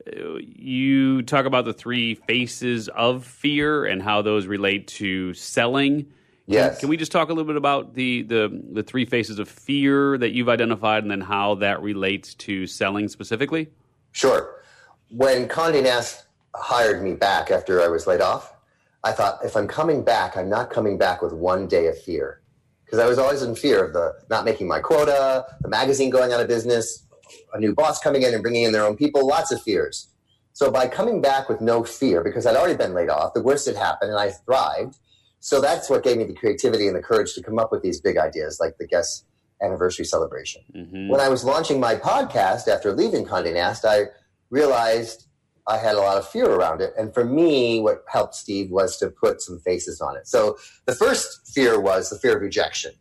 Uh, 0.06 0.36
you 0.39 1.21
talk 1.23 1.45
about 1.45 1.65
the 1.65 1.73
three 1.73 2.15
faces 2.15 2.88
of 2.89 3.23
fear 3.23 3.86
and 3.86 4.01
how 4.01 4.21
those 4.21 4.47
relate 4.47 4.88
to 4.88 5.34
selling. 5.34 6.08
Yes. 6.47 6.75
Can, 6.75 6.82
can 6.82 6.89
we 6.89 6.97
just 6.97 7.12
talk 7.12 7.30
a 7.30 7.34
little 7.34 7.45
bit 7.47 7.58
about 7.58 7.93
the, 7.93 8.23
the, 8.23 8.63
the 8.71 8.84
three 8.84 9.06
faces 9.06 9.38
of 9.38 9.49
fear 9.49 10.17
that 10.17 10.32
you've 10.32 10.49
identified 10.49 11.03
and 11.03 11.12
then 11.12 11.21
how 11.21 11.56
that 11.56 11.82
relates 11.82 12.34
to 12.36 12.65
selling 12.65 13.08
specifically? 13.08 13.69
Sure 14.13 14.58
when 15.10 15.48
Condé 15.48 15.84
Nast 15.84 16.26
hired 16.56 17.04
me 17.04 17.13
back 17.13 17.52
after 17.52 17.82
I 17.82 17.88
was 17.88 18.08
laid 18.08 18.22
off, 18.22 18.54
I 19.04 19.12
thought 19.12 19.39
if 19.43 19.56
I'm 19.56 19.67
coming 19.67 20.04
back, 20.04 20.36
I'm 20.36 20.50
not 20.50 20.70
coming 20.70 20.98
back 20.98 21.22
with 21.22 21.34
one 21.34 21.67
day 21.67 21.88
of 21.88 21.98
fear. 22.02 22.41
because 22.86 23.00
I 23.00 23.06
was 23.08 23.17
always 23.20 23.41
in 23.41 23.54
fear 23.56 23.84
of 23.84 23.93
the 23.93 24.13
not 24.30 24.46
making 24.46 24.67
my 24.67 24.80
quota, 24.80 25.46
the 25.62 25.67
magazine 25.67 26.10
going 26.10 26.32
out 26.32 26.39
of 26.39 26.48
business, 26.48 27.06
a 27.54 27.60
new 27.60 27.74
boss 27.76 28.00
coming 28.00 28.22
in 28.24 28.34
and 28.34 28.41
bringing 28.41 28.63
in 28.63 28.72
their 28.72 28.86
own 28.86 28.96
people, 28.96 29.28
lots 29.28 29.52
of 29.52 29.62
fears. 29.62 30.08
So 30.54 30.72
by 30.72 30.88
coming 30.88 31.22
back 31.22 31.50
with 31.50 31.60
no 31.62 31.84
fear, 31.84 32.24
because 32.24 32.46
I'd 32.46 32.56
already 32.56 32.76
been 32.78 32.93
laid 32.93 33.10
off, 33.10 33.34
the 33.34 33.43
worst 33.43 33.65
had 33.67 33.76
happened 33.76 34.12
and 34.12 34.20
I 34.20 34.32
thrived. 34.32 34.98
So 35.39 35.62
that's 35.62 35.89
what 35.89 36.04
gave 36.04 36.17
me 36.17 36.24
the 36.24 36.34
creativity 36.34 36.88
and 36.88 36.96
the 36.96 37.02
courage 37.02 37.34
to 37.36 37.43
come 37.43 37.60
up 37.60 37.72
with 37.72 37.84
these 37.84 38.02
big 38.02 38.17
ideas 38.17 38.60
like 38.60 38.78
the 38.80 38.88
Guess 38.88 39.24
anniversary 39.62 40.06
celebration. 40.06 40.63
Mm-hmm. 40.76 41.10
When 41.10 41.20
I 41.20 41.30
was 41.30 41.43
launching 41.43 41.80
my 41.80 41.96
podcast 41.96 42.67
after 42.67 42.91
leaving 42.93 43.26
Condé 43.26 43.54
Nast, 43.54 43.86
I 43.86 44.06
realized 44.50 45.28
I 45.68 45.78
had 45.78 45.96
a 45.96 46.00
lot 46.00 46.18
of 46.18 46.28
fear 46.28 46.50
around 46.50 46.82
it. 46.82 46.94
And 46.98 47.14
for 47.14 47.26
me, 47.26 47.82
what 47.82 48.06
helped 48.08 48.36
Steve 48.36 48.72
was 48.72 48.98
to 48.98 49.10
put 49.10 49.42
some 49.42 49.60
faces 49.60 50.00
on 50.00 50.16
it. 50.16 50.28
So 50.28 50.58
the 50.86 50.96
first 50.96 51.52
fear 51.54 51.80
was 51.80 52.10
the 52.10 52.18
fear 52.18 52.38
of 52.38 52.42
rejection. 52.42 52.94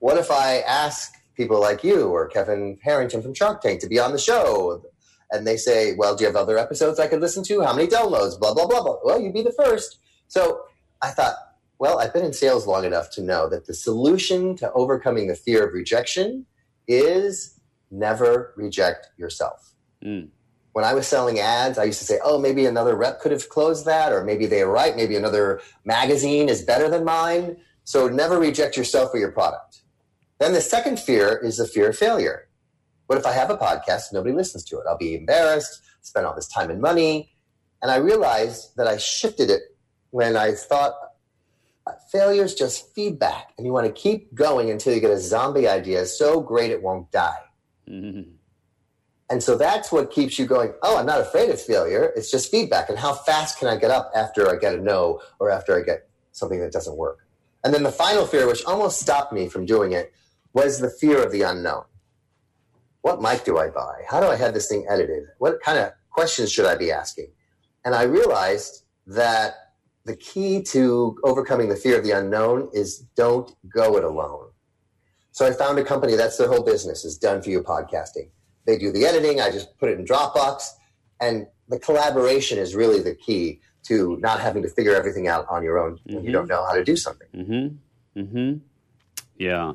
What 0.00 0.16
if 0.16 0.30
I 0.30 0.60
ask 0.60 1.12
people 1.36 1.60
like 1.60 1.84
you 1.84 2.08
or 2.08 2.26
Kevin 2.26 2.78
Harrington 2.82 3.22
from 3.22 3.34
Shark 3.34 3.60
Tank 3.60 3.80
to 3.80 3.88
be 3.88 4.00
on 4.00 4.12
the 4.12 4.18
show? 4.18 4.82
And 5.30 5.46
they 5.46 5.56
say, 5.56 5.94
well, 5.94 6.16
do 6.16 6.24
you 6.24 6.26
have 6.28 6.36
other 6.36 6.58
episodes 6.58 6.98
I 6.98 7.06
could 7.06 7.20
listen 7.20 7.44
to? 7.44 7.62
How 7.62 7.72
many 7.72 7.86
downloads? 7.86 8.38
Blah, 8.38 8.52
blah, 8.52 8.66
blah, 8.66 8.82
blah. 8.82 8.96
Well, 9.04 9.20
you'd 9.20 9.34
be 9.34 9.42
the 9.42 9.52
first. 9.52 9.98
So 10.26 10.62
I 11.02 11.10
thought, 11.10 11.36
well, 11.78 12.00
I've 12.00 12.12
been 12.12 12.24
in 12.24 12.32
sales 12.32 12.66
long 12.66 12.84
enough 12.84 13.10
to 13.12 13.22
know 13.22 13.48
that 13.48 13.66
the 13.66 13.74
solution 13.74 14.56
to 14.56 14.72
overcoming 14.72 15.28
the 15.28 15.36
fear 15.36 15.66
of 15.66 15.72
rejection 15.72 16.46
is 16.88 17.60
never 17.92 18.52
reject 18.56 19.08
yourself. 19.16 19.72
Mm. 20.04 20.28
When 20.72 20.84
I 20.84 20.94
was 20.94 21.06
selling 21.06 21.40
ads, 21.40 21.78
I 21.78 21.84
used 21.84 21.98
to 21.98 22.04
say, 22.04 22.18
oh, 22.22 22.38
maybe 22.38 22.64
another 22.66 22.94
rep 22.94 23.20
could 23.20 23.32
have 23.32 23.48
closed 23.48 23.86
that, 23.86 24.12
or 24.12 24.24
maybe 24.24 24.46
they 24.46 24.64
were 24.64 24.72
right. 24.72 24.94
Maybe 24.94 25.16
another 25.16 25.60
magazine 25.84 26.48
is 26.48 26.62
better 26.62 26.88
than 26.88 27.04
mine. 27.04 27.56
So 27.84 28.08
never 28.08 28.38
reject 28.38 28.76
yourself 28.76 29.12
or 29.12 29.18
your 29.18 29.32
product. 29.32 29.80
Then 30.38 30.52
the 30.52 30.60
second 30.60 31.00
fear 31.00 31.36
is 31.38 31.56
the 31.56 31.66
fear 31.66 31.90
of 31.90 31.96
failure. 31.96 32.48
What 33.06 33.18
if 33.18 33.26
I 33.26 33.32
have 33.32 33.50
a 33.50 33.56
podcast 33.56 34.12
nobody 34.12 34.34
listens 34.34 34.64
to 34.66 34.78
it? 34.78 34.84
I'll 34.88 34.96
be 34.96 35.16
embarrassed, 35.16 35.82
spend 36.02 36.24
all 36.24 36.34
this 36.34 36.48
time 36.48 36.70
and 36.70 36.80
money. 36.80 37.34
And 37.82 37.90
I 37.90 37.96
realized 37.96 38.76
that 38.76 38.86
I 38.86 38.96
shifted 38.96 39.50
it 39.50 39.62
when 40.10 40.36
I 40.36 40.52
thought 40.52 40.94
failure 42.10 42.44
is 42.44 42.54
just 42.54 42.94
feedback, 42.94 43.52
and 43.56 43.66
you 43.66 43.72
want 43.72 43.86
to 43.86 43.92
keep 43.92 44.34
going 44.34 44.70
until 44.70 44.94
you 44.94 45.00
get 45.00 45.10
a 45.10 45.18
zombie 45.18 45.66
idea 45.66 46.06
so 46.06 46.40
great 46.40 46.70
it 46.70 46.82
won't 46.82 47.10
die. 47.10 47.42
Mm-hmm. 47.88 48.30
And 49.30 49.40
so 49.40 49.56
that's 49.56 49.92
what 49.92 50.10
keeps 50.10 50.40
you 50.40 50.44
going. 50.44 50.74
Oh, 50.82 50.98
I'm 50.98 51.06
not 51.06 51.20
afraid 51.20 51.50
of 51.50 51.62
failure. 51.62 52.12
It's 52.16 52.32
just 52.32 52.50
feedback. 52.50 52.88
And 52.88 52.98
how 52.98 53.14
fast 53.14 53.60
can 53.60 53.68
I 53.68 53.76
get 53.76 53.92
up 53.92 54.10
after 54.14 54.50
I 54.50 54.56
get 54.56 54.74
a 54.74 54.82
no 54.82 55.20
or 55.38 55.50
after 55.50 55.78
I 55.78 55.82
get 55.82 56.08
something 56.32 56.60
that 56.60 56.72
doesn't 56.72 56.96
work? 56.96 57.18
And 57.62 57.72
then 57.72 57.84
the 57.84 57.92
final 57.92 58.26
fear, 58.26 58.48
which 58.48 58.64
almost 58.64 59.00
stopped 59.00 59.32
me 59.32 59.48
from 59.48 59.66
doing 59.66 59.92
it, 59.92 60.12
was 60.52 60.80
the 60.80 60.90
fear 60.90 61.24
of 61.24 61.30
the 61.30 61.42
unknown. 61.42 61.84
What 63.02 63.22
mic 63.22 63.44
do 63.44 63.56
I 63.56 63.70
buy? 63.70 64.02
How 64.08 64.20
do 64.20 64.26
I 64.26 64.36
have 64.36 64.52
this 64.52 64.68
thing 64.68 64.84
edited? 64.90 65.22
What 65.38 65.62
kind 65.62 65.78
of 65.78 65.92
questions 66.10 66.50
should 66.50 66.66
I 66.66 66.74
be 66.74 66.90
asking? 66.90 67.30
And 67.84 67.94
I 67.94 68.02
realized 68.02 68.84
that 69.06 69.54
the 70.06 70.16
key 70.16 70.62
to 70.64 71.16
overcoming 71.22 71.68
the 71.68 71.76
fear 71.76 71.96
of 71.96 72.04
the 72.04 72.10
unknown 72.10 72.68
is 72.72 72.98
don't 73.16 73.54
go 73.72 73.96
it 73.96 74.02
alone. 74.02 74.50
So 75.30 75.46
I 75.46 75.52
found 75.52 75.78
a 75.78 75.84
company 75.84 76.16
that's 76.16 76.36
their 76.36 76.48
whole 76.48 76.64
business 76.64 77.04
is 77.04 77.16
done 77.16 77.42
for 77.42 77.50
you 77.50 77.62
podcasting. 77.62 78.30
They 78.66 78.78
do 78.78 78.92
the 78.92 79.04
editing. 79.04 79.40
I 79.40 79.50
just 79.50 79.78
put 79.78 79.88
it 79.90 79.98
in 79.98 80.04
Dropbox, 80.04 80.62
and 81.20 81.46
the 81.68 81.78
collaboration 81.78 82.58
is 82.58 82.74
really 82.74 83.00
the 83.00 83.14
key 83.14 83.60
to 83.84 84.18
not 84.20 84.40
having 84.40 84.62
to 84.62 84.68
figure 84.68 84.94
everything 84.94 85.28
out 85.28 85.46
on 85.48 85.62
your 85.62 85.78
own 85.78 85.96
mm-hmm. 85.96 86.16
when 86.16 86.24
you 86.24 86.32
don't 86.32 86.48
know 86.48 86.64
how 86.64 86.74
to 86.74 86.84
do 86.84 86.96
something. 86.96 87.28
Mm-hmm. 87.34 88.20
Mm-hmm. 88.20 88.58
Yeah 89.38 89.72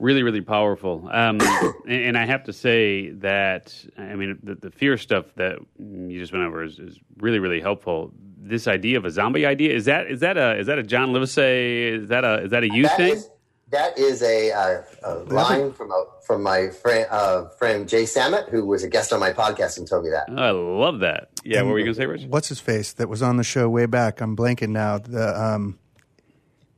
really 0.00 0.22
really 0.22 0.40
powerful 0.40 1.08
um, 1.12 1.38
and, 1.88 2.18
i 2.18 2.24
have 2.24 2.42
to 2.42 2.52
say 2.52 3.10
that 3.10 3.72
i 3.98 4.16
mean 4.16 4.38
the, 4.42 4.54
the 4.56 4.70
fear 4.70 4.96
stuff 4.96 5.26
that 5.36 5.58
you 5.78 6.18
just 6.18 6.32
went 6.32 6.44
over 6.44 6.64
is, 6.64 6.78
is, 6.78 6.98
really 7.18 7.38
really 7.38 7.60
helpful 7.60 8.10
this 8.38 8.66
idea 8.66 8.96
of 8.96 9.04
a 9.04 9.10
zombie 9.10 9.44
idea 9.44 9.74
is 9.74 9.84
that 9.84 10.10
is 10.10 10.20
that 10.20 10.38
a 10.38 10.58
is 10.58 10.66
that 10.66 10.78
a 10.78 10.82
john 10.82 11.12
livesay 11.12 12.00
is 12.00 12.08
that 12.08 12.24
a 12.24 12.42
is 12.44 12.50
that 12.50 12.64
a 12.64 12.74
you 12.74 12.84
that 12.84 12.96
thing 12.96 13.12
is, 13.12 13.28
that 13.70 13.98
is 13.98 14.22
a, 14.22 14.50
uh, 14.52 14.82
a 15.04 15.14
line 15.32 15.72
from 15.72 15.90
a, 15.92 16.04
from 16.22 16.42
my 16.42 16.68
friend 16.68 17.06
uh, 17.10 17.48
friend 17.50 17.88
Jay 17.88 18.04
Samit, 18.04 18.48
who 18.48 18.66
was 18.66 18.82
a 18.82 18.88
guest 18.88 19.12
on 19.12 19.20
my 19.20 19.32
podcast 19.32 19.78
and 19.78 19.88
told 19.88 20.04
me 20.04 20.10
that. 20.10 20.28
I 20.28 20.50
love 20.50 21.00
that. 21.00 21.30
Yeah, 21.44 21.58
and 21.58 21.66
what 21.66 21.74
were 21.74 21.78
you 21.78 21.84
going 21.84 21.94
to 21.94 22.00
say, 22.00 22.06
Rich? 22.06 22.24
What's 22.24 22.48
his 22.48 22.60
face 22.60 22.92
that 22.94 23.08
was 23.08 23.22
on 23.22 23.36
the 23.36 23.44
show 23.44 23.68
way 23.68 23.86
back? 23.86 24.20
I'm 24.20 24.36
blanking 24.36 24.70
now. 24.70 24.98
The 24.98 25.40
um, 25.40 25.78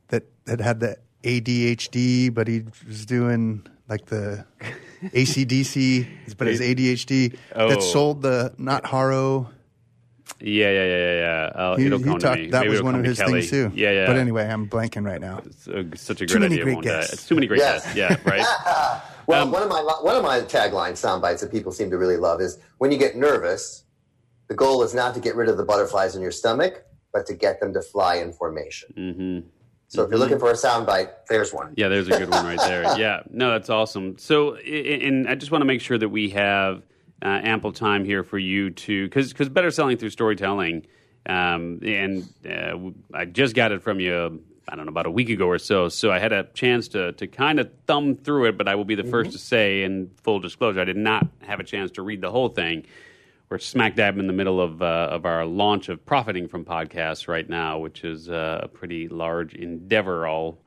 that 0.08 0.24
that 0.44 0.60
had 0.60 0.80
the 0.80 0.98
ADHD, 1.22 2.32
but 2.32 2.46
he 2.46 2.64
was 2.86 3.06
doing 3.06 3.66
like 3.88 4.06
the 4.06 4.44
ACDC, 5.02 6.36
but 6.36 6.46
his 6.46 6.60
ADHD 6.60 7.36
oh. 7.54 7.70
that 7.70 7.82
sold 7.82 8.22
the 8.22 8.54
not 8.58 8.86
Haro. 8.86 9.50
Yeah, 10.40 10.70
yeah, 10.70 10.84
yeah, 10.84 10.96
yeah. 10.96 11.14
yeah. 11.14 11.62
Uh, 11.62 11.76
he, 11.76 11.84
he 11.84 11.90
talked, 11.90 12.22
that 12.22 12.50
Maybe 12.50 12.68
was 12.68 12.82
one 12.82 12.94
of 12.94 13.04
his 13.04 13.18
Kelly. 13.18 13.40
things 13.40 13.50
too. 13.50 13.70
Yeah, 13.74 13.90
yeah. 13.90 14.06
But 14.06 14.16
anyway, 14.16 14.46
I'm 14.46 14.68
blanking 14.68 15.04
right 15.04 15.20
now. 15.20 15.42
It's 15.44 15.66
a, 15.68 15.84
such 15.96 16.20
a 16.20 16.26
great 16.26 16.42
idea. 16.42 16.64
Great 16.64 16.82
guests. 16.82 17.12
It's 17.12 17.26
too 17.26 17.34
many 17.34 17.46
great 17.46 17.60
yes. 17.60 17.84
guests. 17.84 17.96
Yeah, 17.96 18.16
right. 18.24 19.02
well, 19.26 19.44
um, 19.44 19.52
one 19.52 19.62
of 19.62 19.68
my 19.68 19.80
one 20.00 20.16
of 20.16 20.22
my 20.22 20.40
tagline 20.40 20.96
sound 20.96 21.22
bites 21.22 21.42
that 21.42 21.50
people 21.50 21.72
seem 21.72 21.90
to 21.90 21.98
really 21.98 22.16
love 22.16 22.40
is 22.40 22.58
when 22.78 22.90
you 22.90 22.98
get 22.98 23.16
nervous, 23.16 23.84
the 24.48 24.54
goal 24.54 24.82
is 24.82 24.94
not 24.94 25.14
to 25.14 25.20
get 25.20 25.36
rid 25.36 25.48
of 25.48 25.56
the 25.56 25.64
butterflies 25.64 26.16
in 26.16 26.22
your 26.22 26.30
stomach, 26.30 26.84
but 27.12 27.26
to 27.26 27.34
get 27.34 27.60
them 27.60 27.72
to 27.74 27.82
fly 27.82 28.16
in 28.16 28.32
formation. 28.32 28.92
Mm-hmm. 28.96 29.48
So 29.88 30.02
if 30.02 30.10
you're 30.10 30.18
looking 30.18 30.38
for 30.38 30.50
a 30.50 30.54
soundbite, 30.54 31.10
there's 31.28 31.52
one. 31.52 31.74
Yeah, 31.76 31.88
there's 31.88 32.08
a 32.08 32.18
good 32.18 32.30
one 32.30 32.46
right 32.46 32.58
there. 32.60 32.82
Yeah, 32.98 33.20
no, 33.30 33.50
that's 33.50 33.68
awesome. 33.68 34.16
So, 34.16 34.54
and 34.56 35.28
I 35.28 35.34
just 35.34 35.52
want 35.52 35.60
to 35.60 35.66
make 35.66 35.82
sure 35.82 35.98
that 35.98 36.08
we 36.08 36.30
have 36.30 36.82
uh, 37.22 37.40
ample 37.42 37.72
time 37.72 38.04
here 38.04 38.22
for 38.22 38.38
you 38.38 38.70
to, 38.70 39.04
because 39.04 39.32
because 39.32 39.48
better 39.48 39.70
selling 39.70 39.96
through 39.96 40.10
storytelling, 40.10 40.86
um, 41.26 41.80
and 41.82 42.28
uh, 42.48 42.78
I 43.14 43.24
just 43.24 43.54
got 43.54 43.72
it 43.72 43.82
from 43.82 44.00
you. 44.00 44.42
I 44.68 44.76
don't 44.76 44.86
know 44.86 44.90
about 44.90 45.06
a 45.06 45.10
week 45.10 45.28
ago 45.28 45.46
or 45.46 45.58
so. 45.58 45.88
So 45.88 46.10
I 46.10 46.18
had 46.18 46.32
a 46.32 46.44
chance 46.54 46.88
to 46.88 47.12
to 47.12 47.26
kind 47.26 47.60
of 47.60 47.70
thumb 47.86 48.16
through 48.16 48.46
it, 48.46 48.58
but 48.58 48.68
I 48.68 48.74
will 48.74 48.84
be 48.84 48.94
the 48.94 49.02
mm-hmm. 49.02 49.10
first 49.10 49.32
to 49.32 49.38
say, 49.38 49.82
in 49.82 50.10
full 50.22 50.40
disclosure, 50.40 50.80
I 50.80 50.84
did 50.84 50.96
not 50.96 51.26
have 51.42 51.60
a 51.60 51.64
chance 51.64 51.92
to 51.92 52.02
read 52.02 52.20
the 52.20 52.30
whole 52.30 52.48
thing 52.48 52.86
we're 53.52 53.58
smack 53.58 53.96
dab 53.96 54.18
in 54.18 54.26
the 54.26 54.32
middle 54.32 54.62
of 54.62 54.80
uh, 54.80 55.08
of 55.10 55.26
our 55.26 55.44
launch 55.44 55.90
of 55.90 56.04
profiting 56.06 56.48
from 56.48 56.64
podcasts 56.64 57.28
right 57.28 57.46
now, 57.46 57.78
which 57.78 58.02
is 58.02 58.30
uh, 58.30 58.60
a 58.62 58.68
pretty 58.68 59.08
large 59.08 59.54
endeavor. 59.54 60.26
All 60.26 60.58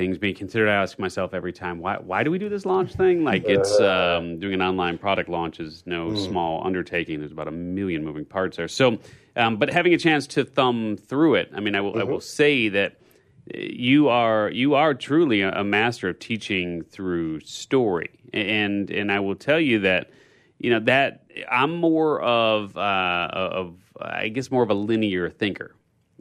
things 0.00 0.16
being 0.16 0.34
considered, 0.34 0.70
I 0.70 0.76
ask 0.76 0.98
myself 0.98 1.34
every 1.34 1.52
time, 1.52 1.78
why 1.78 1.96
why 1.98 2.22
do 2.22 2.30
we 2.30 2.38
do 2.38 2.48
this 2.48 2.64
launch 2.64 2.94
thing? 2.94 3.22
Like 3.22 3.44
it's 3.44 3.78
um, 3.92 4.38
doing 4.38 4.54
an 4.54 4.62
online 4.62 4.96
product 4.96 5.28
launch 5.28 5.60
is 5.60 5.82
no 5.84 6.08
mm. 6.08 6.26
small 6.26 6.66
undertaking. 6.66 7.18
There's 7.18 7.32
about 7.32 7.48
a 7.48 7.52
million 7.52 8.02
moving 8.02 8.24
parts 8.24 8.56
there. 8.56 8.66
So, 8.66 8.98
um, 9.36 9.58
but 9.58 9.68
having 9.68 9.92
a 9.92 9.98
chance 9.98 10.26
to 10.28 10.44
thumb 10.44 10.96
through 10.96 11.34
it, 11.34 11.50
I 11.54 11.60
mean, 11.60 11.74
I 11.74 11.82
will 11.82 11.92
mm-hmm. 11.92 12.00
I 12.00 12.04
will 12.04 12.22
say 12.22 12.70
that 12.70 12.98
you 13.54 14.08
are 14.08 14.50
you 14.50 14.74
are 14.74 14.94
truly 14.94 15.42
a, 15.42 15.52
a 15.52 15.64
master 15.64 16.08
of 16.08 16.18
teaching 16.18 16.82
through 16.82 17.40
story, 17.40 18.08
and 18.32 18.90
and 18.90 19.12
I 19.12 19.20
will 19.20 19.36
tell 19.36 19.60
you 19.60 19.80
that 19.80 20.10
you 20.58 20.70
know 20.70 20.80
that 20.80 21.26
I'm 21.50 21.76
more 21.76 22.22
of 22.22 22.74
uh, 22.74 23.28
of 23.32 23.76
I 24.00 24.28
guess 24.28 24.50
more 24.50 24.62
of 24.62 24.70
a 24.70 24.74
linear 24.74 25.28
thinker. 25.28 25.74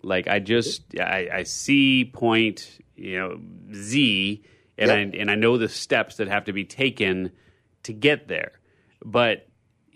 Like 0.03 0.27
I 0.27 0.39
just 0.39 0.97
I, 0.99 1.29
I 1.33 1.43
see 1.43 2.05
point 2.05 2.79
you 2.95 3.19
know 3.19 3.39
Z 3.73 4.43
and 4.77 4.89
yep. 4.89 4.97
I 4.97 5.17
and 5.21 5.31
I 5.31 5.35
know 5.35 5.57
the 5.57 5.69
steps 5.69 6.17
that 6.17 6.27
have 6.27 6.45
to 6.45 6.53
be 6.53 6.65
taken 6.65 7.31
to 7.83 7.93
get 7.93 8.27
there. 8.27 8.53
But 9.03 9.47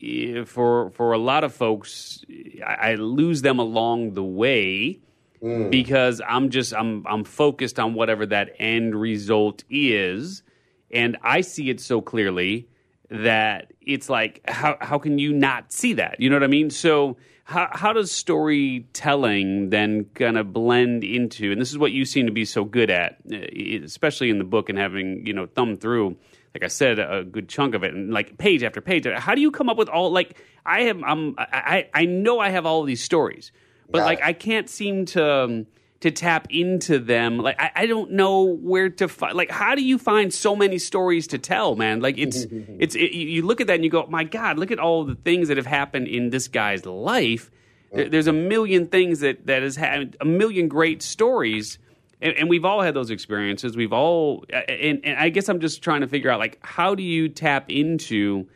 eh, 0.02 0.44
for 0.44 0.92
for 0.92 1.14
a 1.14 1.18
lot 1.18 1.44
of 1.44 1.54
folks, 1.54 2.24
I, 2.66 2.92
I 2.92 2.96
lose 2.96 3.42
them 3.42 3.60
along 3.60 4.14
the 4.14 4.24
way 4.24 5.00
mm. 5.42 5.72
because 5.72 6.22
I'm 6.28 6.50
just 6.50 6.74
I'm 6.74 7.06
I'm 7.08 7.24
focused 7.24 7.80
on 7.80 7.94
whatever 7.94 8.26
that 8.28 8.56
end 8.60 8.96
result 8.96 9.64
is, 9.70 10.44
and 10.92 11.18
I 11.24 11.42
see 11.42 11.70
it 11.70 11.80
so 11.80 12.02
clearly 12.02 12.68
that 13.10 13.72
it's 13.82 14.10
like 14.10 14.42
how 14.48 14.78
how 14.82 14.98
can 15.00 15.18
you 15.18 15.34
not 15.34 15.72
see 15.72 15.94
that? 15.94 16.20
You 16.20 16.30
know 16.30 16.36
what 16.36 16.44
I 16.44 16.48
mean? 16.48 16.70
So 16.70 17.18
how 17.44 17.68
how 17.72 17.94
does 17.94 18.12
storytelling 18.12 19.70
then 19.70 20.06
kind 20.14 20.38
of 20.38 20.54
blend 20.54 21.04
into? 21.04 21.52
And 21.52 21.60
this 21.60 21.72
is 21.72 21.78
what 21.78 21.92
you 21.92 22.06
seem 22.06 22.26
to 22.26 22.32
be 22.32 22.46
so 22.46 22.64
good 22.64 22.90
at, 22.90 23.18
eh, 23.32 23.80
especially 23.84 24.30
in 24.30 24.38
the 24.38 24.44
book 24.46 24.70
and 24.70 24.78
having 24.78 25.26
you 25.26 25.34
know 25.34 25.46
thumb 25.46 25.76
through. 25.76 26.16
Like 26.54 26.64
I 26.64 26.68
said, 26.68 27.00
a 27.00 27.24
good 27.24 27.50
chunk 27.50 27.74
of 27.74 27.84
it, 27.84 27.94
and 27.94 28.14
like 28.14 28.38
page 28.38 28.64
after 28.64 28.80
page. 28.80 29.08
How 29.08 29.34
do 29.34 29.42
you 29.42 29.50
come 29.50 29.70
up 29.70 29.78
with 29.78 29.90
all? 29.90 30.12
Like 30.12 30.42
I 30.66 30.82
have, 30.84 31.04
I'm, 31.04 31.36
I 31.38 31.90
I 31.94 32.06
know 32.06 32.40
I 32.40 32.50
have 32.50 32.66
all 32.66 32.84
these 32.84 33.04
stories, 33.04 33.52
but 33.90 34.04
like 34.04 34.22
I 34.22 34.34
can't 34.34 34.70
seem 34.70 35.06
to. 35.08 35.34
Um, 35.44 35.68
to 36.04 36.12
tap 36.12 36.48
into 36.50 37.00
them. 37.00 37.38
Like 37.40 37.60
I, 37.60 37.72
I 37.76 37.86
don't 37.86 38.12
know 38.12 38.44
where 38.44 38.90
to 38.90 39.08
find. 39.08 39.36
Like 39.36 39.50
how 39.52 39.74
do 39.76 39.84
you 39.84 39.98
find 39.98 40.34
so 40.34 40.56
many 40.56 40.78
stories 40.78 41.28
to 41.28 41.38
tell, 41.38 41.76
man? 41.76 42.00
Like 42.00 42.18
it's 42.18 42.44
it's 42.52 42.96
it, 42.96 43.12
you 43.14 43.42
look 43.42 43.60
at 43.60 43.68
that 43.68 43.76
and 43.76 43.84
you 43.84 43.90
go, 43.90 44.06
my 44.08 44.24
God, 44.24 44.58
look 44.60 44.72
at 44.72 44.80
all 44.80 45.04
the 45.06 45.16
things 45.16 45.48
that 45.48 45.58
have 45.58 45.66
happened 45.66 46.08
in 46.08 46.30
this 46.30 46.48
guy's 46.48 46.86
life. 46.86 47.50
There, 47.94 48.10
there's 48.10 48.28
a 48.28 48.34
million 48.34 48.88
things 48.88 49.20
that 49.22 49.46
that 49.48 49.62
has 49.64 49.76
had 49.76 50.18
a 50.22 50.26
million 50.26 50.68
great 50.68 51.02
stories. 51.02 51.80
and, 52.22 52.34
and 52.36 52.50
we've 52.50 52.66
all 52.66 52.82
had 52.82 52.94
those 52.94 53.10
experiences. 53.10 53.78
We've 53.78 53.94
all, 53.94 54.46
and, 54.52 55.00
and 55.04 55.18
I 55.20 55.30
guess 55.30 55.48
I'm 55.50 55.60
just 55.60 55.82
trying 55.84 56.02
to 56.02 56.08
figure 56.08 56.30
out 56.30 56.40
like 56.40 56.60
how 56.64 56.96
do 56.96 57.04
you 57.04 57.30
tap 57.30 57.70
into 57.70 58.48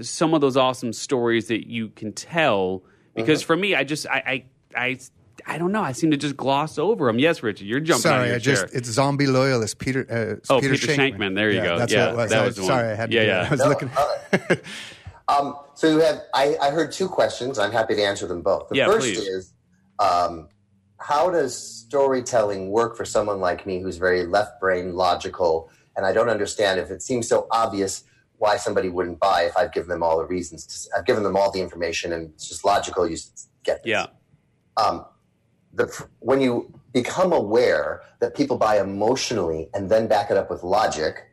some 0.00 0.34
of 0.34 0.40
those 0.40 0.56
awesome 0.56 0.92
stories 0.92 1.46
that 1.48 1.68
you 1.68 1.88
can 1.90 2.12
tell? 2.12 2.82
Because 3.14 3.40
Uh-huh. 3.42 3.46
for 3.46 3.56
me, 3.56 3.74
I 3.76 3.84
just 3.84 4.06
I 4.08 4.22
I. 4.26 4.44
I 4.76 4.98
I 5.46 5.58
don't 5.58 5.72
know. 5.72 5.82
I 5.82 5.92
seem 5.92 6.10
to 6.10 6.16
just 6.16 6.36
gloss 6.36 6.78
over 6.78 7.06
them. 7.06 7.18
Yes, 7.18 7.42
Richard, 7.42 7.66
you're 7.66 7.80
jumping. 7.80 8.10
out 8.10 8.14
of 8.14 8.18
Sorry, 8.20 8.26
your 8.28 8.36
I 8.36 8.38
just 8.38 8.62
chair. 8.68 8.78
it's 8.78 8.88
zombie 8.88 9.26
loyalist 9.26 9.78
Peter. 9.78 10.06
Uh, 10.10 10.36
it's 10.38 10.50
Oh, 10.50 10.60
Peter, 10.60 10.74
Peter 10.74 10.92
Shankman. 10.94 11.34
There 11.34 11.50
you 11.50 11.58
Yeah, 11.58 11.64
go. 11.64 11.78
That's 11.78 11.92
Yeah, 11.92 12.06
what 12.06 12.12
it 12.12 12.16
was. 12.16 12.30
that 12.30 12.42
I- 12.42 12.46
was 12.46 12.56
the 12.56 12.62
sorry, 12.64 12.88
I 12.90 12.94
had 12.94 13.10
to. 13.10 13.16
Yeah, 13.16 13.22
yeah. 13.22 13.46
I 13.46 13.50
was 13.50 13.60
No, 13.60 13.68
looking. 13.68 13.90
uh, 13.96 14.56
um, 15.28 15.56
so 15.74 15.88
you 15.88 15.98
have 16.00 16.22
I, 16.34 16.56
I 16.60 16.70
heard 16.70 16.92
two 16.92 17.08
questions. 17.08 17.58
I'm 17.58 17.72
happy 17.72 17.94
to 17.94 18.02
answer 18.02 18.26
them 18.26 18.42
both. 18.42 18.68
The 18.68 18.76
Yeah, 18.76 18.86
first 18.86 19.06
please. 19.06 19.18
is 19.18 19.52
um, 19.98 20.48
how 20.98 21.30
does 21.30 21.56
storytelling 21.56 22.70
work 22.70 22.96
for 22.96 23.04
someone 23.04 23.40
like 23.40 23.66
me 23.66 23.80
who's 23.80 23.96
very 23.98 24.24
left 24.26 24.60
brain 24.60 24.94
logical 24.94 25.70
and 25.96 26.04
I 26.04 26.12
don't 26.12 26.28
understand 26.28 26.80
if 26.80 26.90
it 26.90 27.02
seems 27.02 27.28
so 27.28 27.46
obvious 27.50 28.02
why 28.38 28.56
somebody 28.56 28.88
wouldn't 28.88 29.20
buy 29.20 29.42
if 29.42 29.56
I've 29.56 29.72
given 29.72 29.88
them 29.90 30.02
all 30.02 30.18
the 30.18 30.24
reasons. 30.26 30.66
To, 30.66 30.98
I've 30.98 31.06
given 31.06 31.22
them 31.22 31.36
all 31.36 31.52
the 31.52 31.60
information 31.60 32.12
and 32.12 32.30
it's 32.30 32.48
just 32.48 32.64
logical. 32.64 33.06
You 33.06 33.14
s- 33.14 33.48
get 33.62 33.82
this. 33.84 33.90
yeah. 33.90 34.06
um, 34.76 35.04
the 35.74 36.06
when 36.20 36.40
you 36.40 36.72
become 36.92 37.32
aware 37.32 38.02
that 38.20 38.34
people 38.34 38.56
buy 38.56 38.80
emotionally 38.80 39.68
and 39.74 39.90
then 39.90 40.06
back 40.06 40.30
it 40.30 40.36
up 40.36 40.50
with 40.50 40.62
logic, 40.62 41.26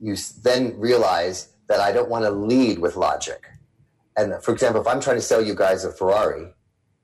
you 0.00 0.16
then 0.42 0.78
realize 0.78 1.52
that 1.68 1.80
I 1.80 1.92
don't 1.92 2.08
want 2.08 2.24
to 2.24 2.30
lead 2.30 2.78
with 2.78 2.96
logic. 2.96 3.46
And 4.16 4.42
for 4.42 4.52
example, 4.52 4.80
if 4.80 4.86
I'm 4.86 5.00
trying 5.00 5.16
to 5.16 5.22
sell 5.22 5.42
you 5.42 5.54
guys 5.54 5.84
a 5.84 5.92
Ferrari, 5.92 6.52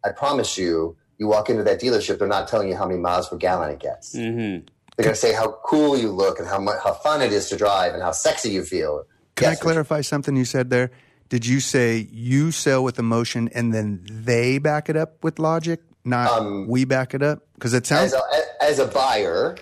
I 0.04 0.10
promise 0.10 0.56
you, 0.56 0.96
you 1.18 1.26
walk 1.26 1.50
into 1.50 1.62
that 1.64 1.80
dealership, 1.80 2.18
they're 2.18 2.28
not 2.28 2.48
telling 2.48 2.68
you 2.68 2.76
how 2.76 2.86
many 2.86 2.98
miles 2.98 3.28
per 3.28 3.36
gallon 3.36 3.70
it 3.70 3.80
gets. 3.80 4.14
Mm-hmm. 4.16 4.66
They're 4.96 5.04
going 5.04 5.14
to 5.14 5.20
say 5.20 5.32
how 5.32 5.58
cool 5.64 5.96
you 5.96 6.10
look 6.10 6.38
and 6.38 6.46
how 6.46 6.58
much, 6.58 6.78
how 6.82 6.94
fun 6.94 7.22
it 7.22 7.32
is 7.32 7.48
to 7.48 7.56
drive 7.56 7.94
and 7.94 8.02
how 8.02 8.12
sexy 8.12 8.50
you 8.50 8.62
feel. 8.64 9.04
Can 9.36 9.50
Yes, 9.50 9.60
I 9.60 9.62
clarify 9.62 10.00
something 10.02 10.36
you 10.36 10.44
said 10.44 10.70
there? 10.70 10.90
Did 11.28 11.46
you 11.46 11.60
say 11.60 12.08
you 12.10 12.50
sell 12.50 12.84
with 12.84 12.98
emotion 12.98 13.48
and 13.54 13.72
then 13.72 14.04
they 14.04 14.58
back 14.58 14.90
it 14.90 14.96
up 14.96 15.24
with 15.24 15.38
logic, 15.38 15.80
not 16.04 16.30
Um, 16.30 16.68
we 16.68 16.84
back 16.84 17.14
it 17.14 17.22
up? 17.22 17.46
Because 17.54 17.74
it 17.74 17.86
sounds 17.86 18.12
as 18.12 18.20
a, 18.20 18.62
as 18.62 18.78
a 18.78 18.86
buyer, 18.86 19.56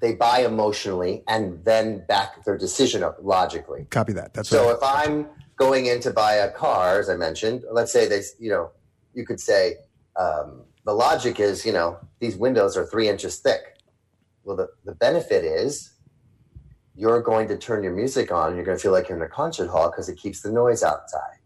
they 0.00 0.14
buy 0.14 0.40
emotionally 0.40 1.22
and 1.28 1.64
then 1.64 2.04
back 2.06 2.44
their 2.44 2.58
decision 2.58 3.02
up 3.02 3.18
logically. 3.22 3.86
copy 3.90 4.12
that. 4.14 4.34
That's 4.34 4.48
So 4.48 4.70
if 4.70 4.82
I'm 4.82 5.26
going 5.56 5.86
in 5.86 6.00
to 6.00 6.10
buy 6.10 6.34
a 6.34 6.50
car, 6.50 6.98
as 6.98 7.08
I 7.08 7.16
mentioned, 7.16 7.64
let's 7.70 7.92
say 7.92 8.08
they, 8.08 8.22
you 8.38 8.50
know, 8.50 8.70
you 9.14 9.26
could 9.26 9.40
say 9.40 9.76
um, 10.16 10.62
the 10.84 10.92
logic 10.92 11.40
is, 11.40 11.64
you 11.64 11.72
know, 11.72 11.98
these 12.18 12.36
windows 12.36 12.76
are 12.76 12.86
three 12.86 13.08
inches 13.08 13.38
thick. 13.38 13.78
Well, 14.44 14.56
the, 14.56 14.68
the 14.84 14.94
benefit 14.94 15.44
is 15.44 15.92
you're 16.94 17.22
going 17.22 17.48
to 17.48 17.56
turn 17.56 17.82
your 17.82 17.94
music 17.94 18.32
on 18.32 18.48
and 18.48 18.56
you're 18.56 18.64
going 18.64 18.76
to 18.76 18.82
feel 18.82 18.92
like 18.92 19.08
you're 19.08 19.18
in 19.18 19.24
a 19.24 19.28
concert 19.28 19.68
hall 19.68 19.90
because 19.90 20.08
it 20.08 20.16
keeps 20.16 20.40
the 20.40 20.50
noise 20.50 20.82
outside. 20.82 21.39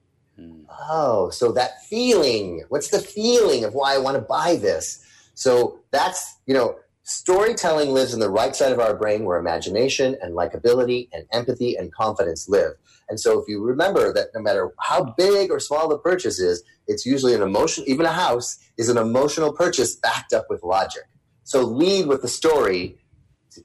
Oh, 0.89 1.31
so 1.31 1.53
that 1.53 1.85
feeling, 1.85 2.65
what's 2.69 2.89
the 2.89 3.01
feeling 3.01 3.65
of 3.65 3.75
why 3.75 3.95
I 3.95 3.99
want 3.99 4.17
to 4.17 4.21
buy 4.21 4.57
this? 4.57 5.05
So 5.35 5.81
that's, 5.91 6.39
you 6.47 6.55
know, 6.55 6.77
storytelling 7.05 7.91
lives 7.91 8.15
in 8.15 8.21
the 8.21 8.31
right 8.31 8.57
side 8.57 8.73
of 8.73 8.81
our 8.81 8.97
brain 8.97 9.25
where 9.25 9.39
imagination 9.39 10.17
and 10.23 10.35
likability 10.35 11.09
and 11.13 11.25
empathy 11.33 11.77
and 11.77 11.93
confidence 11.93 12.49
live. 12.49 12.73
And 13.09 13.21
so 13.21 13.39
if 13.39 13.47
you 13.47 13.63
remember 13.63 14.13
that 14.13 14.29
no 14.35 14.41
matter 14.41 14.73
how 14.81 15.15
big 15.17 15.51
or 15.51 15.61
small 15.61 15.89
the 15.89 15.99
purchase 15.99 16.39
is, 16.39 16.63
it's 16.87 17.05
usually 17.05 17.35
an 17.35 17.43
emotion, 17.43 17.85
even 17.87 18.07
a 18.07 18.13
house 18.13 18.59
is 18.79 18.89
an 18.89 18.97
emotional 18.97 19.53
purchase 19.53 19.95
backed 19.97 20.33
up 20.33 20.47
with 20.49 20.63
logic. 20.63 21.03
So 21.45 21.63
lead 21.63 22.07
with 22.07 22.23
the 22.23 22.29
story 22.29 22.99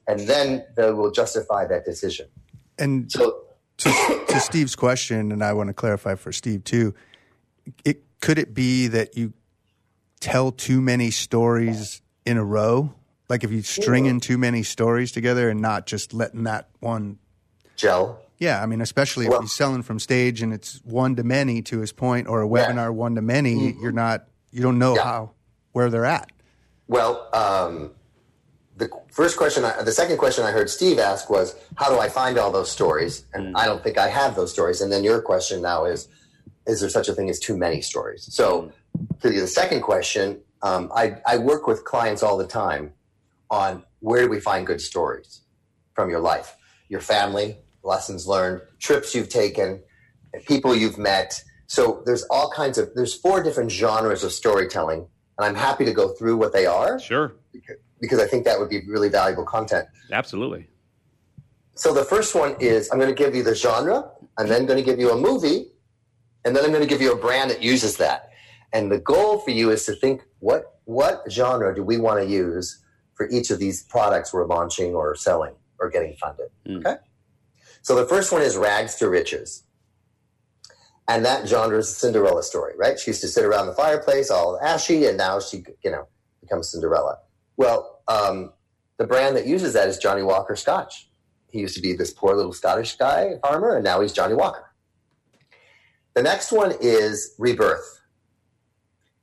and 0.06 0.20
then 0.20 0.64
they 0.76 0.92
will 0.92 1.10
justify 1.10 1.66
that 1.66 1.84
decision. 1.84 2.28
and 2.78 3.10
So 3.10 3.42
to, 3.80 4.24
to 4.28 4.40
Steve's 4.40 4.76
question, 4.76 5.32
and 5.32 5.42
I 5.42 5.52
want 5.52 5.68
to 5.68 5.74
clarify 5.74 6.14
for 6.14 6.32
Steve 6.32 6.64
too. 6.64 6.94
It 7.84 8.02
could 8.20 8.38
it 8.38 8.54
be 8.54 8.86
that 8.88 9.16
you 9.16 9.32
tell 10.20 10.52
too 10.52 10.80
many 10.80 11.10
stories 11.10 12.02
in 12.26 12.36
a 12.36 12.44
row? 12.44 12.94
Like 13.28 13.44
if 13.44 13.50
you 13.52 13.62
string 13.62 14.06
in 14.06 14.20
too 14.20 14.38
many 14.38 14.62
stories 14.62 15.12
together 15.12 15.48
and 15.48 15.60
not 15.60 15.86
just 15.86 16.12
letting 16.12 16.44
that 16.44 16.68
one. 16.80 17.18
gel. 17.76 18.20
Yeah, 18.38 18.62
I 18.62 18.66
mean, 18.66 18.80
especially 18.80 19.26
if 19.26 19.30
Well- 19.32 19.42
he's 19.42 19.52
selling 19.52 19.82
from 19.82 19.98
stage 19.98 20.40
and 20.42 20.52
it's 20.52 20.80
one 20.84 21.14
to 21.16 21.22
many 21.22 21.60
to 21.62 21.80
his 21.80 21.92
point, 21.92 22.26
or 22.26 22.40
a 22.42 22.48
Yeah. 22.48 22.66
Mm-hmm. 22.66 22.78
webinar 22.78 22.92
one 22.94 23.14
to 23.16 23.22
many. 23.22 23.72
You're 23.80 23.92
not. 23.92 24.24
You 24.50 24.62
don't 24.62 24.78
know 24.78 24.96
Yeah. 24.96 25.04
how 25.04 25.30
where 25.72 25.90
they're 25.90 26.04
at. 26.06 26.30
Well, 26.88 27.28
um, 27.32 27.92
the 28.80 28.90
first 29.12 29.36
question, 29.36 29.64
I, 29.64 29.82
the 29.82 29.92
second 29.92 30.16
question 30.16 30.44
I 30.44 30.50
heard 30.50 30.68
Steve 30.68 30.98
ask 30.98 31.30
was, 31.30 31.54
"How 31.76 31.88
do 31.90 32.00
I 32.00 32.08
find 32.08 32.38
all 32.38 32.50
those 32.50 32.70
stories?" 32.70 33.24
And 33.32 33.56
I 33.56 33.66
don't 33.66 33.82
think 33.84 33.98
I 33.98 34.08
have 34.08 34.34
those 34.34 34.50
stories. 34.50 34.80
And 34.80 34.90
then 34.90 35.04
your 35.04 35.20
question 35.22 35.62
now 35.62 35.84
is, 35.84 36.08
"Is 36.66 36.80
there 36.80 36.90
such 36.90 37.08
a 37.08 37.14
thing 37.14 37.30
as 37.30 37.38
too 37.38 37.56
many 37.56 37.80
stories?" 37.82 38.28
So, 38.32 38.72
to 39.20 39.30
the 39.30 39.46
second 39.46 39.82
question, 39.82 40.40
um, 40.62 40.90
I, 40.94 41.16
I 41.26 41.38
work 41.38 41.66
with 41.66 41.84
clients 41.84 42.22
all 42.22 42.36
the 42.36 42.46
time 42.46 42.92
on 43.50 43.84
where 44.00 44.22
do 44.22 44.28
we 44.28 44.40
find 44.40 44.66
good 44.66 44.80
stories 44.80 45.42
from 45.94 46.10
your 46.10 46.20
life, 46.20 46.56
your 46.88 47.00
family, 47.00 47.58
lessons 47.82 48.26
learned, 48.26 48.62
trips 48.78 49.14
you've 49.14 49.28
taken, 49.28 49.82
people 50.46 50.74
you've 50.74 50.98
met. 50.98 51.42
So 51.66 52.02
there's 52.06 52.24
all 52.24 52.50
kinds 52.50 52.78
of 52.78 52.94
there's 52.94 53.14
four 53.14 53.42
different 53.42 53.70
genres 53.70 54.24
of 54.24 54.32
storytelling, 54.32 55.06
and 55.36 55.44
I'm 55.46 55.54
happy 55.54 55.84
to 55.84 55.92
go 55.92 56.08
through 56.08 56.36
what 56.36 56.52
they 56.52 56.66
are 56.66 56.98
Sure. 56.98 57.32
Because 58.00 58.18
I 58.18 58.26
think 58.26 58.44
that 58.44 58.58
would 58.58 58.70
be 58.70 58.80
really 58.86 59.08
valuable 59.08 59.44
content. 59.44 59.88
Absolutely. 60.10 60.68
So 61.74 61.94
the 61.94 62.04
first 62.04 62.34
one 62.34 62.56
is 62.60 62.90
I'm 62.90 62.98
going 62.98 63.14
to 63.14 63.14
give 63.14 63.34
you 63.34 63.42
the 63.42 63.54
genre, 63.54 64.10
I'm 64.38 64.48
then 64.48 64.66
going 64.66 64.78
to 64.78 64.84
give 64.84 64.98
you 64.98 65.10
a 65.10 65.16
movie, 65.16 65.66
and 66.44 66.54
then 66.54 66.64
I'm 66.64 66.70
going 66.70 66.82
to 66.82 66.88
give 66.88 67.00
you 67.00 67.12
a 67.12 67.16
brand 67.16 67.50
that 67.50 67.62
uses 67.62 67.96
that. 67.98 68.30
And 68.72 68.90
the 68.90 68.98
goal 68.98 69.38
for 69.38 69.50
you 69.50 69.70
is 69.70 69.84
to 69.86 69.94
think 69.94 70.22
what 70.38 70.78
what 70.84 71.22
genre 71.30 71.74
do 71.74 71.82
we 71.82 71.98
want 71.98 72.20
to 72.20 72.26
use 72.26 72.82
for 73.14 73.28
each 73.28 73.50
of 73.50 73.58
these 73.58 73.82
products 73.84 74.32
we're 74.32 74.46
launching 74.46 74.94
or 74.94 75.14
selling 75.14 75.54
or 75.78 75.88
getting 75.90 76.16
funded. 76.16 76.48
Mm. 76.66 76.84
Okay. 76.84 76.96
So 77.82 77.94
the 77.94 78.06
first 78.06 78.32
one 78.32 78.42
is 78.42 78.56
rags 78.56 78.96
to 78.96 79.08
riches. 79.08 79.62
And 81.08 81.24
that 81.24 81.48
genre 81.48 81.78
is 81.78 81.90
a 81.90 81.94
Cinderella 81.94 82.42
story, 82.42 82.74
right? 82.78 82.98
She 82.98 83.10
used 83.10 83.20
to 83.22 83.28
sit 83.28 83.44
around 83.44 83.66
the 83.66 83.72
fireplace 83.72 84.30
all 84.30 84.58
ashy, 84.60 85.06
and 85.06 85.18
now 85.18 85.40
she, 85.40 85.64
you 85.82 85.90
know, 85.90 86.06
becomes 86.40 86.70
Cinderella. 86.70 87.18
Well, 87.60 88.00
um, 88.08 88.54
the 88.96 89.06
brand 89.06 89.36
that 89.36 89.46
uses 89.46 89.74
that 89.74 89.86
is 89.86 89.98
Johnnie 89.98 90.22
Walker 90.22 90.56
Scotch. 90.56 91.10
He 91.50 91.58
used 91.58 91.76
to 91.76 91.82
be 91.82 91.92
this 91.92 92.10
poor 92.10 92.34
little 92.34 92.54
Scottish 92.54 92.96
guy, 92.96 93.34
farmer, 93.42 93.76
and 93.76 93.84
now 93.84 94.00
he's 94.00 94.14
Johnnie 94.14 94.32
Walker. 94.32 94.72
The 96.14 96.22
next 96.22 96.52
one 96.52 96.72
is 96.80 97.34
Rebirth. 97.38 98.00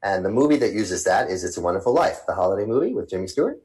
And 0.03 0.23
the 0.23 0.29
movie 0.29 0.57
that 0.57 0.71
uses 0.71 1.03
that 1.05 1.31
is 1.31 1.43
It's 1.43 1.57
a 1.57 1.61
Wonderful 1.61 1.95
Life, 1.95 2.19
the 2.27 2.35
holiday 2.35 2.67
movie 2.67 2.93
with 2.93 3.09
Jimmy 3.09 3.25
Stewart. 3.25 3.59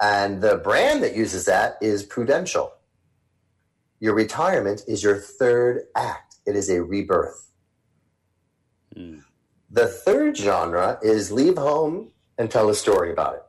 And 0.00 0.40
the 0.40 0.56
brand 0.56 1.02
that 1.02 1.14
uses 1.14 1.44
that 1.44 1.76
is 1.82 2.04
Prudential. 2.04 2.72
Your 4.00 4.14
retirement 4.14 4.84
is 4.88 5.02
your 5.02 5.18
third 5.18 5.82
act, 5.94 6.36
it 6.46 6.56
is 6.56 6.70
a 6.70 6.82
rebirth. 6.82 7.50
Mm. 8.96 9.24
The 9.70 9.88
third 9.88 10.38
genre 10.38 10.98
is 11.02 11.30
leave 11.30 11.58
home 11.58 12.11
and 12.38 12.50
tell 12.50 12.68
a 12.68 12.74
story 12.74 13.12
about 13.12 13.34
it. 13.34 13.42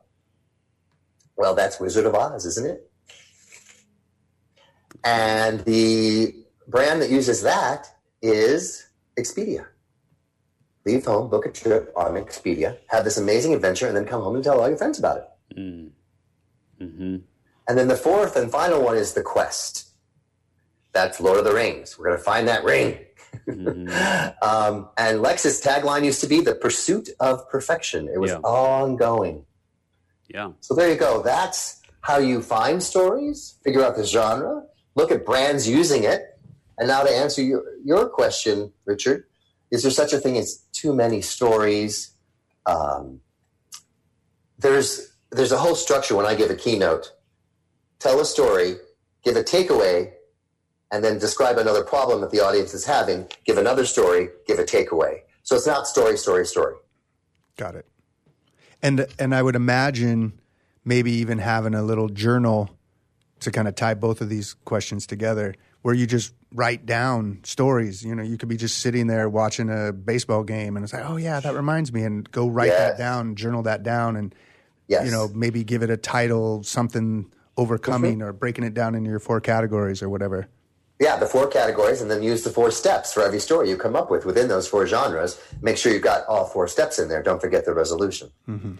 Well, 1.36 1.54
that's 1.54 1.80
Wizard 1.80 2.06
of 2.06 2.14
Oz, 2.14 2.46
isn't 2.46 2.66
it? 2.66 2.90
And 5.02 5.60
the 5.60 6.34
brand 6.68 7.02
that 7.02 7.10
uses 7.10 7.42
that 7.42 7.88
is 8.22 8.88
Expedia. 9.18 9.66
Leave 10.86 11.04
home, 11.04 11.30
book 11.30 11.46
a 11.46 11.50
trip 11.50 11.92
on 11.96 12.12
Expedia, 12.14 12.78
have 12.88 13.04
this 13.04 13.16
amazing 13.16 13.54
adventure, 13.54 13.86
and 13.86 13.96
then 13.96 14.04
come 14.04 14.22
home 14.22 14.34
and 14.34 14.44
tell 14.44 14.60
all 14.60 14.68
your 14.68 14.76
friends 14.76 14.98
about 14.98 15.16
it. 15.18 15.58
Mm. 15.58 15.90
hmm 16.78 17.16
And 17.68 17.78
then 17.78 17.88
the 17.88 17.96
fourth 17.96 18.36
and 18.36 18.50
final 18.50 18.82
one 18.82 18.96
is 18.96 19.14
The 19.14 19.22
Quest. 19.22 19.88
That's 20.92 21.20
Lord 21.20 21.38
of 21.38 21.44
the 21.44 21.54
Rings. 21.54 21.98
We're 21.98 22.06
going 22.06 22.18
to 22.18 22.24
find 22.24 22.46
that 22.48 22.64
ring. 22.64 22.98
um, 24.42 24.88
and 24.96 25.20
Lexus 25.20 25.62
tagline 25.64 26.04
used 26.04 26.20
to 26.20 26.26
be 26.26 26.40
the 26.40 26.54
pursuit 26.54 27.08
of 27.20 27.48
perfection. 27.50 28.08
It 28.08 28.18
was 28.20 28.30
Yeah. 28.32 28.38
ongoing. 28.38 29.44
Yeah. 30.28 30.52
So 30.60 30.74
there 30.74 30.88
you 30.90 30.96
go. 30.96 31.22
That's 31.22 31.80
how 32.00 32.18
you 32.18 32.42
find 32.42 32.82
stories, 32.82 33.56
figure 33.64 33.82
out 33.84 33.96
the 33.96 34.04
genre, 34.04 34.64
look 34.94 35.10
at 35.10 35.24
brands 35.24 35.68
using 35.68 36.04
it. 36.04 36.22
And 36.78 36.88
now 36.88 37.02
to 37.02 37.10
answer 37.10 37.42
your, 37.42 37.62
your 37.84 38.08
question, 38.08 38.72
Richard, 38.84 39.24
is 39.70 39.82
there 39.82 39.90
such 39.92 40.12
a 40.12 40.18
thing 40.18 40.36
as 40.38 40.64
too 40.72 40.94
many 40.94 41.20
stories? 41.20 42.10
Um, 42.66 43.20
there's 44.58 45.12
there's 45.30 45.52
a 45.52 45.58
whole 45.58 45.74
structure 45.74 46.14
when 46.16 46.26
I 46.26 46.34
give 46.34 46.50
a 46.50 46.54
keynote. 46.54 47.12
Tell 47.98 48.20
a 48.20 48.24
story, 48.24 48.76
give 49.24 49.36
a 49.36 49.42
takeaway, 49.42 50.12
and 50.94 51.02
then 51.04 51.18
describe 51.18 51.58
another 51.58 51.82
problem 51.82 52.20
that 52.20 52.30
the 52.30 52.38
audience 52.40 52.72
is 52.72 52.84
having. 52.84 53.26
Give 53.44 53.58
another 53.58 53.84
story, 53.84 54.28
give 54.46 54.60
a 54.60 54.64
takeaway. 54.64 55.22
So 55.42 55.56
it's 55.56 55.66
not 55.66 55.88
story, 55.88 56.16
story, 56.16 56.46
story. 56.46 56.76
Got 57.56 57.74
it. 57.74 57.86
And 58.80 59.06
and 59.18 59.34
I 59.34 59.42
would 59.42 59.56
imagine 59.56 60.38
maybe 60.84 61.10
even 61.12 61.38
having 61.38 61.74
a 61.74 61.82
little 61.82 62.08
journal 62.08 62.70
to 63.40 63.50
kind 63.50 63.66
of 63.66 63.74
tie 63.74 63.94
both 63.94 64.20
of 64.20 64.28
these 64.28 64.54
questions 64.64 65.06
together, 65.06 65.54
where 65.82 65.94
you 65.94 66.06
just 66.06 66.32
write 66.52 66.86
down 66.86 67.40
stories. 67.42 68.04
You 68.04 68.14
know, 68.14 68.22
you 68.22 68.38
could 68.38 68.48
be 68.48 68.56
just 68.56 68.78
sitting 68.78 69.06
there 69.08 69.28
watching 69.28 69.68
a 69.70 69.92
baseball 69.92 70.44
game, 70.44 70.76
and 70.76 70.84
it's 70.84 70.92
like, 70.92 71.04
oh 71.08 71.16
yeah, 71.16 71.40
that 71.40 71.54
reminds 71.54 71.92
me, 71.92 72.04
and 72.04 72.30
go 72.30 72.46
write 72.48 72.68
Yes. 72.68 72.78
that 72.78 72.98
down, 72.98 73.34
journal 73.34 73.62
that 73.64 73.82
down, 73.82 74.16
and 74.16 74.34
Yes. 74.86 75.06
you 75.06 75.10
know 75.12 75.28
maybe 75.34 75.64
give 75.64 75.82
it 75.82 75.90
a 75.90 75.96
title, 75.96 76.62
something 76.62 77.32
overcoming, 77.56 78.18
Mm-hmm. 78.18 78.28
or 78.28 78.32
breaking 78.32 78.64
it 78.64 78.74
down 78.74 78.94
into 78.94 79.08
your 79.10 79.18
four 79.20 79.40
categories 79.40 80.02
or 80.02 80.08
whatever. 80.08 80.46
Yeah, 81.00 81.16
the 81.16 81.26
four 81.26 81.48
categories, 81.48 82.00
and 82.00 82.10
then 82.10 82.22
use 82.22 82.44
the 82.44 82.50
four 82.50 82.70
steps 82.70 83.12
for 83.12 83.22
every 83.24 83.40
story 83.40 83.68
you 83.68 83.76
come 83.76 83.96
up 83.96 84.10
with 84.10 84.24
within 84.24 84.46
those 84.48 84.68
four 84.68 84.86
genres. 84.86 85.40
Make 85.60 85.76
sure 85.76 85.92
you've 85.92 86.02
got 86.02 86.24
all 86.26 86.44
four 86.44 86.68
steps 86.68 86.98
in 87.00 87.08
there. 87.08 87.22
Don't 87.22 87.40
forget 87.40 87.64
the 87.64 87.74
resolution. 87.74 88.30
Mm-hmm. 88.48 88.74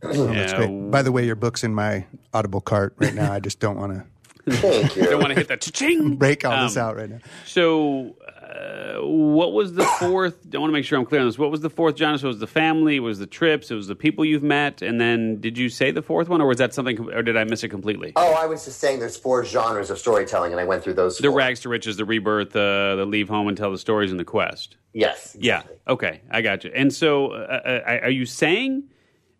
That's 0.00 0.16
Yeah, 0.16 0.56
great. 0.56 0.90
By 0.90 1.02
the 1.02 1.12
way, 1.12 1.26
your 1.26 1.34
book's 1.34 1.64
in 1.64 1.74
my 1.74 2.06
Audible 2.32 2.60
cart 2.60 2.94
right 2.98 3.14
now. 3.14 3.32
I 3.32 3.40
just 3.40 3.58
don't 3.58 3.76
want 3.76 3.92
to 3.92 4.06
Thank 4.48 4.96
you. 4.96 5.04
don't 5.04 5.18
want 5.20 5.28
to 5.28 5.34
hit 5.34 5.48
the 5.48 5.56
cha-ching. 5.56 6.16
break 6.18 6.44
all 6.44 6.62
this 6.64 6.76
Um, 6.76 6.82
out 6.88 6.96
right 6.96 7.10
now. 7.10 7.18
So, 7.46 8.16
uh, 8.26 9.00
what 9.06 9.52
was 9.52 9.74
the 9.74 9.84
fourth? 9.84 10.38
I 10.54 10.58
want 10.58 10.70
to 10.70 10.72
make 10.72 10.84
sure 10.84 10.98
I'm 10.98 11.04
clear 11.04 11.20
on 11.20 11.26
this. 11.28 11.38
What 11.38 11.50
was 11.50 11.60
the 11.60 11.70
fourth 11.70 11.96
genre? 11.96 12.18
So, 12.18 12.26
it 12.26 12.28
was 12.28 12.38
the 12.40 12.46
family, 12.46 12.96
it 12.96 13.00
was 13.00 13.18
the 13.18 13.26
trips, 13.26 13.70
it 13.70 13.74
was 13.74 13.86
the 13.86 13.94
people 13.94 14.24
you've 14.24 14.42
met, 14.42 14.82
and 14.82 15.00
then 15.00 15.40
did 15.40 15.56
you 15.58 15.68
say 15.68 15.90
the 15.90 16.02
fourth 16.02 16.28
one, 16.28 16.40
or 16.40 16.46
was 16.46 16.58
that 16.58 16.74
something, 16.74 16.98
or 17.12 17.22
did 17.22 17.36
I 17.36 17.44
miss 17.44 17.62
it 17.64 17.68
completely? 17.68 18.12
oh, 18.16 18.32
I 18.34 18.46
was 18.46 18.64
just 18.64 18.78
saying 18.80 18.98
there's 18.98 19.16
four 19.16 19.44
genres 19.44 19.90
of 19.90 19.98
storytelling, 19.98 20.52
and 20.52 20.60
I 20.60 20.64
went 20.64 20.82
through 20.82 20.94
those. 20.94 21.18
the 21.18 21.28
four. 21.28 21.36
rags 21.38 21.60
to 21.60 21.68
riches, 21.68 21.96
the 21.96 22.04
rebirth, 22.04 22.54
uh, 22.56 22.96
the 22.96 23.04
leave 23.06 23.28
home 23.28 23.48
and 23.48 23.56
tell 23.56 23.70
the 23.70 23.78
stories, 23.78 24.10
and 24.10 24.18
the 24.18 24.24
quest. 24.24 24.76
Yes. 24.92 25.36
Yeah. 25.38 25.62
Okay, 25.86 26.20
I 26.30 26.40
got 26.42 26.64
you. 26.64 26.72
And 26.74 26.92
so, 26.92 27.32
uh, 27.32 27.60
uh, 27.86 27.98
are 28.02 28.10
you 28.10 28.26
saying 28.26 28.84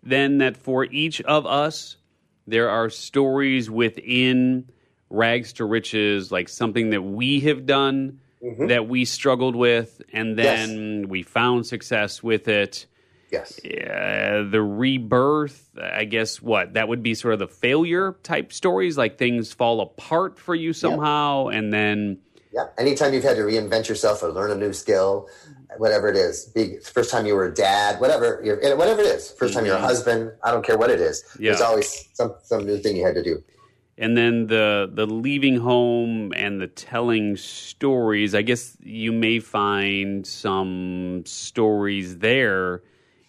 then 0.02 0.38
that 0.38 0.56
for 0.56 0.84
each 0.84 1.20
of 1.22 1.44
us, 1.46 1.96
there 2.46 2.70
are 2.70 2.88
stories 2.88 3.68
within 3.70 4.70
rags 5.10 5.52
to 5.54 5.64
riches, 5.64 6.30
like 6.32 6.48
something 6.48 6.90
that 6.90 7.02
we 7.02 7.40
have 7.40 7.66
done 7.66 8.20
that 8.42 8.88
we 8.88 9.04
struggled 9.04 9.54
with, 9.54 10.00
and 10.14 10.38
then 10.38 11.08
we 11.08 11.22
found 11.22 11.66
success 11.66 12.22
with 12.22 12.48
it. 12.48 12.86
Yes. 13.30 13.58
Uh, 13.64 14.48
the 14.50 14.62
rebirth, 14.62 15.68
I 15.80 16.04
guess, 16.04 16.40
what 16.40 16.72
that 16.72 16.88
would 16.88 17.02
be 17.02 17.14
sort 17.14 17.34
of 17.34 17.38
the 17.40 17.48
failure 17.48 18.16
type 18.22 18.52
stories, 18.52 18.96
like 18.96 19.18
things 19.18 19.52
fall 19.52 19.80
apart 19.82 20.38
for 20.38 20.54
you 20.54 20.72
somehow, 20.72 21.48
and 21.48 21.72
then 21.72 22.18
Yeah. 22.52 22.66
Anytime 22.78 23.12
you've 23.14 23.22
had 23.22 23.36
to 23.36 23.42
reinvent 23.42 23.88
yourself 23.88 24.22
or 24.22 24.32
learn 24.32 24.50
a 24.50 24.56
new 24.56 24.72
skill, 24.72 25.28
whatever 25.78 26.08
it 26.08 26.16
is, 26.16 26.46
be 26.46 26.78
first 26.78 27.10
time 27.10 27.24
you 27.26 27.36
were 27.36 27.44
a 27.46 27.54
dad, 27.54 28.00
whatever, 28.00 28.40
you're, 28.42 28.56
whatever 28.76 29.02
it 29.02 29.06
is, 29.06 29.32
1st 29.38 29.52
time 29.52 29.66
you're 29.66 29.76
a 29.76 29.80
husband, 29.80 30.32
I 30.42 30.50
don't 30.50 30.64
care 30.64 30.76
what 30.76 30.90
it 30.90 31.00
is. 31.00 31.22
There's 31.38 31.60
always 31.60 32.08
some 32.14 32.34
some 32.42 32.66
new 32.66 32.78
thing 32.78 32.96
you 32.96 33.04
had 33.04 33.14
to 33.14 33.22
do. 33.22 33.42
And 34.00 34.16
then 34.16 34.46
the 34.48 34.90
the 34.92 35.06
leaving 35.06 35.56
home 35.56 36.32
and 36.34 36.60
the 36.60 36.66
telling 36.66 37.36
stories 37.36 38.34
i 38.34 38.42
guess 38.42 38.76
you 38.82 39.12
may 39.12 39.38
find 39.38 40.26
some 40.26 41.22
stories 41.26 42.18
there 42.18 42.82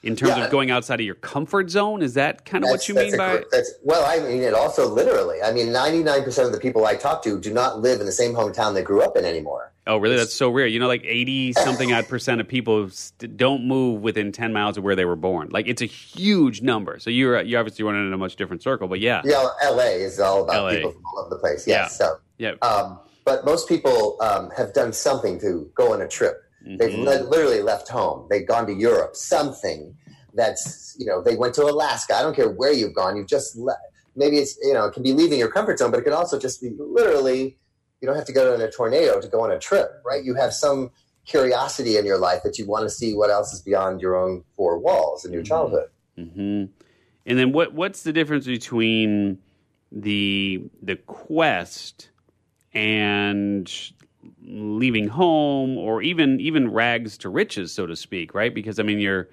in 0.03 0.15
terms 0.15 0.35
Yeah. 0.35 0.45
of 0.45 0.51
going 0.51 0.71
outside 0.71 0.99
of 0.99 1.05
your 1.05 1.15
comfort 1.15 1.69
zone 1.69 2.01
is 2.01 2.15
that 2.15 2.43
kind 2.45 2.63
of 2.63 2.69
what 2.71 2.87
you 2.89 2.95
mean 2.95 3.13
a 3.13 3.17
by 3.17 3.43
that's 3.51 3.73
well, 3.83 4.03
I 4.05 4.19
mean 4.27 4.41
it 4.41 4.53
also 4.53 4.87
literally. 4.87 5.41
I 5.43 5.51
mean, 5.51 5.71
ninety 5.71 6.01
nine 6.03 6.23
percent 6.23 6.47
of 6.47 6.53
the 6.53 6.59
people 6.59 6.85
I 6.85 6.95
talk 6.95 7.23
to 7.23 7.39
do 7.39 7.53
not 7.53 7.79
live 7.81 7.99
in 7.99 8.05
the 8.05 8.11
same 8.11 8.33
hometown 8.33 8.73
they 8.73 8.81
grew 8.83 9.01
up 9.01 9.15
in 9.15 9.25
anymore. 9.25 9.71
oh 9.87 9.97
really 9.97 10.15
that's 10.15 10.33
so 10.33 10.49
rare 10.49 10.67
you 10.67 10.79
know 10.79 10.87
like 10.87 11.03
80 11.03 11.53
something 11.53 11.91
odd 11.91 12.07
percent 12.07 12.39
of 12.39 12.47
people 12.47 12.89
don't 13.35 13.65
move 13.67 14.01
within 14.01 14.31
10 14.31 14.53
miles 14.53 14.77
of 14.77 14.83
where 14.83 14.95
they 14.95 15.05
were 15.05 15.15
born 15.15 15.49
like 15.51 15.67
it's 15.67 15.81
a 15.81 15.87
huge 15.87 16.61
number 16.61 16.99
so 16.99 17.09
you're 17.09 17.41
you 17.41 17.57
obviously 17.57 17.83
running 17.83 18.05
in 18.05 18.13
a 18.13 18.17
much 18.17 18.35
different 18.35 18.61
circle 18.61 18.87
but 18.87 18.99
yeah 18.99 19.21
Yeah, 19.25 19.43
L.A. 19.63 19.95
is 20.03 20.19
all 20.19 20.43
about 20.43 20.63
LA. 20.65 20.69
people 20.75 20.91
from 20.91 21.03
all 21.07 21.19
over 21.21 21.29
the 21.31 21.37
place. 21.37 21.65
Yeah. 21.67 21.83
Yes, 21.83 21.97
so. 21.97 22.17
yeah 22.37 22.51
Um, 22.61 22.99
but 23.25 23.43
most 23.43 23.67
people 23.67 24.17
um, 24.21 24.49
have 24.55 24.71
done 24.73 24.93
something 24.93 25.39
to 25.41 25.69
go 25.75 25.93
on 25.93 26.01
a 26.01 26.07
trip. 26.07 26.43
They've 26.65 26.91
Mhm. 26.91 27.05
li- 27.05 27.29
literally 27.29 27.61
left 27.61 27.87
home. 27.89 28.27
They've 28.29 28.47
gone 28.47 28.65
to 28.67 28.73
Europe. 28.73 29.15
Something 29.15 29.97
that's 30.33 30.95
you 30.99 31.05
know 31.05 31.21
they 31.21 31.35
went 31.35 31.53
to 31.55 31.63
Alaska. 31.63 32.15
I 32.15 32.21
don't 32.21 32.35
care 32.35 32.49
where 32.49 32.71
you've 32.71 32.93
gone. 32.93 33.15
You've 33.17 33.27
just 33.27 33.55
le- 33.57 33.77
maybe 34.15 34.37
it's 34.37 34.57
you 34.61 34.73
know 34.73 34.85
it 34.85 34.93
can 34.93 35.03
be 35.03 35.13
leaving 35.13 35.39
your 35.39 35.49
comfort 35.49 35.79
zone, 35.79 35.91
but 35.91 35.99
it 35.99 36.03
could 36.03 36.13
also 36.13 36.39
just 36.39 36.61
be 36.61 36.69
literally. 36.77 37.57
You 37.99 38.07
don't 38.07 38.15
have 38.15 38.25
to 38.25 38.33
go 38.33 38.53
in 38.55 38.61
a 38.61 38.71
tornado 38.71 39.21
to 39.21 39.27
go 39.27 39.41
on 39.41 39.51
a 39.51 39.59
trip, 39.59 39.91
right? 40.03 40.23
You 40.23 40.33
have 40.33 40.53
some 40.55 40.89
curiosity 41.27 41.97
in 41.97 42.05
your 42.05 42.17
life 42.17 42.41
that 42.43 42.57
you 42.57 42.65
want 42.65 42.83
to 42.83 42.89
see 42.89 43.13
what 43.13 43.29
else 43.29 43.53
is 43.53 43.61
beyond 43.61 44.01
your 44.01 44.15
own 44.15 44.43
four 44.55 44.79
walls 44.79 45.23
in 45.23 45.31
your 45.31 45.43
childhood. 45.43 45.89
hmm 46.15 46.65
And 47.27 47.37
then 47.39 47.51
what 47.51 47.73
what's 47.73 48.01
the 48.01 48.11
difference 48.11 48.47
between 48.47 49.37
the 49.91 50.63
the 50.81 50.95
quest 50.95 52.09
and 52.73 53.71
leaving 54.43 55.07
home 55.07 55.77
or 55.77 56.01
even 56.01 56.39
even 56.39 56.71
rags 56.71 57.17
to 57.17 57.29
riches 57.29 57.73
so 57.73 57.85
to 57.87 57.95
speak 57.95 58.33
right 58.33 58.53
because 58.53 58.79
i 58.79 58.83
mean 58.83 58.99
you're 58.99 59.29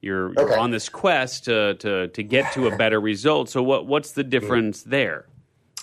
you're, 0.00 0.32
you're 0.34 0.50
Okay. 0.52 0.54
on 0.54 0.70
this 0.70 0.88
quest 0.88 1.44
to, 1.46 1.74
to 1.76 2.08
to 2.08 2.22
get 2.22 2.52
to 2.54 2.68
a 2.68 2.76
better 2.76 3.00
result 3.00 3.48
so 3.48 3.62
what 3.62 3.86
what's 3.86 4.12
the 4.12 4.22
mm-hmm. 4.22 4.30
difference 4.30 4.82
there 4.84 5.26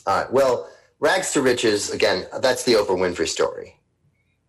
All 0.08 0.18
right. 0.18 0.32
Well, 0.32 0.70
rags 0.99 1.32
to 1.34 1.41
riches 1.41 1.89
again. 1.91 2.28
That's 2.41 2.64
the 2.64 2.74
Oprah 2.74 2.97
Winfrey 2.97 3.28
story, 3.28 3.80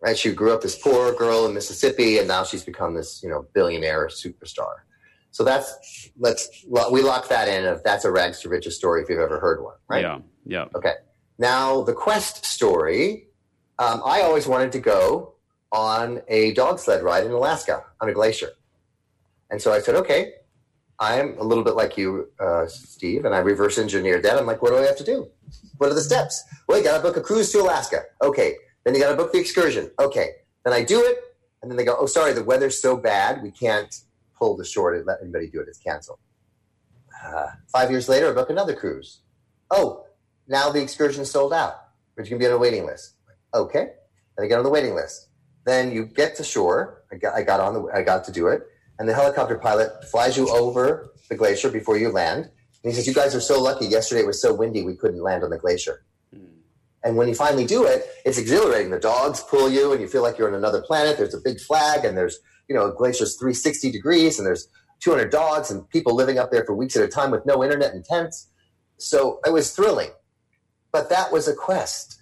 right? 0.01 0.17
She 0.17 0.31
grew 0.31 0.53
up 0.53 0.61
this 0.61 0.77
poor 0.77 1.13
girl 1.13 1.45
in 1.45 1.53
Mississippi, 1.53 2.19
and 2.19 2.27
now 2.27 2.43
she's 2.43 2.63
become 2.63 2.93
this, 2.93 3.21
you 3.23 3.29
know, 3.29 3.45
billionaire 3.53 4.07
superstar. 4.07 4.73
So 5.31 5.43
that's 5.43 6.09
let's 6.17 6.65
we 6.91 7.01
lock 7.01 7.27
that 7.29 7.47
in. 7.47 7.65
If 7.65 7.83
that's 7.83 8.05
a 8.05 8.11
rags 8.11 8.39
to 8.41 8.49
riches 8.49 8.75
story, 8.75 9.01
if 9.03 9.09
you've 9.09 9.19
ever 9.19 9.39
heard 9.39 9.63
one, 9.63 9.75
right? 9.89 10.01
yeah 10.01 10.19
yeah 10.45 10.65
Okay. 10.75 10.93
Now 11.37 11.83
the 11.83 11.93
quest 11.93 12.45
story. 12.45 13.26
Um, 13.79 14.01
I 14.05 14.21
always 14.21 14.47
wanted 14.47 14.71
to 14.73 14.79
go 14.79 15.33
on 15.71 16.21
a 16.27 16.53
dog 16.53 16.79
sled 16.79 17.03
ride 17.03 17.25
in 17.25 17.31
Alaska 17.31 17.83
on 18.01 18.09
a 18.09 18.13
glacier, 18.13 18.51
and 19.49 19.61
so 19.61 19.73
I 19.73 19.79
said, 19.79 19.95
okay. 19.95 20.33
I'm 20.99 21.37
a 21.37 21.43
little 21.43 21.63
bit 21.63 21.75
like 21.75 21.95
you, 21.95 22.29
uh, 22.39 22.65
Steve, 22.65 23.25
and 23.25 23.35
I 23.35 23.37
reverse 23.37 23.77
engineered 23.77 24.23
that. 24.23 24.35
I'm 24.35 24.47
like, 24.47 24.63
what 24.63 24.71
do 24.71 24.77
I 24.77 24.81
have 24.81 24.97
to 24.97 25.03
do? 25.03 25.29
What 25.77 25.91
are 25.91 25.93
the 25.93 26.01
steps? 26.01 26.43
Well, 26.67 26.79
you 26.79 26.83
got 26.83 26.97
to 26.97 27.03
book 27.03 27.17
a 27.17 27.21
cruise 27.21 27.51
to 27.51 27.59
Alaska. 27.59 28.01
Okay. 28.21 28.55
Then 28.83 28.95
you 28.95 29.01
got 29.01 29.11
to 29.11 29.15
book 29.15 29.31
the 29.31 29.37
excursion. 29.37 29.91
Okay. 29.99 30.29
Then 30.65 30.73
I 30.73 30.83
do 30.83 30.99
it, 31.03 31.19
and 31.61 31.69
then 31.69 31.77
they 31.77 31.85
go, 31.85 31.95
oh, 31.99 32.07
sorry, 32.07 32.33
the 32.33 32.43
weather's 32.43 32.81
so 32.81 32.97
bad, 32.97 33.43
we 33.43 33.51
can't 33.51 33.93
pull 34.35 34.57
the 34.57 34.65
shore 34.65 34.95
and 34.95 35.05
let 35.05 35.19
anybody 35.21 35.47
do 35.49 35.61
it. 35.61 35.67
It's 35.67 35.77
canceled. 35.77 36.17
Uh, 37.23 37.47
five 37.67 37.91
years 37.91 38.09
later, 38.09 38.31
I 38.31 38.33
book 38.33 38.49
another 38.49 38.73
cruise. 38.73 39.19
Oh, 39.69 40.07
now 40.47 40.71
the 40.71 40.81
excursion 40.81 41.21
is 41.21 41.29
sold 41.29 41.53
out. 41.53 41.75
But 42.15 42.25
you 42.25 42.29
can 42.29 42.39
be 42.39 42.47
on 42.47 42.53
a 42.53 42.57
waiting 42.57 42.87
list. 42.87 43.16
Okay. 43.57 43.91
Then 44.37 44.45
I 44.45 44.47
get 44.47 44.57
on 44.57 44.63
the 44.63 44.69
waiting 44.69 44.95
list. 44.95 45.29
Then 45.65 45.91
you 45.91 46.05
get 46.05 46.35
to 46.35 46.43
shore. 46.43 47.03
I 47.11 47.15
got, 47.15 47.35
I 47.35 47.43
got 47.43 47.59
on 47.59 47.73
the, 47.73 47.83
I 47.93 48.03
got 48.03 48.23
to 48.25 48.31
do 48.31 48.47
it. 48.47 48.61
And 48.99 49.07
the 49.07 49.13
helicopter 49.13 49.57
pilot 49.57 50.05
flies 50.09 50.37
you 50.37 50.49
over 50.49 51.11
the 51.29 51.35
glacier 51.35 51.69
before 51.69 51.97
you 51.97 52.09
land. 52.09 52.45
And 52.45 52.91
he 52.91 52.93
says, 52.93 53.07
You 53.07 53.13
guys 53.13 53.35
are 53.35 53.41
so 53.41 53.61
lucky. 53.61 53.85
Yesterday 53.85 54.21
it 54.21 54.27
was 54.27 54.41
so 54.41 54.53
windy 54.53 54.83
we 54.83 54.95
couldn't 54.95 55.21
land 55.21 55.43
on 55.43 55.49
the 55.49 55.57
glacier. 55.57 56.05
Hmm. 56.33 56.45
And 57.03 57.17
when 57.17 57.27
you 57.27 57.35
finally 57.35 57.65
do 57.65 57.85
it, 57.85 58.05
it's 58.25 58.37
exhilarating. 58.37 58.91
The 58.91 58.99
dogs 58.99 59.43
pull 59.43 59.69
you 59.69 59.91
and 59.91 60.01
you 60.01 60.07
feel 60.07 60.21
like 60.21 60.37
you're 60.37 60.47
on 60.47 60.55
another 60.55 60.81
planet. 60.81 61.17
There's 61.17 61.33
a 61.33 61.41
big 61.41 61.59
flag 61.59 62.05
and 62.05 62.17
there's, 62.17 62.39
you 62.67 62.75
know, 62.75 62.91
glacier's 62.91 63.35
360 63.35 63.91
degrees 63.91 64.39
and 64.39 64.47
there's 64.47 64.67
200 65.01 65.29
dogs 65.29 65.69
and 65.69 65.87
people 65.89 66.15
living 66.15 66.39
up 66.39 66.51
there 66.51 66.65
for 66.65 66.75
weeks 66.75 66.95
at 66.95 67.03
a 67.03 67.07
time 67.07 67.31
with 67.31 67.45
no 67.45 67.63
internet 67.63 67.93
and 67.93 68.03
tents. 68.03 68.47
So 68.97 69.39
it 69.45 69.51
was 69.51 69.75
thrilling. 69.75 70.09
But 70.91 71.09
that 71.09 71.31
was 71.31 71.47
a 71.47 71.53
quest. 71.53 72.16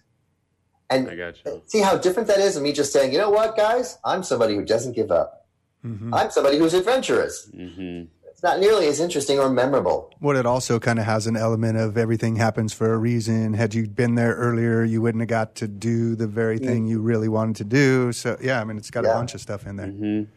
And 0.90 1.10
i 1.10 1.16
got 1.16 1.44
you 1.46 1.62
see 1.66 1.80
how 1.82 1.98
different 1.98 2.28
that 2.28 2.40
is 2.40 2.54
than 2.56 2.64
me 2.64 2.72
just 2.72 2.94
saying, 2.94 3.12
you 3.12 3.18
know 3.18 3.30
what, 3.32 3.58
guys? 3.58 3.98
I'm 4.06 4.22
somebody 4.24 4.56
who 4.56 4.64
doesn't 4.64 4.94
give 4.96 5.12
up. 5.12 5.48
Mhm. 5.84 6.10
I'm 6.14 6.30
somebody 6.32 6.58
who's 6.58 6.74
adventurous. 6.74 7.50
hmm 7.54 8.04
It's 8.28 8.44
not 8.44 8.60
nearly 8.60 8.88
as 8.88 9.00
interesting 9.00 9.40
or 9.40 9.50
memorable. 9.50 10.12
What 10.20 10.36
it 10.36 10.46
also 10.46 10.78
kind 10.80 11.00
of 11.00 11.06
has 11.06 11.26
an 11.26 11.38
element 11.38 11.78
of 11.78 11.98
everything 11.98 12.36
happens 12.36 12.74
for 12.74 12.94
a 12.94 12.98
reason. 12.98 13.54
Had 13.54 13.74
you 13.74 13.88
been 13.88 14.16
there 14.16 14.36
earlier, 14.36 14.84
you 14.84 15.02
wouldn't 15.02 15.22
have 15.22 15.30
got 15.30 15.56
to 15.56 15.68
do 15.68 16.16
the 16.16 16.28
very 16.28 16.60
thing 16.60 16.86
you 16.86 17.00
really 17.02 17.30
wanted 17.30 17.56
to 17.58 17.64
do. 17.64 18.12
So 18.12 18.38
yeah, 18.42 18.60
I 18.62 18.64
mean, 18.66 18.78
it's 18.78 18.92
got 18.92 19.06
a 19.06 19.08
bunch 19.10 19.34
of 19.34 19.42
stuff 19.42 19.66
in 19.66 19.76
there. 19.78 20.28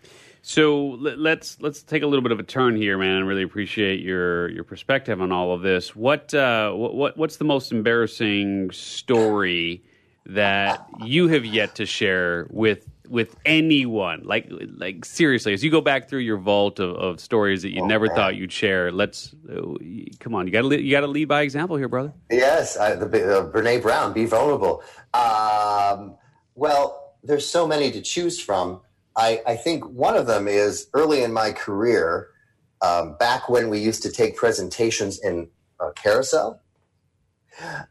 So 0.40 0.96
let, 1.00 1.18
let's 1.18 1.60
let's 1.60 1.82
take 1.82 2.02
a 2.02 2.06
little 2.06 2.22
bit 2.22 2.32
of 2.32 2.38
a 2.38 2.44
turn 2.44 2.76
here, 2.76 2.96
man. 2.96 3.16
I 3.22 3.26
really 3.26 3.42
appreciate 3.42 4.00
your 4.00 4.48
your 4.50 4.64
perspective 4.64 5.20
on 5.20 5.32
all 5.32 5.52
of 5.52 5.62
this. 5.62 5.94
What 5.96 6.32
uh, 6.32 6.72
what, 6.72 6.94
what 6.94 7.16
what's 7.18 7.36
the 7.36 7.44
most 7.44 7.72
embarrassing 7.72 8.70
story 8.70 9.82
that 10.28 10.86
you 11.04 11.28
have 11.28 11.44
yet 11.44 11.74
to 11.76 11.86
share 11.86 12.46
with 12.50 12.86
with 13.08 13.36
anyone? 13.44 14.22
Like 14.24 14.48
like 14.76 15.04
seriously, 15.04 15.52
as 15.54 15.64
you 15.64 15.70
go 15.70 15.80
back 15.80 16.08
through 16.08 16.20
your 16.20 16.36
vault 16.36 16.78
of, 16.78 16.96
of 16.96 17.20
stories 17.20 17.62
that 17.62 17.74
you 17.74 17.86
never 17.86 18.06
man. 18.06 18.16
thought 18.16 18.36
you'd 18.36 18.52
share, 18.52 18.92
let's 18.92 19.34
uh, 19.50 19.62
come 20.20 20.34
on. 20.34 20.46
You 20.46 20.52
got 20.52 20.62
to 20.62 20.82
you 20.82 20.90
got 20.90 21.00
to 21.00 21.06
lead 21.06 21.28
by 21.28 21.42
example 21.42 21.76
here, 21.76 21.88
brother. 21.88 22.12
Yes, 22.30 22.76
I, 22.76 22.94
the 22.94 23.06
uh, 23.06 23.50
Brene 23.50 23.80
Brown, 23.82 24.12
be 24.12 24.26
vulnerable. 24.26 24.82
Um, 25.14 26.16
well, 26.54 27.14
there's 27.22 27.46
so 27.46 27.66
many 27.66 27.90
to 27.90 28.00
choose 28.02 28.40
from. 28.40 28.80
I, 29.16 29.42
I 29.46 29.56
think 29.56 29.84
one 29.84 30.16
of 30.16 30.26
them 30.26 30.46
is 30.46 30.88
early 30.94 31.22
in 31.22 31.32
my 31.32 31.52
career. 31.52 32.28
um, 32.80 33.16
back 33.18 33.48
when 33.48 33.68
we 33.68 33.78
used 33.78 34.02
to 34.02 34.10
take 34.10 34.36
presentations 34.36 35.18
in 35.20 35.48
a 35.80 35.92
carousel, 35.92 36.60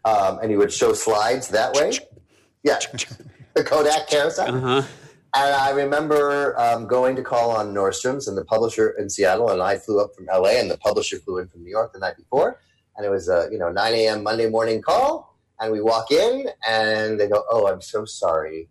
um, 0.05 0.39
and 0.39 0.51
you 0.51 0.57
would 0.57 0.71
show 0.71 0.93
slides 0.93 1.49
that 1.49 1.73
way. 1.73 1.91
Yeah, 2.67 2.79
the 3.53 3.63
Kodak 3.63 4.09
carousel. 4.09 4.53
Uh-huh. 4.53 4.83
And 5.33 5.55
I 5.55 5.69
remember 5.71 6.59
um, 6.59 6.87
going 6.87 7.15
to 7.15 7.21
call 7.21 7.51
on 7.51 7.73
Nordstrom's 7.73 8.27
and 8.27 8.37
the 8.37 8.43
publisher 8.43 8.89
in 8.97 9.09
Seattle, 9.09 9.49
and 9.51 9.61
I 9.61 9.77
flew 9.77 10.01
up 10.01 10.15
from 10.15 10.25
LA, 10.25 10.59
and 10.59 10.69
the 10.69 10.77
publisher 10.77 11.17
flew 11.19 11.37
in 11.37 11.47
from 11.47 11.63
New 11.63 11.69
York 11.69 11.93
the 11.93 11.99
night 11.99 12.17
before, 12.17 12.59
and 12.97 13.05
it 13.05 13.09
was 13.09 13.29
a 13.29 13.47
you 13.51 13.57
know 13.57 13.71
9 13.71 13.93
a.m. 13.93 14.23
Monday 14.23 14.49
morning 14.49 14.81
call, 14.81 15.37
and 15.61 15.71
we 15.71 15.81
walk 15.81 16.11
in, 16.11 16.49
and 16.67 17.17
they 17.17 17.29
go, 17.29 17.43
"Oh, 17.49 17.67
I'm 17.67 17.81
so 17.81 18.03
sorry, 18.03 18.67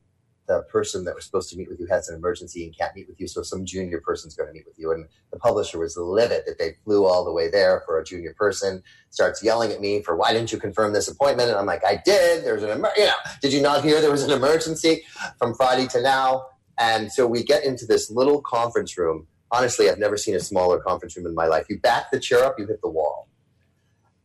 the 0.47 0.63
person 0.63 1.05
that 1.05 1.15
was 1.15 1.25
supposed 1.25 1.51
to 1.51 1.57
meet 1.57 1.69
with 1.69 1.81
you 1.81 1.87
has 1.87 2.09
an 2.09 2.17
emergency 2.17 2.65
and 2.65 2.77
can't 2.77 2.95
meet 2.95 3.09
with 3.09 3.21
you, 3.21 3.27
so 3.29 3.43
some 3.43 3.65
junior 3.65 4.01
person's 4.01 4.35
going 4.35 4.49
to 4.49 4.53
meet 4.53 4.67
with 4.67 4.79
you." 4.79 4.93
And 4.93 5.07
the 5.33 5.39
publisher 5.39 5.79
was 5.79 5.97
livid 5.97 6.43
that 6.47 6.59
they 6.59 6.75
flew 6.85 7.05
all 7.05 7.25
the 7.25 7.33
way 7.33 7.51
there 7.51 7.83
for 7.87 7.99
a 7.99 8.05
junior 8.05 8.35
person. 8.39 8.83
Starts 9.11 9.43
yelling 9.43 9.73
at 9.73 9.81
me 9.81 10.03
for 10.03 10.17
why 10.17 10.33
didn't 10.33 10.53
you 10.53 10.59
confirm 10.59 10.93
this 10.93 11.09
appointment? 11.09 11.51
And 11.51 11.59
I'm 11.59 11.67
like, 11.67 11.85
I 11.85 12.01
did. 12.05 12.45
There's 12.45 12.63
an 12.63 12.71
emer- 12.71 12.93
you 12.97 13.07
know, 13.07 13.15
did 13.43 13.53
you 13.53 13.63
not 13.63 13.83
hear 13.83 14.01
there 14.01 14.11
was 14.11 14.23
an 14.23 14.31
emergency 14.31 15.05
from 15.39 15.55
Friday 15.55 15.87
to 15.89 16.03
now? 16.03 16.47
And 16.79 17.11
so 17.11 17.27
we 17.27 17.43
get 17.43 17.65
into 17.65 17.87
this 17.87 18.11
little 18.11 18.43
conference 18.43 18.99
room. 18.99 19.27
Honestly, 19.51 19.89
I've 19.89 19.99
never 19.99 20.17
seen 20.17 20.35
a 20.35 20.41
smaller 20.41 20.79
conference 20.79 21.17
room 21.17 21.27
in 21.27 21.35
my 21.35 21.47
life. 21.47 21.67
You 21.71 21.79
back 21.81 22.11
the 22.11 22.21
chair 22.21 22.45
up, 22.45 22.59
you 22.59 22.67
hit 22.67 22.81
the 22.83 22.91
wall. 22.91 23.29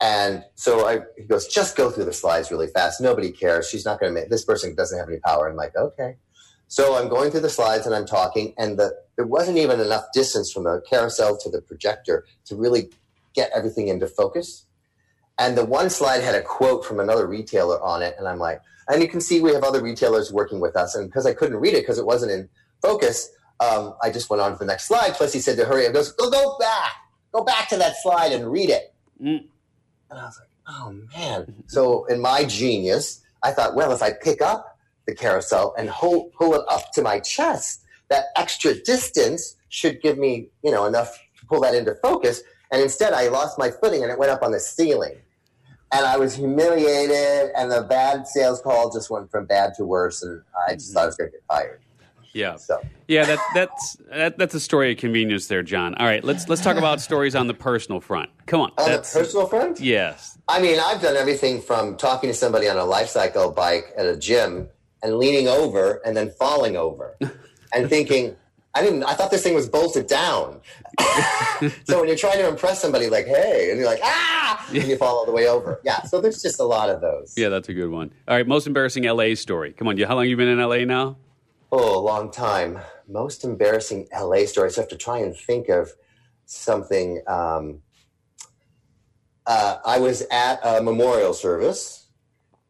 And 0.02 0.44
so 0.56 0.88
I, 0.88 1.02
he 1.16 1.24
goes, 1.24 1.48
just 1.48 1.78
go 1.78 1.92
through 1.92 2.06
the 2.06 2.14
slides 2.14 2.50
really 2.50 2.68
fast. 2.68 3.00
Nobody 3.00 3.32
cares. 3.32 3.70
She's 3.70 3.86
not 3.86 4.00
going 4.00 4.14
to 4.14 4.20
make 4.20 4.30
this 4.30 4.44
person 4.44 4.74
doesn't 4.74 4.98
have 4.98 5.08
any 5.08 5.20
power. 5.20 5.48
I'm 5.48 5.56
like, 5.56 5.76
okay. 5.76 6.18
So 6.68 6.96
I'm 6.98 7.08
going 7.08 7.32
through 7.32 7.42
the 7.42 7.50
slides 7.50 7.86
and 7.86 7.94
I'm 7.94 8.06
talking, 8.06 8.54
and 8.58 8.80
the, 8.80 8.96
there 9.18 9.28
wasn't 9.28 9.58
even 9.58 9.80
enough 9.80 10.06
distance 10.14 10.52
from 10.52 10.64
the 10.64 10.82
carousel 10.90 11.38
to 11.38 11.50
the 11.50 11.62
projector 11.62 12.26
to 12.46 12.56
really 12.56 12.90
get 13.36 13.52
everything 13.54 13.90
into 13.90 14.08
focus. 14.08 14.66
And 15.38 15.58
the 15.58 15.66
one 15.66 15.90
slide 15.90 16.22
had 16.24 16.34
a 16.34 16.42
quote 16.42 16.86
from 16.86 17.00
another 17.00 17.28
retailer 17.28 17.82
on 17.84 18.02
it, 18.02 18.16
and 18.18 18.28
I'm 18.28 18.40
like, 18.40 18.62
and 18.88 19.02
you 19.02 19.08
can 19.08 19.22
see 19.22 19.40
we 19.40 19.54
have 19.54 19.64
other 19.64 19.82
retailers 19.82 20.32
working 20.32 20.60
with 20.60 20.76
us. 20.76 20.96
And 20.96 21.10
because 21.10 21.26
I 21.26 21.34
couldn't 21.34 21.58
read 21.58 21.74
it 21.74 21.82
because 21.82 21.98
it 21.98 22.06
wasn't 22.06 22.32
in 22.32 22.50
focus, 22.82 23.30
um, 23.60 23.94
I 24.02 24.10
just 24.10 24.30
went 24.30 24.42
on 24.42 24.54
to 24.54 24.58
the 24.58 24.66
next 24.66 24.88
slide. 24.88 25.14
Plus, 25.14 25.34
he 25.34 25.40
said 25.40 25.58
to 25.58 25.66
hurry. 25.66 25.88
I 25.88 25.92
goes, 25.92 26.12
go, 26.14 26.30
go 26.30 26.58
back, 26.60 26.92
go 27.32 27.44
back 27.44 27.70
to 27.70 27.78
that 27.78 27.96
slide 28.02 28.32
and 28.32 28.52
read 28.52 28.70
it. 28.70 28.94
Mm. 29.22 29.48
And 30.12 30.20
I 30.20 30.26
was 30.26 30.40
like, 30.40 30.50
oh 30.68 30.96
man. 31.18 31.54
So 31.68 32.06
in 32.06 32.22
my 32.22 32.44
genius, 32.44 33.24
I 33.44 33.52
thought, 33.52 33.76
well, 33.76 33.92
if 33.92 34.04
I 34.04 34.12
pick 34.12 34.42
up 34.42 34.78
the 35.08 35.16
carousel 35.16 35.74
and 35.78 35.90
hold, 35.90 36.34
pull 36.34 36.54
it 36.54 36.62
up 36.70 36.92
to 36.94 37.02
my 37.02 37.20
chest, 37.20 37.84
that 38.10 38.26
extra 38.36 38.76
distance 38.76 39.56
should 39.70 40.02
give 40.02 40.18
me, 40.18 40.50
you 40.64 40.72
know, 40.72 40.86
enough 40.86 41.18
to 41.40 41.46
pull 41.46 41.62
that 41.62 41.74
into 41.74 41.96
focus. 41.96 42.44
And 42.72 42.82
instead, 42.82 43.14
I 43.14 43.30
lost 43.30 43.58
my 43.58 43.72
footing 43.72 44.04
and 44.04 44.12
it 44.12 44.20
went 44.20 44.32
up 44.32 44.44
on 44.44 44.52
the 44.52 44.60
ceiling. 44.60 45.16
And 45.94 46.06
I 46.06 46.18
was 46.18 46.36
humiliated, 46.36 47.52
and 47.54 47.70
the 47.70 47.82
bad 47.82 48.26
sales 48.26 48.62
call 48.62 48.94
just 48.94 49.10
went 49.10 49.30
from 49.30 49.46
bad 49.46 49.74
to 49.76 49.84
worse, 49.84 50.24
and 50.24 50.42
I 50.66 50.76
just 50.76 50.88
mm-hmm. 50.88 50.94
thought 50.94 51.04
I 51.04 51.06
was 51.08 51.18
going 51.18 51.32
to 51.32 51.34
get 51.34 51.44
fired. 51.50 51.82
Yeah. 52.34 52.56
So 52.56 52.82
Yeah, 53.08 53.26
that, 53.26 53.40
that's 53.54 53.98
that, 54.10 54.38
that's 54.38 54.54
a 54.56 54.60
story 54.60 54.92
of 54.92 54.98
convenience 54.98 55.48
there, 55.48 55.64
John. 55.64 55.96
All 55.96 56.06
right, 56.06 56.24
let's 56.24 56.48
let's 56.48 56.62
talk 56.62 56.78
about 56.78 57.02
stories 57.02 57.36
on 57.36 57.48
the 57.48 57.54
personal 57.54 58.00
front. 58.00 58.30
Come 58.46 58.62
on. 58.62 58.72
on 58.78 58.86
the 58.86 58.98
That's 58.98 59.14
personal 59.14 59.48
front, 59.48 59.80
yes. 59.80 60.38
I 60.48 60.62
mean, 60.62 60.80
I've 60.80 61.02
done 61.02 61.16
everything 61.16 61.62
from 61.62 61.98
talking 61.98 62.30
to 62.30 62.34
somebody 62.34 62.68
on 62.70 62.78
a 62.78 62.86
life 62.86 63.10
cycle 63.10 63.52
bike 63.52 63.94
at 63.98 64.06
a 64.06 64.18
gym 64.18 64.70
and 65.04 65.18
leaning 65.18 65.48
over 65.48 66.02
and 66.06 66.16
then 66.16 66.32
falling 66.32 66.78
over 66.78 67.18
and 67.74 67.90
thinking, 67.90 68.36
I 68.74 68.82
didn't, 68.82 69.04
I 69.04 69.14
thought 69.14 69.32
this 69.32 69.44
thing 69.44 69.54
was 69.54 69.68
bolted 69.68 70.08
down. 70.08 70.62
so 71.84 72.00
when 72.00 72.08
you're 72.08 72.18
trying 72.18 72.38
to 72.38 72.48
impress 72.48 72.82
somebody, 72.82 73.10
like, 73.10 73.26
hey, 73.26 73.70
and 73.70 73.80
you're 73.80 73.88
like, 73.88 74.00
ah, 74.04 74.66
and 74.70 74.84
you 74.84 74.96
fall 74.98 75.18
all 75.18 75.26
the 75.26 75.32
way 75.32 75.48
over. 75.48 75.82
Yeah. 75.84 76.04
So 76.04 76.22
there's 76.22 76.42
just 76.42 76.60
a 76.60 76.64
lot 76.64 76.90
of 76.90 77.02
those. 77.02 77.34
Yeah, 77.36 77.50
that's 77.50 77.68
a 77.68 77.74
good 77.74 77.90
one. 77.90 78.14
All 78.28 78.36
right, 78.36 78.48
most 78.48 78.68
embarrassing 78.68 79.04
LA 79.04 79.36
story. 79.36 79.74
Come 79.74 79.88
on, 79.88 79.98
you 79.98 80.06
how 80.06 80.16
long 80.16 80.28
you 80.28 80.38
been 80.38 80.48
in 80.48 80.60
LA 80.60 80.86
now? 80.86 81.18
Oh, 81.74 81.98
a 81.98 82.02
long 82.02 82.32
time. 82.32 82.80
Most 83.08 83.46
embarrassing 83.46 84.10
LA 84.14 84.46
stories. 84.46 84.78
I 84.78 84.82
have 84.82 84.90
to 84.90 84.98
try 84.98 85.20
and 85.20 85.36
think 85.36 85.70
of 85.70 85.92
something. 86.46 87.24
Um, 87.28 87.82
uh, 89.48 89.78
I 89.86 90.00
was 90.00 90.24
at 90.32 90.60
a 90.66 90.82
memorial 90.82 91.34
service, 91.34 92.08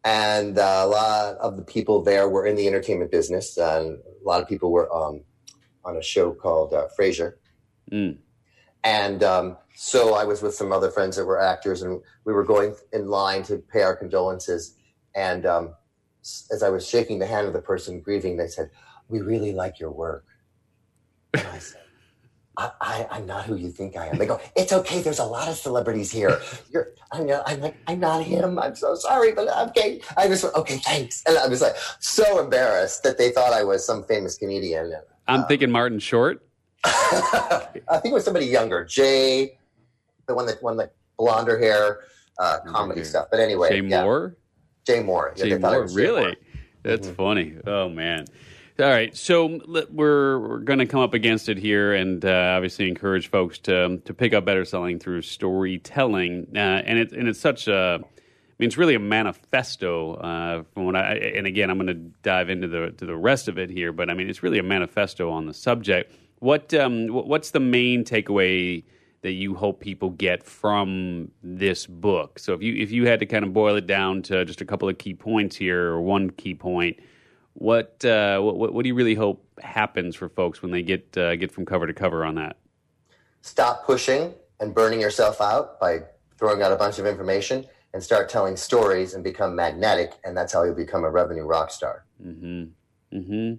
and 0.04 0.60
uh, 0.60 0.84
a 0.84 0.88
lot 0.88 1.38
of 1.38 1.58
the 1.58 1.64
people 1.64 2.04
there 2.04 2.30
were 2.30 2.46
in 2.46 2.56
the 2.56 2.68
entertainment 2.68 3.10
business, 3.10 3.58
and 3.58 3.98
a 3.98 4.24
lot 4.24 4.40
of 4.40 4.48
people 4.48 4.72
were 4.72 4.94
um, 4.96 5.22
on 5.84 5.98
a 5.98 6.04
show 6.04 6.32
called 6.32 6.72
uh, 6.72 6.88
Frasier. 6.98 7.34
Mm. 7.92 8.20
And 8.84 9.24
um, 9.24 9.58
so 9.74 10.14
I 10.14 10.26
was 10.26 10.44
with 10.44 10.54
some 10.54 10.72
other 10.72 10.92
friends 10.92 11.16
that 11.16 11.26
were 11.26 11.42
actors, 11.42 11.82
and 11.82 12.02
we 12.24 12.34
were 12.34 12.44
going 12.44 12.76
in 12.94 13.08
line 13.08 13.42
to 13.44 13.58
pay 13.58 13.82
our 13.82 13.96
condolences. 13.96 14.76
And 15.16 15.48
um, 15.48 15.74
as 16.22 16.62
I 16.64 16.70
was 16.70 16.88
shaking 16.88 17.18
the 17.18 17.26
hand 17.26 17.48
of 17.48 17.54
the 17.54 17.62
person 17.62 18.00
grieving, 18.00 18.38
they 18.38 18.48
said, 18.48 18.70
"We 19.12 19.20
really 19.22 19.54
like 19.54 19.80
your 19.80 19.92
work." 19.92 20.26
And 21.34 21.46
I 21.48 21.60
said, 21.60 21.82
I, 22.58 22.72
I, 22.82 23.08
"I'm 23.12 23.26
not 23.26 23.46
who 23.46 23.56
you 23.56 23.70
think 23.70 23.96
I 23.98 24.08
am." 24.08 24.18
They 24.18 24.26
go, 24.26 24.40
"It's 24.56 24.72
okay. 24.74 25.02
There's 25.02 25.20
a 25.20 25.26
lot 25.26 25.48
of 25.48 25.56
celebrities 25.56 26.12
here. 26.12 26.40
You're." 26.72 26.88
I'm, 27.12 27.28
not, 27.28 27.44
I'm 27.46 27.60
like, 27.60 27.76
"I'm 27.88 28.00
not 28.00 28.24
him. 28.24 28.58
I'm 28.58 28.74
so 28.76 28.96
sorry, 28.96 29.34
but 29.34 29.50
I'm 29.54 29.68
okay." 29.70 30.02
I 30.18 30.28
just 30.28 30.44
went, 30.44 30.56
"Okay, 30.56 30.78
thanks." 30.78 31.22
And 31.28 31.38
I 31.38 31.48
was 31.48 31.62
like 31.62 31.76
so 32.00 32.40
embarrassed 32.40 33.04
that 33.04 33.18
they 33.18 33.32
thought 33.32 33.54
I 33.54 33.64
was 33.64 33.86
some 33.86 34.04
famous 34.06 34.38
comedian. 34.38 34.94
I'm 35.28 35.46
thinking 35.46 35.70
Martin 35.72 36.00
Short. 36.00 36.46
I 36.86 37.68
think 38.02 38.06
it 38.06 38.14
was 38.14 38.26
somebody 38.26 38.46
younger, 38.48 38.84
Jay, 38.86 39.60
the 40.28 40.34
one 40.34 40.46
that 40.48 40.64
won 40.64 40.78
the 40.78 40.90
blonder 41.18 41.60
hair 41.60 42.00
uh, 42.40 42.60
comedy 42.66 43.04
stuff. 43.04 43.28
But 43.30 43.40
anyway, 43.40 43.70
Jay 43.70 43.88
yeah. 43.88 44.04
Mohr. 44.04 44.36
Jay 44.88 45.04
Mohr. 45.04 45.38
Yeah, 45.38 45.44
Jay 45.46 45.52
Mohr, 45.52 45.82
was 45.84 45.94
Jay 45.94 46.02
really? 46.02 46.24
Mohr. 46.24 46.36
That's 46.84 47.08
Mm-hmm. 47.08 47.16
funny. 47.16 47.56
Oh 47.68 47.88
man. 47.90 48.26
All 48.82 48.90
right, 48.90 49.16
so 49.16 49.60
we're 49.92 50.40
we're 50.40 50.58
going 50.58 50.80
to 50.80 50.88
come 50.88 51.02
up 51.02 51.14
against 51.14 51.50
it 51.50 51.58
here, 51.60 51.94
and 51.94 52.26
uh, 52.26 52.54
obviously 52.56 52.88
encourage 52.88 53.30
folks 53.30 53.60
to 53.60 53.98
to 54.06 54.14
pick 54.16 54.34
up 54.34 54.44
better 54.44 54.66
selling 54.66 54.98
through 54.98 55.22
storytelling, 55.22 56.48
uh, 56.56 56.58
and 56.58 56.98
it's 56.98 57.14
and 57.14 57.28
it's 57.28 57.40
such 57.40 57.68
a. 57.68 58.00
I 58.02 58.54
mean, 58.58 58.68
it's 58.68 58.78
really 58.78 58.96
a 58.96 59.00
manifesto. 59.00 60.16
Uh, 60.16 60.64
from 60.74 60.86
what 60.86 60.96
I 60.96 61.14
and 61.14 61.46
again, 61.46 61.70
I'm 61.70 61.78
going 61.78 61.88
to 61.88 62.12
dive 62.24 62.50
into 62.50 62.68
the 62.68 62.90
to 62.98 63.06
the 63.06 63.16
rest 63.16 63.48
of 63.48 63.60
it 63.60 63.70
here, 63.70 63.92
but 63.92 64.10
I 64.10 64.16
mean, 64.16 64.28
it's 64.28 64.42
really 64.42 64.58
a 64.58 64.64
manifesto 64.64 65.30
on 65.30 65.46
the 65.46 65.54
subject. 65.54 66.16
What 66.40 66.74
um, 66.74 67.08
what's 67.10 67.52
the 67.52 67.60
main 67.60 68.04
takeaway 68.04 68.84
that 69.22 69.34
you 69.34 69.54
hope 69.54 69.80
people 69.80 70.10
get 70.10 70.44
from 70.44 71.30
this 71.44 71.86
book? 71.86 72.40
So 72.40 72.54
if 72.54 72.64
you 72.64 72.74
if 72.82 72.90
you 72.90 73.06
had 73.06 73.20
to 73.20 73.28
kind 73.28 73.46
of 73.46 73.54
boil 73.54 73.76
it 73.76 73.86
down 73.86 74.24
to 74.24 74.44
just 74.44 74.60
a 74.60 74.66
couple 74.66 74.90
of 74.90 74.98
key 74.98 75.14
points 75.14 75.56
here, 75.56 75.90
or 75.90 76.02
one 76.02 76.32
key 76.32 76.56
point, 76.56 77.00
what 77.54 78.04
uh, 78.06 78.40
what, 78.40 78.74
what 78.74 78.84
do 78.84 78.88
you 78.88 78.96
really 78.96 79.16
hope 79.16 79.46
happens 79.62 80.16
for 80.16 80.30
folks 80.30 80.62
when 80.62 80.72
they 80.72 80.82
get 80.82 81.18
uh, 81.18 81.36
get 81.36 81.52
from 81.52 81.66
cover 81.66 81.88
to 81.88 81.94
cover 81.94 82.26
on 82.26 82.36
that? 82.36 82.58
Stop 83.42 83.86
pushing 83.86 84.34
and 84.60 84.74
burning 84.74 85.02
yourself 85.02 85.42
out 85.42 85.80
by 85.80 86.04
throwing 86.38 86.62
out 86.62 86.72
a 86.72 86.76
bunch 86.76 87.00
of 87.00 87.06
information 87.06 87.66
and 87.94 88.02
start 88.02 88.30
telling 88.30 88.56
stories 88.56 89.14
and 89.14 89.24
become 89.24 89.56
magnetic, 89.56 90.14
and 90.24 90.36
that's 90.36 90.54
how 90.54 90.64
you'll 90.64 90.76
become 90.76 91.04
a 91.04 91.10
revenue 91.10 91.44
rock 91.44 91.72
star. 91.72 92.06
Mm 92.24 92.70
hmm. 93.12 93.54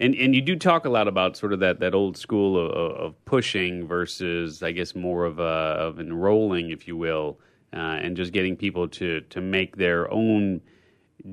And 0.00 0.14
and 0.14 0.34
you 0.34 0.40
do 0.40 0.56
talk 0.56 0.84
a 0.84 0.90
lot 0.90 1.08
about 1.08 1.36
sort 1.36 1.52
of 1.52 1.60
that, 1.60 1.80
that 1.80 1.94
old 1.94 2.16
school 2.16 2.58
of, 2.58 2.96
of 2.96 3.24
pushing 3.24 3.86
versus, 3.86 4.62
I 4.62 4.72
guess, 4.72 4.94
more 4.94 5.24
of 5.24 5.38
a, 5.38 5.42
of 5.42 5.98
enrolling, 5.98 6.70
if 6.70 6.86
you 6.86 6.96
will, 6.96 7.40
uh, 7.72 7.76
and 7.76 8.16
just 8.16 8.32
getting 8.32 8.56
people 8.56 8.88
to 8.88 9.22
to 9.22 9.40
make 9.40 9.76
their 9.76 10.10
own 10.12 10.60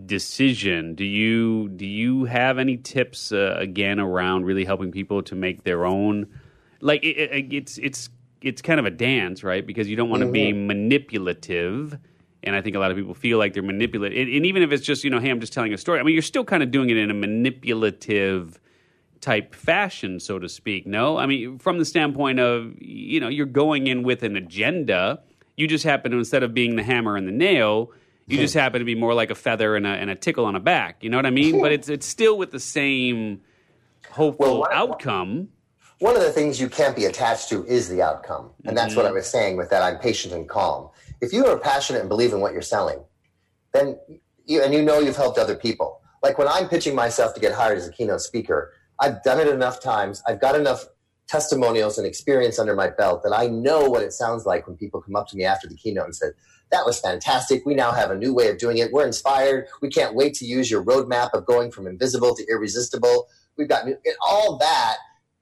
decision. 0.05 0.95
Do 0.95 1.03
you 1.03 1.69
do 1.69 1.85
you 1.85 2.25
have 2.25 2.57
any 2.57 2.77
tips 2.77 3.31
uh, 3.31 3.55
again 3.57 3.99
around 3.99 4.45
really 4.45 4.65
helping 4.65 4.91
people 4.91 5.21
to 5.23 5.35
make 5.35 5.63
their 5.63 5.85
own? 5.85 6.27
Like 6.81 7.03
it, 7.03 7.17
it, 7.17 7.53
it's 7.53 7.77
it's 7.77 8.09
it's 8.41 8.61
kind 8.61 8.79
of 8.79 8.85
a 8.85 8.91
dance, 8.91 9.43
right? 9.43 9.65
Because 9.65 9.87
you 9.87 9.95
don't 9.95 10.09
want 10.09 10.21
to 10.23 10.31
be 10.31 10.53
manipulative. 10.53 11.97
And 12.43 12.55
I 12.55 12.61
think 12.61 12.75
a 12.75 12.79
lot 12.79 12.91
of 12.91 12.97
people 12.97 13.15
feel 13.15 13.39
like 13.39 13.53
they're 13.53 13.63
manipulative. 13.63 14.15
And, 14.19 14.29
and 14.31 14.45
even 14.45 14.61
if 14.61 14.71
it's 14.71 14.85
just, 14.85 15.03
you 15.03 15.09
know, 15.09 15.19
hey, 15.19 15.31
I'm 15.31 15.39
just 15.39 15.51
telling 15.51 15.73
a 15.73 15.79
story. 15.79 15.99
I 15.99 16.03
mean, 16.03 16.13
you're 16.13 16.21
still 16.21 16.43
kind 16.43 16.61
of 16.61 16.69
doing 16.69 16.91
it 16.91 16.97
in 16.97 17.09
a 17.09 17.13
manipulative 17.15 18.59
type 19.19 19.55
fashion, 19.55 20.19
so 20.19 20.37
to 20.37 20.47
speak. 20.47 20.85
No, 20.85 21.17
I 21.17 21.25
mean, 21.25 21.57
from 21.57 21.79
the 21.79 21.85
standpoint 21.85 22.39
of, 22.39 22.75
you 22.79 23.19
know, 23.19 23.29
you're 23.29 23.47
going 23.47 23.87
in 23.87 24.03
with 24.03 24.21
an 24.21 24.35
agenda. 24.35 25.23
You 25.57 25.67
just 25.67 25.83
happen 25.83 26.11
to, 26.11 26.17
instead 26.19 26.43
of 26.43 26.53
being 26.53 26.75
the 26.75 26.83
hammer 26.83 27.17
and 27.17 27.27
the 27.27 27.31
nail, 27.31 27.91
you 28.27 28.37
just 28.37 28.53
hmm. 28.53 28.59
happen 28.59 28.79
to 28.79 28.85
be 28.85 28.95
more 28.95 29.13
like 29.13 29.29
a 29.29 29.35
feather 29.35 29.75
and 29.75 29.85
a, 29.85 29.89
and 29.89 30.09
a 30.09 30.15
tickle 30.15 30.45
on 30.45 30.55
a 30.55 30.59
back. 30.59 31.03
You 31.03 31.09
know 31.09 31.17
what 31.17 31.25
I 31.25 31.31
mean? 31.31 31.61
But 31.61 31.71
it's 31.71 31.89
it's 31.89 32.07
still 32.07 32.37
with 32.37 32.51
the 32.51 32.59
same 32.59 33.41
hopeful 34.09 34.61
Well, 34.61 34.67
outcome. 34.71 35.49
one 35.99 36.15
of 36.15 36.23
the 36.23 36.31
things 36.31 36.59
you 36.59 36.69
can't 36.69 36.95
be 36.95 37.05
attached 37.05 37.49
to 37.49 37.65
is 37.65 37.89
the 37.89 38.01
outcome. 38.01 38.51
And 38.63 38.75
that's 38.77 38.95
what 38.95 39.05
I 39.05 39.09
mm-hmm. 39.09 39.17
was 39.17 39.27
saying 39.27 39.57
with 39.57 39.69
that 39.69 39.83
I'm 39.83 39.99
patient 39.99 40.33
and 40.33 40.49
calm. 40.49 40.89
If 41.21 41.33
you 41.33 41.45
are 41.45 41.57
passionate 41.57 41.99
and 41.99 42.09
believe 42.09 42.33
in 42.33 42.39
what 42.39 42.53
you're 42.53 42.61
selling, 42.61 42.99
then 43.73 43.97
you, 44.45 44.63
and 44.63 44.73
you 44.73 44.81
know 44.81 44.99
you've 44.99 45.15
helped 45.15 45.37
other 45.37 45.55
people. 45.55 46.01
Like 46.23 46.37
when 46.37 46.47
I'm 46.47 46.67
pitching 46.67 46.95
myself 46.95 47.33
to 47.35 47.39
get 47.39 47.53
hired 47.53 47.77
as 47.77 47.87
a 47.87 47.91
keynote 47.91 48.21
speaker, 48.21 48.73
I've 48.99 49.21
done 49.23 49.39
it 49.39 49.47
enough 49.47 49.81
times. 49.81 50.23
I've 50.27 50.41
got 50.41 50.55
enough 50.55 50.85
testimonials 51.27 51.97
and 51.97 52.07
experience 52.07 52.59
under 52.59 52.75
my 52.75 52.89
belt 52.89 53.23
that 53.23 53.33
I 53.33 53.47
know 53.47 53.89
what 53.89 54.03
it 54.03 54.13
sounds 54.13 54.45
like 54.45 54.67
when 54.67 54.77
people 54.77 55.01
come 55.01 55.15
up 55.15 55.27
to 55.29 55.37
me 55.37 55.43
after 55.43 55.67
the 55.67 55.75
keynote 55.75 56.05
and 56.05 56.15
said, 56.15 56.33
that 56.71 56.85
was 56.85 56.99
fantastic. 56.99 57.65
We 57.65 57.75
now 57.75 57.91
have 57.91 58.11
a 58.11 58.17
new 58.17 58.33
way 58.33 58.49
of 58.49 58.57
doing 58.57 58.77
it. 58.77 58.91
We're 58.91 59.05
inspired. 59.05 59.67
We 59.81 59.89
can't 59.89 60.15
wait 60.15 60.33
to 60.35 60.45
use 60.45 60.69
your 60.69 60.83
roadmap 60.83 61.31
of 61.33 61.45
going 61.45 61.71
from 61.71 61.87
invisible 61.87 62.35
to 62.35 62.45
irresistible. 62.49 63.27
We've 63.57 63.69
got 63.69 63.85
new, 63.85 63.97
all 64.21 64.57
that 64.57 64.97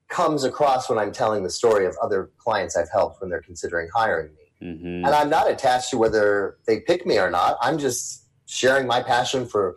comes 0.08 0.44
across 0.44 0.88
when 0.88 0.98
I'm 0.98 1.12
telling 1.12 1.42
the 1.42 1.50
story 1.50 1.86
of 1.86 1.96
other 2.02 2.30
clients 2.38 2.76
I've 2.76 2.90
helped 2.90 3.20
when 3.20 3.30
they're 3.30 3.42
considering 3.42 3.88
hiring 3.94 4.30
me. 4.34 4.68
Mm-hmm. 4.68 5.04
And 5.04 5.08
I'm 5.08 5.28
not 5.28 5.50
attached 5.50 5.90
to 5.90 5.98
whether 5.98 6.58
they 6.66 6.80
pick 6.80 7.06
me 7.06 7.18
or 7.18 7.30
not. 7.30 7.56
I'm 7.60 7.78
just 7.78 8.24
sharing 8.46 8.86
my 8.86 9.02
passion 9.02 9.46
for 9.46 9.76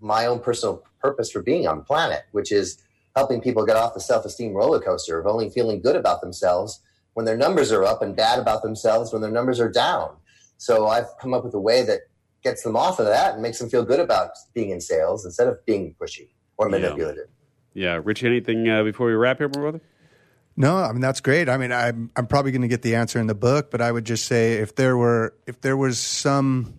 my 0.00 0.26
own 0.26 0.40
personal 0.40 0.82
purpose 1.00 1.30
for 1.30 1.42
being 1.42 1.66
on 1.66 1.78
the 1.78 1.84
planet, 1.84 2.22
which 2.32 2.50
is 2.50 2.82
helping 3.14 3.40
people 3.40 3.64
get 3.64 3.76
off 3.76 3.94
the 3.94 4.00
self 4.00 4.24
esteem 4.24 4.52
roller 4.54 4.80
coaster 4.80 5.18
of 5.18 5.26
only 5.26 5.50
feeling 5.50 5.80
good 5.80 5.96
about 5.96 6.20
themselves 6.20 6.80
when 7.14 7.26
their 7.26 7.36
numbers 7.36 7.72
are 7.72 7.84
up 7.84 8.02
and 8.02 8.16
bad 8.16 8.38
about 8.38 8.62
themselves 8.62 9.12
when 9.12 9.22
their 9.22 9.30
numbers 9.30 9.60
are 9.60 9.70
down. 9.70 10.16
So 10.58 10.88
I've 10.88 11.06
come 11.20 11.32
up 11.32 11.44
with 11.44 11.54
a 11.54 11.60
way 11.60 11.82
that 11.84 12.00
gets 12.42 12.62
them 12.62 12.76
off 12.76 12.98
of 12.98 13.06
that 13.06 13.34
and 13.34 13.42
makes 13.42 13.58
them 13.58 13.70
feel 13.70 13.84
good 13.84 14.00
about 14.00 14.30
being 14.54 14.70
in 14.70 14.80
sales 14.80 15.24
instead 15.24 15.48
of 15.48 15.64
being 15.64 15.94
pushy 16.00 16.28
or 16.56 16.68
manipulative. 16.68 17.28
Yeah, 17.72 17.94
yeah. 17.94 18.00
Rich, 18.02 18.24
anything 18.24 18.68
uh, 18.68 18.82
before 18.82 19.06
we 19.06 19.14
wrap 19.14 19.38
here, 19.38 19.48
my 19.48 19.60
brother? 19.60 19.80
No, 20.56 20.76
I 20.76 20.90
mean 20.90 21.00
that's 21.00 21.20
great. 21.20 21.48
I 21.48 21.56
mean, 21.56 21.72
I'm 21.72 22.10
I'm 22.16 22.26
probably 22.26 22.50
going 22.50 22.62
to 22.62 22.68
get 22.68 22.82
the 22.82 22.96
answer 22.96 23.20
in 23.20 23.28
the 23.28 23.34
book, 23.34 23.70
but 23.70 23.80
I 23.80 23.92
would 23.92 24.04
just 24.04 24.26
say 24.26 24.54
if 24.54 24.74
there 24.74 24.96
were 24.96 25.34
if 25.46 25.60
there 25.60 25.76
was 25.76 26.00
some 26.00 26.74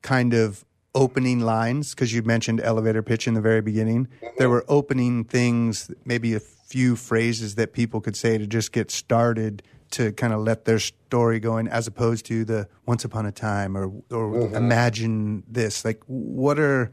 kind 0.00 0.32
of 0.32 0.64
opening 0.94 1.40
lines 1.40 1.94
because 1.94 2.14
you 2.14 2.22
mentioned 2.22 2.60
elevator 2.60 3.02
pitch 3.02 3.28
in 3.28 3.34
the 3.34 3.40
very 3.40 3.60
beginning. 3.60 4.08
There 4.38 4.48
were 4.48 4.64
opening 4.66 5.24
things, 5.24 5.90
maybe 6.06 6.34
a 6.34 6.40
few 6.40 6.96
phrases 6.96 7.56
that 7.56 7.74
people 7.74 8.00
could 8.00 8.16
say 8.16 8.38
to 8.38 8.46
just 8.46 8.72
get 8.72 8.90
started 8.90 9.62
to 9.92 10.12
kind 10.12 10.32
of 10.32 10.40
let 10.40 10.64
their 10.64 10.78
story 10.78 11.40
go 11.40 11.58
in, 11.58 11.68
as 11.68 11.86
opposed 11.86 12.26
to 12.26 12.44
the 12.44 12.68
once 12.86 13.04
upon 13.04 13.26
a 13.26 13.32
time 13.32 13.76
or 13.76 13.86
or 14.10 14.32
mm-hmm. 14.32 14.54
imagine 14.54 15.44
this. 15.48 15.84
Like, 15.84 16.02
what 16.06 16.58
are 16.58 16.92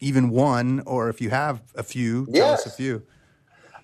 even 0.00 0.30
one, 0.30 0.82
or 0.86 1.08
if 1.08 1.20
you 1.20 1.30
have 1.30 1.62
a 1.74 1.82
few, 1.82 2.26
tell 2.26 2.34
yes. 2.34 2.66
us 2.66 2.72
a 2.72 2.76
few. 2.76 3.02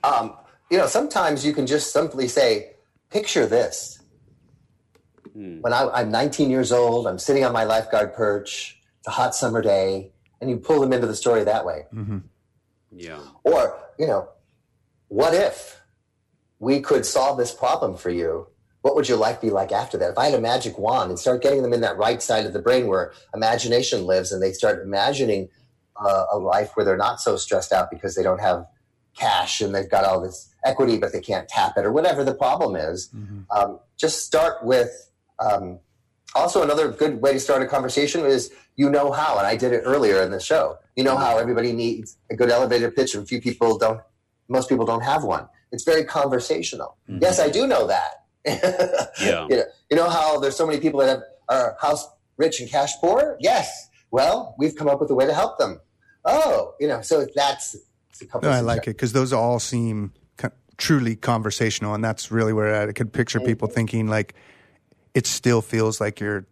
Um, 0.02 0.34
you 0.70 0.78
know, 0.78 0.86
sometimes 0.86 1.44
you 1.44 1.52
can 1.52 1.66
just 1.66 1.92
simply 1.92 2.28
say, 2.28 2.72
"Picture 3.10 3.46
this." 3.46 4.00
Hmm. 5.32 5.60
When 5.60 5.72
I, 5.72 5.88
I'm 5.92 6.10
19 6.10 6.48
years 6.48 6.72
old, 6.72 7.06
I'm 7.06 7.18
sitting 7.18 7.44
on 7.44 7.52
my 7.52 7.64
lifeguard 7.64 8.14
perch 8.14 8.76
it's 9.06 9.16
a 9.16 9.22
hot 9.22 9.36
summer 9.36 9.62
day, 9.62 10.10
and 10.40 10.50
you 10.50 10.56
pull 10.56 10.80
them 10.80 10.92
into 10.92 11.06
the 11.06 11.14
story 11.14 11.44
that 11.44 11.64
way. 11.64 11.84
Mm-hmm. 11.94 12.18
Yeah. 12.90 13.20
Or, 13.44 13.78
you 13.98 14.08
know, 14.08 14.28
what 15.06 15.32
if 15.32 15.80
we 16.58 16.80
could 16.80 17.04
solve 17.04 17.38
this 17.38 17.52
problem 17.52 17.96
for 17.96 18.10
you? 18.10 18.48
What 18.82 18.94
would 18.94 19.08
your 19.08 19.18
life 19.18 19.40
be 19.40 19.50
like 19.50 19.72
after 19.72 19.98
that? 19.98 20.12
If 20.12 20.18
I 20.18 20.26
had 20.26 20.34
a 20.34 20.40
magic 20.40 20.78
wand 20.78 21.10
and 21.10 21.18
start 21.18 21.42
getting 21.42 21.62
them 21.62 21.72
in 21.72 21.80
that 21.80 21.96
right 21.96 22.22
side 22.22 22.46
of 22.46 22.52
the 22.52 22.60
brain 22.60 22.86
where 22.86 23.12
imagination 23.34 24.06
lives 24.06 24.32
and 24.32 24.42
they 24.42 24.52
start 24.52 24.82
imagining 24.82 25.48
uh, 25.96 26.26
a 26.32 26.38
life 26.38 26.70
where 26.74 26.84
they're 26.84 26.96
not 26.96 27.20
so 27.20 27.36
stressed 27.36 27.72
out 27.72 27.90
because 27.90 28.14
they 28.14 28.22
don't 28.22 28.40
have 28.40 28.66
cash 29.16 29.60
and 29.60 29.74
they've 29.74 29.90
got 29.90 30.04
all 30.04 30.20
this 30.20 30.54
equity, 30.64 30.98
but 30.98 31.12
they 31.12 31.20
can't 31.20 31.48
tap 31.48 31.72
it 31.76 31.84
or 31.84 31.92
whatever 31.92 32.22
the 32.22 32.34
problem 32.34 32.76
is. 32.76 33.08
Mm-hmm. 33.14 33.40
Um, 33.50 33.80
just 33.96 34.24
start 34.24 34.64
with 34.64 35.10
um, 35.38 35.80
also 36.34 36.62
another 36.62 36.88
good 36.88 37.20
way 37.20 37.32
to 37.32 37.40
start 37.40 37.62
a 37.62 37.66
conversation 37.66 38.24
is 38.24 38.52
you 38.76 38.90
know 38.90 39.10
how, 39.10 39.38
and 39.38 39.46
I 39.46 39.56
did 39.56 39.72
it 39.72 39.82
earlier 39.84 40.22
in 40.22 40.30
the 40.30 40.40
show. 40.40 40.76
You 40.96 41.04
know 41.04 41.16
how 41.16 41.38
everybody 41.38 41.72
needs 41.72 42.18
a 42.30 42.36
good 42.36 42.50
elevator 42.50 42.90
pitch, 42.90 43.14
and 43.14 43.26
few 43.26 43.40
people 43.40 43.78
don't. 43.78 44.00
Most 44.48 44.68
people 44.68 44.84
don't 44.84 45.02
have 45.02 45.24
one. 45.24 45.48
It's 45.72 45.84
very 45.84 46.04
conversational. 46.04 46.96
Mm-hmm. 47.08 47.22
Yes, 47.22 47.40
I 47.40 47.48
do 47.48 47.66
know 47.66 47.86
that. 47.86 48.24
yeah. 49.20 49.46
You 49.48 49.56
know, 49.56 49.64
you 49.90 49.96
know 49.96 50.08
how 50.08 50.38
there's 50.38 50.56
so 50.56 50.66
many 50.66 50.80
people 50.80 51.00
that 51.00 51.08
have, 51.08 51.22
are 51.48 51.76
house 51.80 52.06
rich 52.36 52.60
and 52.60 52.70
cash 52.70 52.92
poor. 53.00 53.36
Yes. 53.40 53.88
Well, 54.10 54.54
we've 54.58 54.76
come 54.76 54.88
up 54.88 55.00
with 55.00 55.10
a 55.10 55.14
way 55.14 55.26
to 55.26 55.34
help 55.34 55.58
them. 55.58 55.80
Oh, 56.24 56.74
you 56.80 56.88
know, 56.88 57.02
so 57.02 57.26
that's. 57.34 57.76
No, 58.42 58.48
I 58.48 58.60
like 58.60 58.84
it 58.84 58.96
because 58.96 59.12
those 59.12 59.32
all 59.32 59.58
seem 59.58 60.12
truly 60.78 61.16
conversational, 61.16 61.94
and 61.94 62.02
that's 62.02 62.30
really 62.30 62.52
where 62.52 62.88
I 62.88 62.92
could 62.92 63.12
picture 63.12 63.40
people 63.40 63.68
thinking 63.68 64.06
like, 64.06 64.34
it 65.14 65.26
still 65.26 65.62
feels 65.62 66.00
like 66.00 66.20
you're 66.20 66.46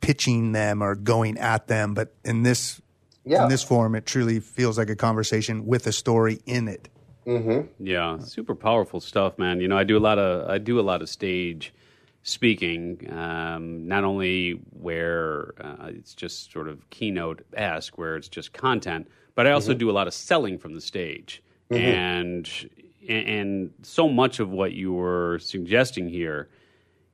pitching 0.00 0.52
them 0.52 0.82
or 0.82 0.94
going 0.94 1.38
at 1.38 1.66
them, 1.68 1.94
but 1.94 2.14
in 2.24 2.42
this 2.42 2.80
yeah. 3.24 3.44
in 3.44 3.48
this 3.48 3.62
form, 3.62 3.94
it 3.94 4.04
truly 4.04 4.40
feels 4.40 4.76
like 4.76 4.90
a 4.90 4.96
conversation 4.96 5.66
with 5.66 5.86
a 5.86 5.92
story 5.92 6.40
in 6.46 6.68
it. 6.68 6.88
Mm-hmm. 7.26 7.84
Yeah, 7.84 8.18
super 8.18 8.54
powerful 8.54 9.00
stuff, 9.00 9.38
man. 9.38 9.60
You 9.60 9.68
know, 9.68 9.78
I 9.78 9.84
do 9.84 9.96
a 9.96 10.00
lot 10.00 10.18
of 10.18 10.48
I 10.50 10.58
do 10.58 10.80
a 10.80 10.82
lot 10.82 11.02
of 11.02 11.08
stage 11.08 11.72
speaking, 12.24 13.08
um, 13.12 13.86
not 13.86 14.04
only 14.04 14.60
where 14.70 15.54
uh, 15.60 15.88
it's 15.88 16.14
just 16.14 16.52
sort 16.52 16.68
of 16.68 16.88
keynote 16.90 17.44
esque, 17.54 17.98
where 17.98 18.16
it's 18.16 18.28
just 18.28 18.52
content, 18.52 19.08
but 19.34 19.46
I 19.46 19.52
also 19.52 19.72
mm-hmm. 19.72 19.78
do 19.78 19.90
a 19.90 19.92
lot 19.92 20.06
of 20.06 20.14
selling 20.14 20.58
from 20.58 20.74
the 20.74 20.80
stage, 20.80 21.42
mm-hmm. 21.70 21.82
and 21.82 22.70
and 23.08 23.72
so 23.82 24.08
much 24.08 24.38
of 24.40 24.50
what 24.50 24.72
you 24.72 24.92
were 24.92 25.38
suggesting 25.40 26.08
here 26.08 26.48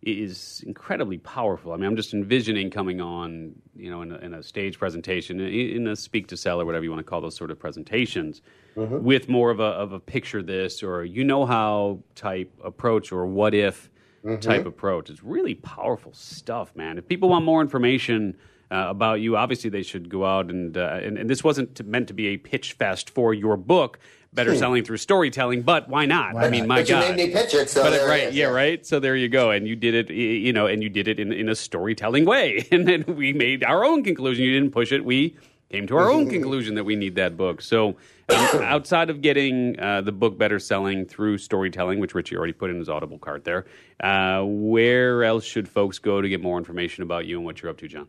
is 0.03 0.63
incredibly 0.67 1.19
powerful. 1.19 1.73
I 1.73 1.77
mean, 1.77 1.87
I'm 1.87 1.97
just 1.97 2.15
envisioning 2.15 2.71
coming 2.71 3.01
on, 3.01 3.55
you 3.75 3.91
know, 3.91 4.03
in 4.03 4.13
a, 4.13 4.17
in 4.19 4.35
a 4.35 4.43
stage 4.43 4.79
presentation, 4.79 5.41
in 5.41 5.89
a 5.89 5.97
speak 5.97 6.29
to 6.29 6.37
sell 6.37 6.61
or 6.61 6.65
whatever 6.65 6.85
you 6.85 6.91
want 6.91 7.05
to 7.05 7.09
call 7.09 7.21
those 7.21 7.35
sort 7.35 7.51
of 7.51 7.59
presentations, 7.59 8.43
mm-hmm. 8.77 9.03
with 9.03 9.29
more 9.29 9.51
of 9.51 9.59
a 9.59 9.65
of 9.65 9.93
a 9.93 10.01
picture 10.01 10.43
this 10.43 10.83
or 10.83 11.05
you 11.05 11.25
know 11.25 11.45
how 11.45 11.99
type 12.15 12.53
approach 12.63 13.11
or 13.11 13.27
what 13.27 13.55
if 13.55 13.91
mm-hmm. 14.25 14.41
type 14.41 14.67
approach. 14.67 15.11
It's 15.11 15.25
really 15.25 15.57
powerful 15.57 16.13
stuff, 16.15 16.75
man. 16.77 16.99
If 16.99 17.09
people 17.09 17.29
want 17.29 17.45
more 17.45 17.61
information. 17.61 18.37
Uh, 18.71 18.89
about 18.91 19.19
you, 19.23 19.35
obviously 19.35 19.71
they 19.71 19.83
should 19.83 20.11
go 20.11 20.27
out 20.27 20.51
and, 20.51 20.77
uh, 20.77 21.01
and 21.03 21.17
and 21.17 21.31
this 21.31 21.43
wasn't 21.43 21.75
to, 21.75 21.83
meant 21.85 22.07
to 22.07 22.13
be 22.13 22.27
a 22.27 22.37
pitch 22.37 22.75
fest 22.75 23.09
for 23.09 23.33
your 23.33 23.57
book 23.57 23.99
better 24.39 24.53
hmm. 24.53 24.59
selling 24.59 24.84
through 24.84 24.97
storytelling. 24.97 25.62
But 25.62 25.89
why 25.89 26.07
not? 26.07 26.34
Why 26.34 26.45
I 26.45 26.51
mean, 26.51 26.61
not? 26.61 26.68
my 26.68 26.80
but 26.80 26.89
God, 26.89 27.03
you 27.03 27.16
made 27.16 27.26
me 27.26 27.32
pitch 27.32 27.55
it, 27.55 27.68
so 27.68 27.82
but, 27.82 28.09
right, 28.09 28.32
yeah, 28.32 28.47
right. 28.47 28.86
So 28.86 29.01
there 29.01 29.16
you 29.16 29.28
go, 29.28 29.51
and 29.51 29.66
you 29.66 29.76
did 29.76 29.95
it, 29.95 30.14
you 30.14 30.53
know, 30.53 30.66
and 30.66 30.82
you 30.82 30.89
did 30.89 31.09
it 31.09 31.18
in, 31.18 31.32
in 31.32 31.49
a 31.49 31.55
storytelling 31.55 32.24
way, 32.24 32.66
and 32.72 32.86
then 32.86 33.05
we 33.07 33.32
made 33.32 33.64
our 33.64 33.84
own 33.84 34.05
conclusion. 34.05 34.45
You 34.45 34.55
didn't 34.55 34.72
push 34.72 34.93
it; 34.93 35.05
we 35.05 35.36
came 35.70 35.86
to 35.89 35.97
our 35.97 36.11
own 36.11 36.30
conclusion 36.30 36.76
that 36.76 36.84
we 36.84 36.97
need 36.97 37.16
that 37.16 37.36
book. 37.36 37.61
So, 37.61 37.89
um, 37.89 37.97
outside 38.62 39.11
of 39.11 39.20
getting 39.20 39.78
uh, 39.78 40.03
the 40.03 40.12
book 40.12 40.39
better 40.39 40.59
selling 40.59 41.05
through 41.05 41.39
storytelling, 41.39 41.99
which 41.99 42.14
Richie 42.14 42.36
already 42.36 42.53
put 42.53 42.70
in 42.70 42.78
his 42.78 42.89
Audible 42.89 43.18
cart 43.18 43.45
there, 43.45 43.66
uh, 44.01 44.43
where 44.45 45.24
else 45.24 45.45
should 45.45 45.68
folks 45.68 45.99
go 45.99 46.20
to 46.20 46.28
get 46.28 46.41
more 46.41 46.59
information 46.59 47.03
about 47.03 47.26
you 47.26 47.36
and 47.36 47.45
what 47.45 47.61
you're 47.61 47.70
up 47.70 47.78
to, 47.78 47.89
John? 47.89 48.09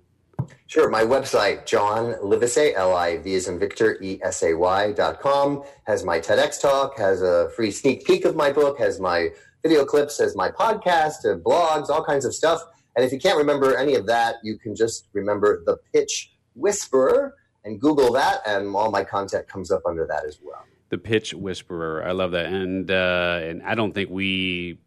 Sure. 0.67 0.89
My 0.89 1.03
website, 1.03 1.65
John 1.65 2.13
Livesay, 2.21 2.73
L-I-V 2.75 3.33
as 3.33 3.47
in 3.47 3.57
Victor, 3.57 4.01
E-S-A-Y 4.01 4.91
dot 4.91 5.19
com, 5.19 5.63
has 5.85 6.03
my 6.03 6.19
TEDx 6.19 6.61
talk, 6.61 6.97
has 6.97 7.21
a 7.21 7.49
free 7.55 7.71
sneak 7.71 8.05
peek 8.05 8.23
of 8.25 8.35
my 8.35 8.51
book, 8.51 8.77
has 8.79 8.99
my 8.99 9.29
video 9.63 9.83
clips, 9.83 10.19
has 10.19 10.35
my 10.35 10.49
podcast, 10.49 11.25
uh, 11.25 11.37
blogs, 11.37 11.89
all 11.89 12.03
kinds 12.03 12.23
of 12.23 12.35
stuff. 12.35 12.61
And 12.95 13.05
if 13.05 13.11
you 13.11 13.19
can't 13.19 13.37
remember 13.37 13.75
any 13.77 13.95
of 13.95 14.05
that, 14.07 14.35
you 14.43 14.57
can 14.57 14.75
just 14.75 15.07
remember 15.13 15.63
the 15.65 15.77
pitch 15.93 16.33
whisperer 16.55 17.35
and 17.63 17.79
Google 17.79 18.13
that, 18.13 18.41
and 18.45 18.75
all 18.75 18.91
my 18.91 19.03
content 19.03 19.47
comes 19.47 19.71
up 19.71 19.81
under 19.85 20.05
that 20.07 20.25
as 20.25 20.39
well. 20.41 20.63
The 20.89 20.97
pitch 20.97 21.33
whisperer. 21.33 22.03
I 22.03 22.11
love 22.11 22.31
that. 22.31 22.47
And, 22.47 22.89
uh, 22.89 23.39
and 23.43 23.61
I 23.63 23.75
don't 23.75 23.93
think 23.93 24.09
we 24.09 24.79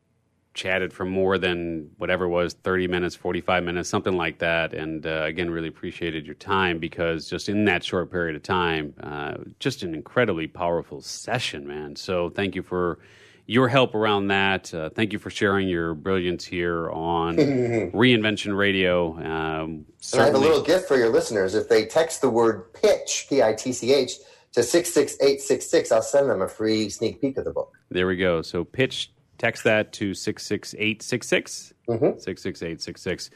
chatted 0.55 0.93
for 0.93 1.05
more 1.05 1.39
than 1.39 1.91
whatever 1.97 2.29
was 2.29 2.55
30 2.55 2.87
minutes 2.89 3.15
45 3.15 3.65
minutes 3.65 3.89
something 3.89 4.17
like 4.17 4.39
that. 4.39 4.75
And 4.75 5.07
uh, 5.07 5.25
again 5.25 5.51
really 5.51 5.69
appreciated 5.69 6.27
your 6.27 6.35
time 6.35 6.79
because 6.79 7.29
just 7.29 7.49
in 7.49 7.65
that 7.67 7.85
short 7.85 8.11
period 8.11 8.37
of 8.37 8.43
time 8.43 8.95
uh, 9.03 9.35
just 9.59 9.83
an 9.83 9.95
incredibly 9.95 10.47
powerful 10.47 11.01
session 11.01 11.67
man. 11.67 11.97
So 11.97 12.31
thank 12.31 12.55
you 12.55 12.63
for 12.63 12.99
your 13.47 13.69
help 13.69 13.95
around 13.95 14.29
that. 14.29 14.73
Uh, 14.73 14.91
thank 14.91 15.13
you 15.13 15.19
for 15.19 15.31
sharing 15.31 15.69
your 15.69 15.95
brilliance 15.95 16.45
here 16.45 16.91
on 16.91 17.37
reinvention 17.37 18.57
radio. 18.57 19.15
Um, 19.17 19.85
i 20.15 20.25
have 20.25 20.35
a 20.35 20.39
little 20.39 20.63
gift 20.63 20.87
for 20.87 20.97
your 20.97 21.11
listeners. 21.11 21.55
If 21.55 21.69
they 21.69 21.87
text 21.87 22.21
the 22.21 22.31
word 22.31 22.73
pitch 22.75 23.27
p-i-t-c-h 23.29 24.13
to 24.53 24.63
66866 24.63 25.93
i'll 25.93 26.03
send 26.03 26.29
them 26.29 26.43
a 26.43 26.49
free 26.49 26.91
sneak 26.91 27.21
peek 27.21 27.37
of 27.39 27.45
the 27.45 27.53
book. 27.53 27.73
There 27.91 28.07
we 28.07 28.17
go. 28.17 28.43
So 28.43 28.65
pitch 28.65 29.12
Text 29.43 29.65
that 29.65 29.93
to 29.95 30.15
66866. 30.15 31.75
Mm-hmm. 31.89 32.05
66866. 32.21 33.31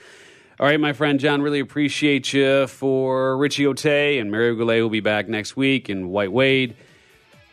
All 0.61 0.67
right, 0.69 0.79
my 0.79 0.93
friend 0.93 1.19
John, 1.19 1.43
really 1.43 1.59
appreciate 1.59 2.33
you 2.33 2.69
for 2.69 3.37
Richie 3.37 3.67
Ote 3.67 3.85
and 3.85 4.31
Mario 4.31 4.55
Goulet 4.55 4.83
will 4.83 4.89
be 4.89 5.01
back 5.01 5.29
next 5.29 5.57
week 5.57 5.89
and 5.89 6.09
White 6.09 6.31
Wade. 6.31 6.77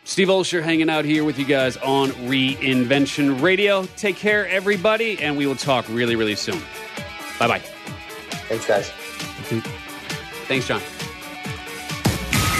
Steve 0.04 0.28
Olsher 0.28 0.62
hanging 0.62 0.88
out 0.88 1.04
here 1.04 1.24
with 1.24 1.36
you 1.36 1.44
guys 1.44 1.76
on 1.78 2.10
Reinvention 2.28 3.42
Radio. 3.42 3.86
Take 3.96 4.14
care, 4.14 4.46
everybody, 4.46 5.20
and 5.20 5.36
we 5.36 5.48
will 5.48 5.56
talk 5.56 5.84
really, 5.88 6.14
really 6.14 6.36
soon. 6.36 6.60
Bye 7.40 7.48
bye. 7.48 7.58
Thanks, 7.58 8.68
guys. 8.68 8.88
Thanks, 10.46 10.68
John. 10.68 10.80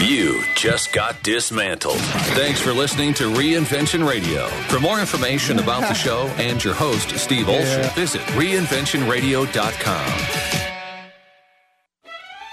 You 0.05 0.43
just 0.55 0.93
got 0.93 1.23
dismantled. 1.23 1.97
Thanks 2.37 2.61
for 2.61 2.75
listening 2.75 3.15
to 3.15 3.33
Reinvention 3.33 4.07
Radio. 4.07 4.49
For 4.69 4.79
more 4.79 5.01
information 5.01 5.59
about 5.59 5.81
the 5.81 5.95
show 5.95 6.27
and 6.37 6.63
your 6.63 6.75
host, 6.75 7.19
Steve 7.19 7.47
Olsher, 7.47 7.91
visit 7.95 8.21
reinventionradio.com. 8.37 10.64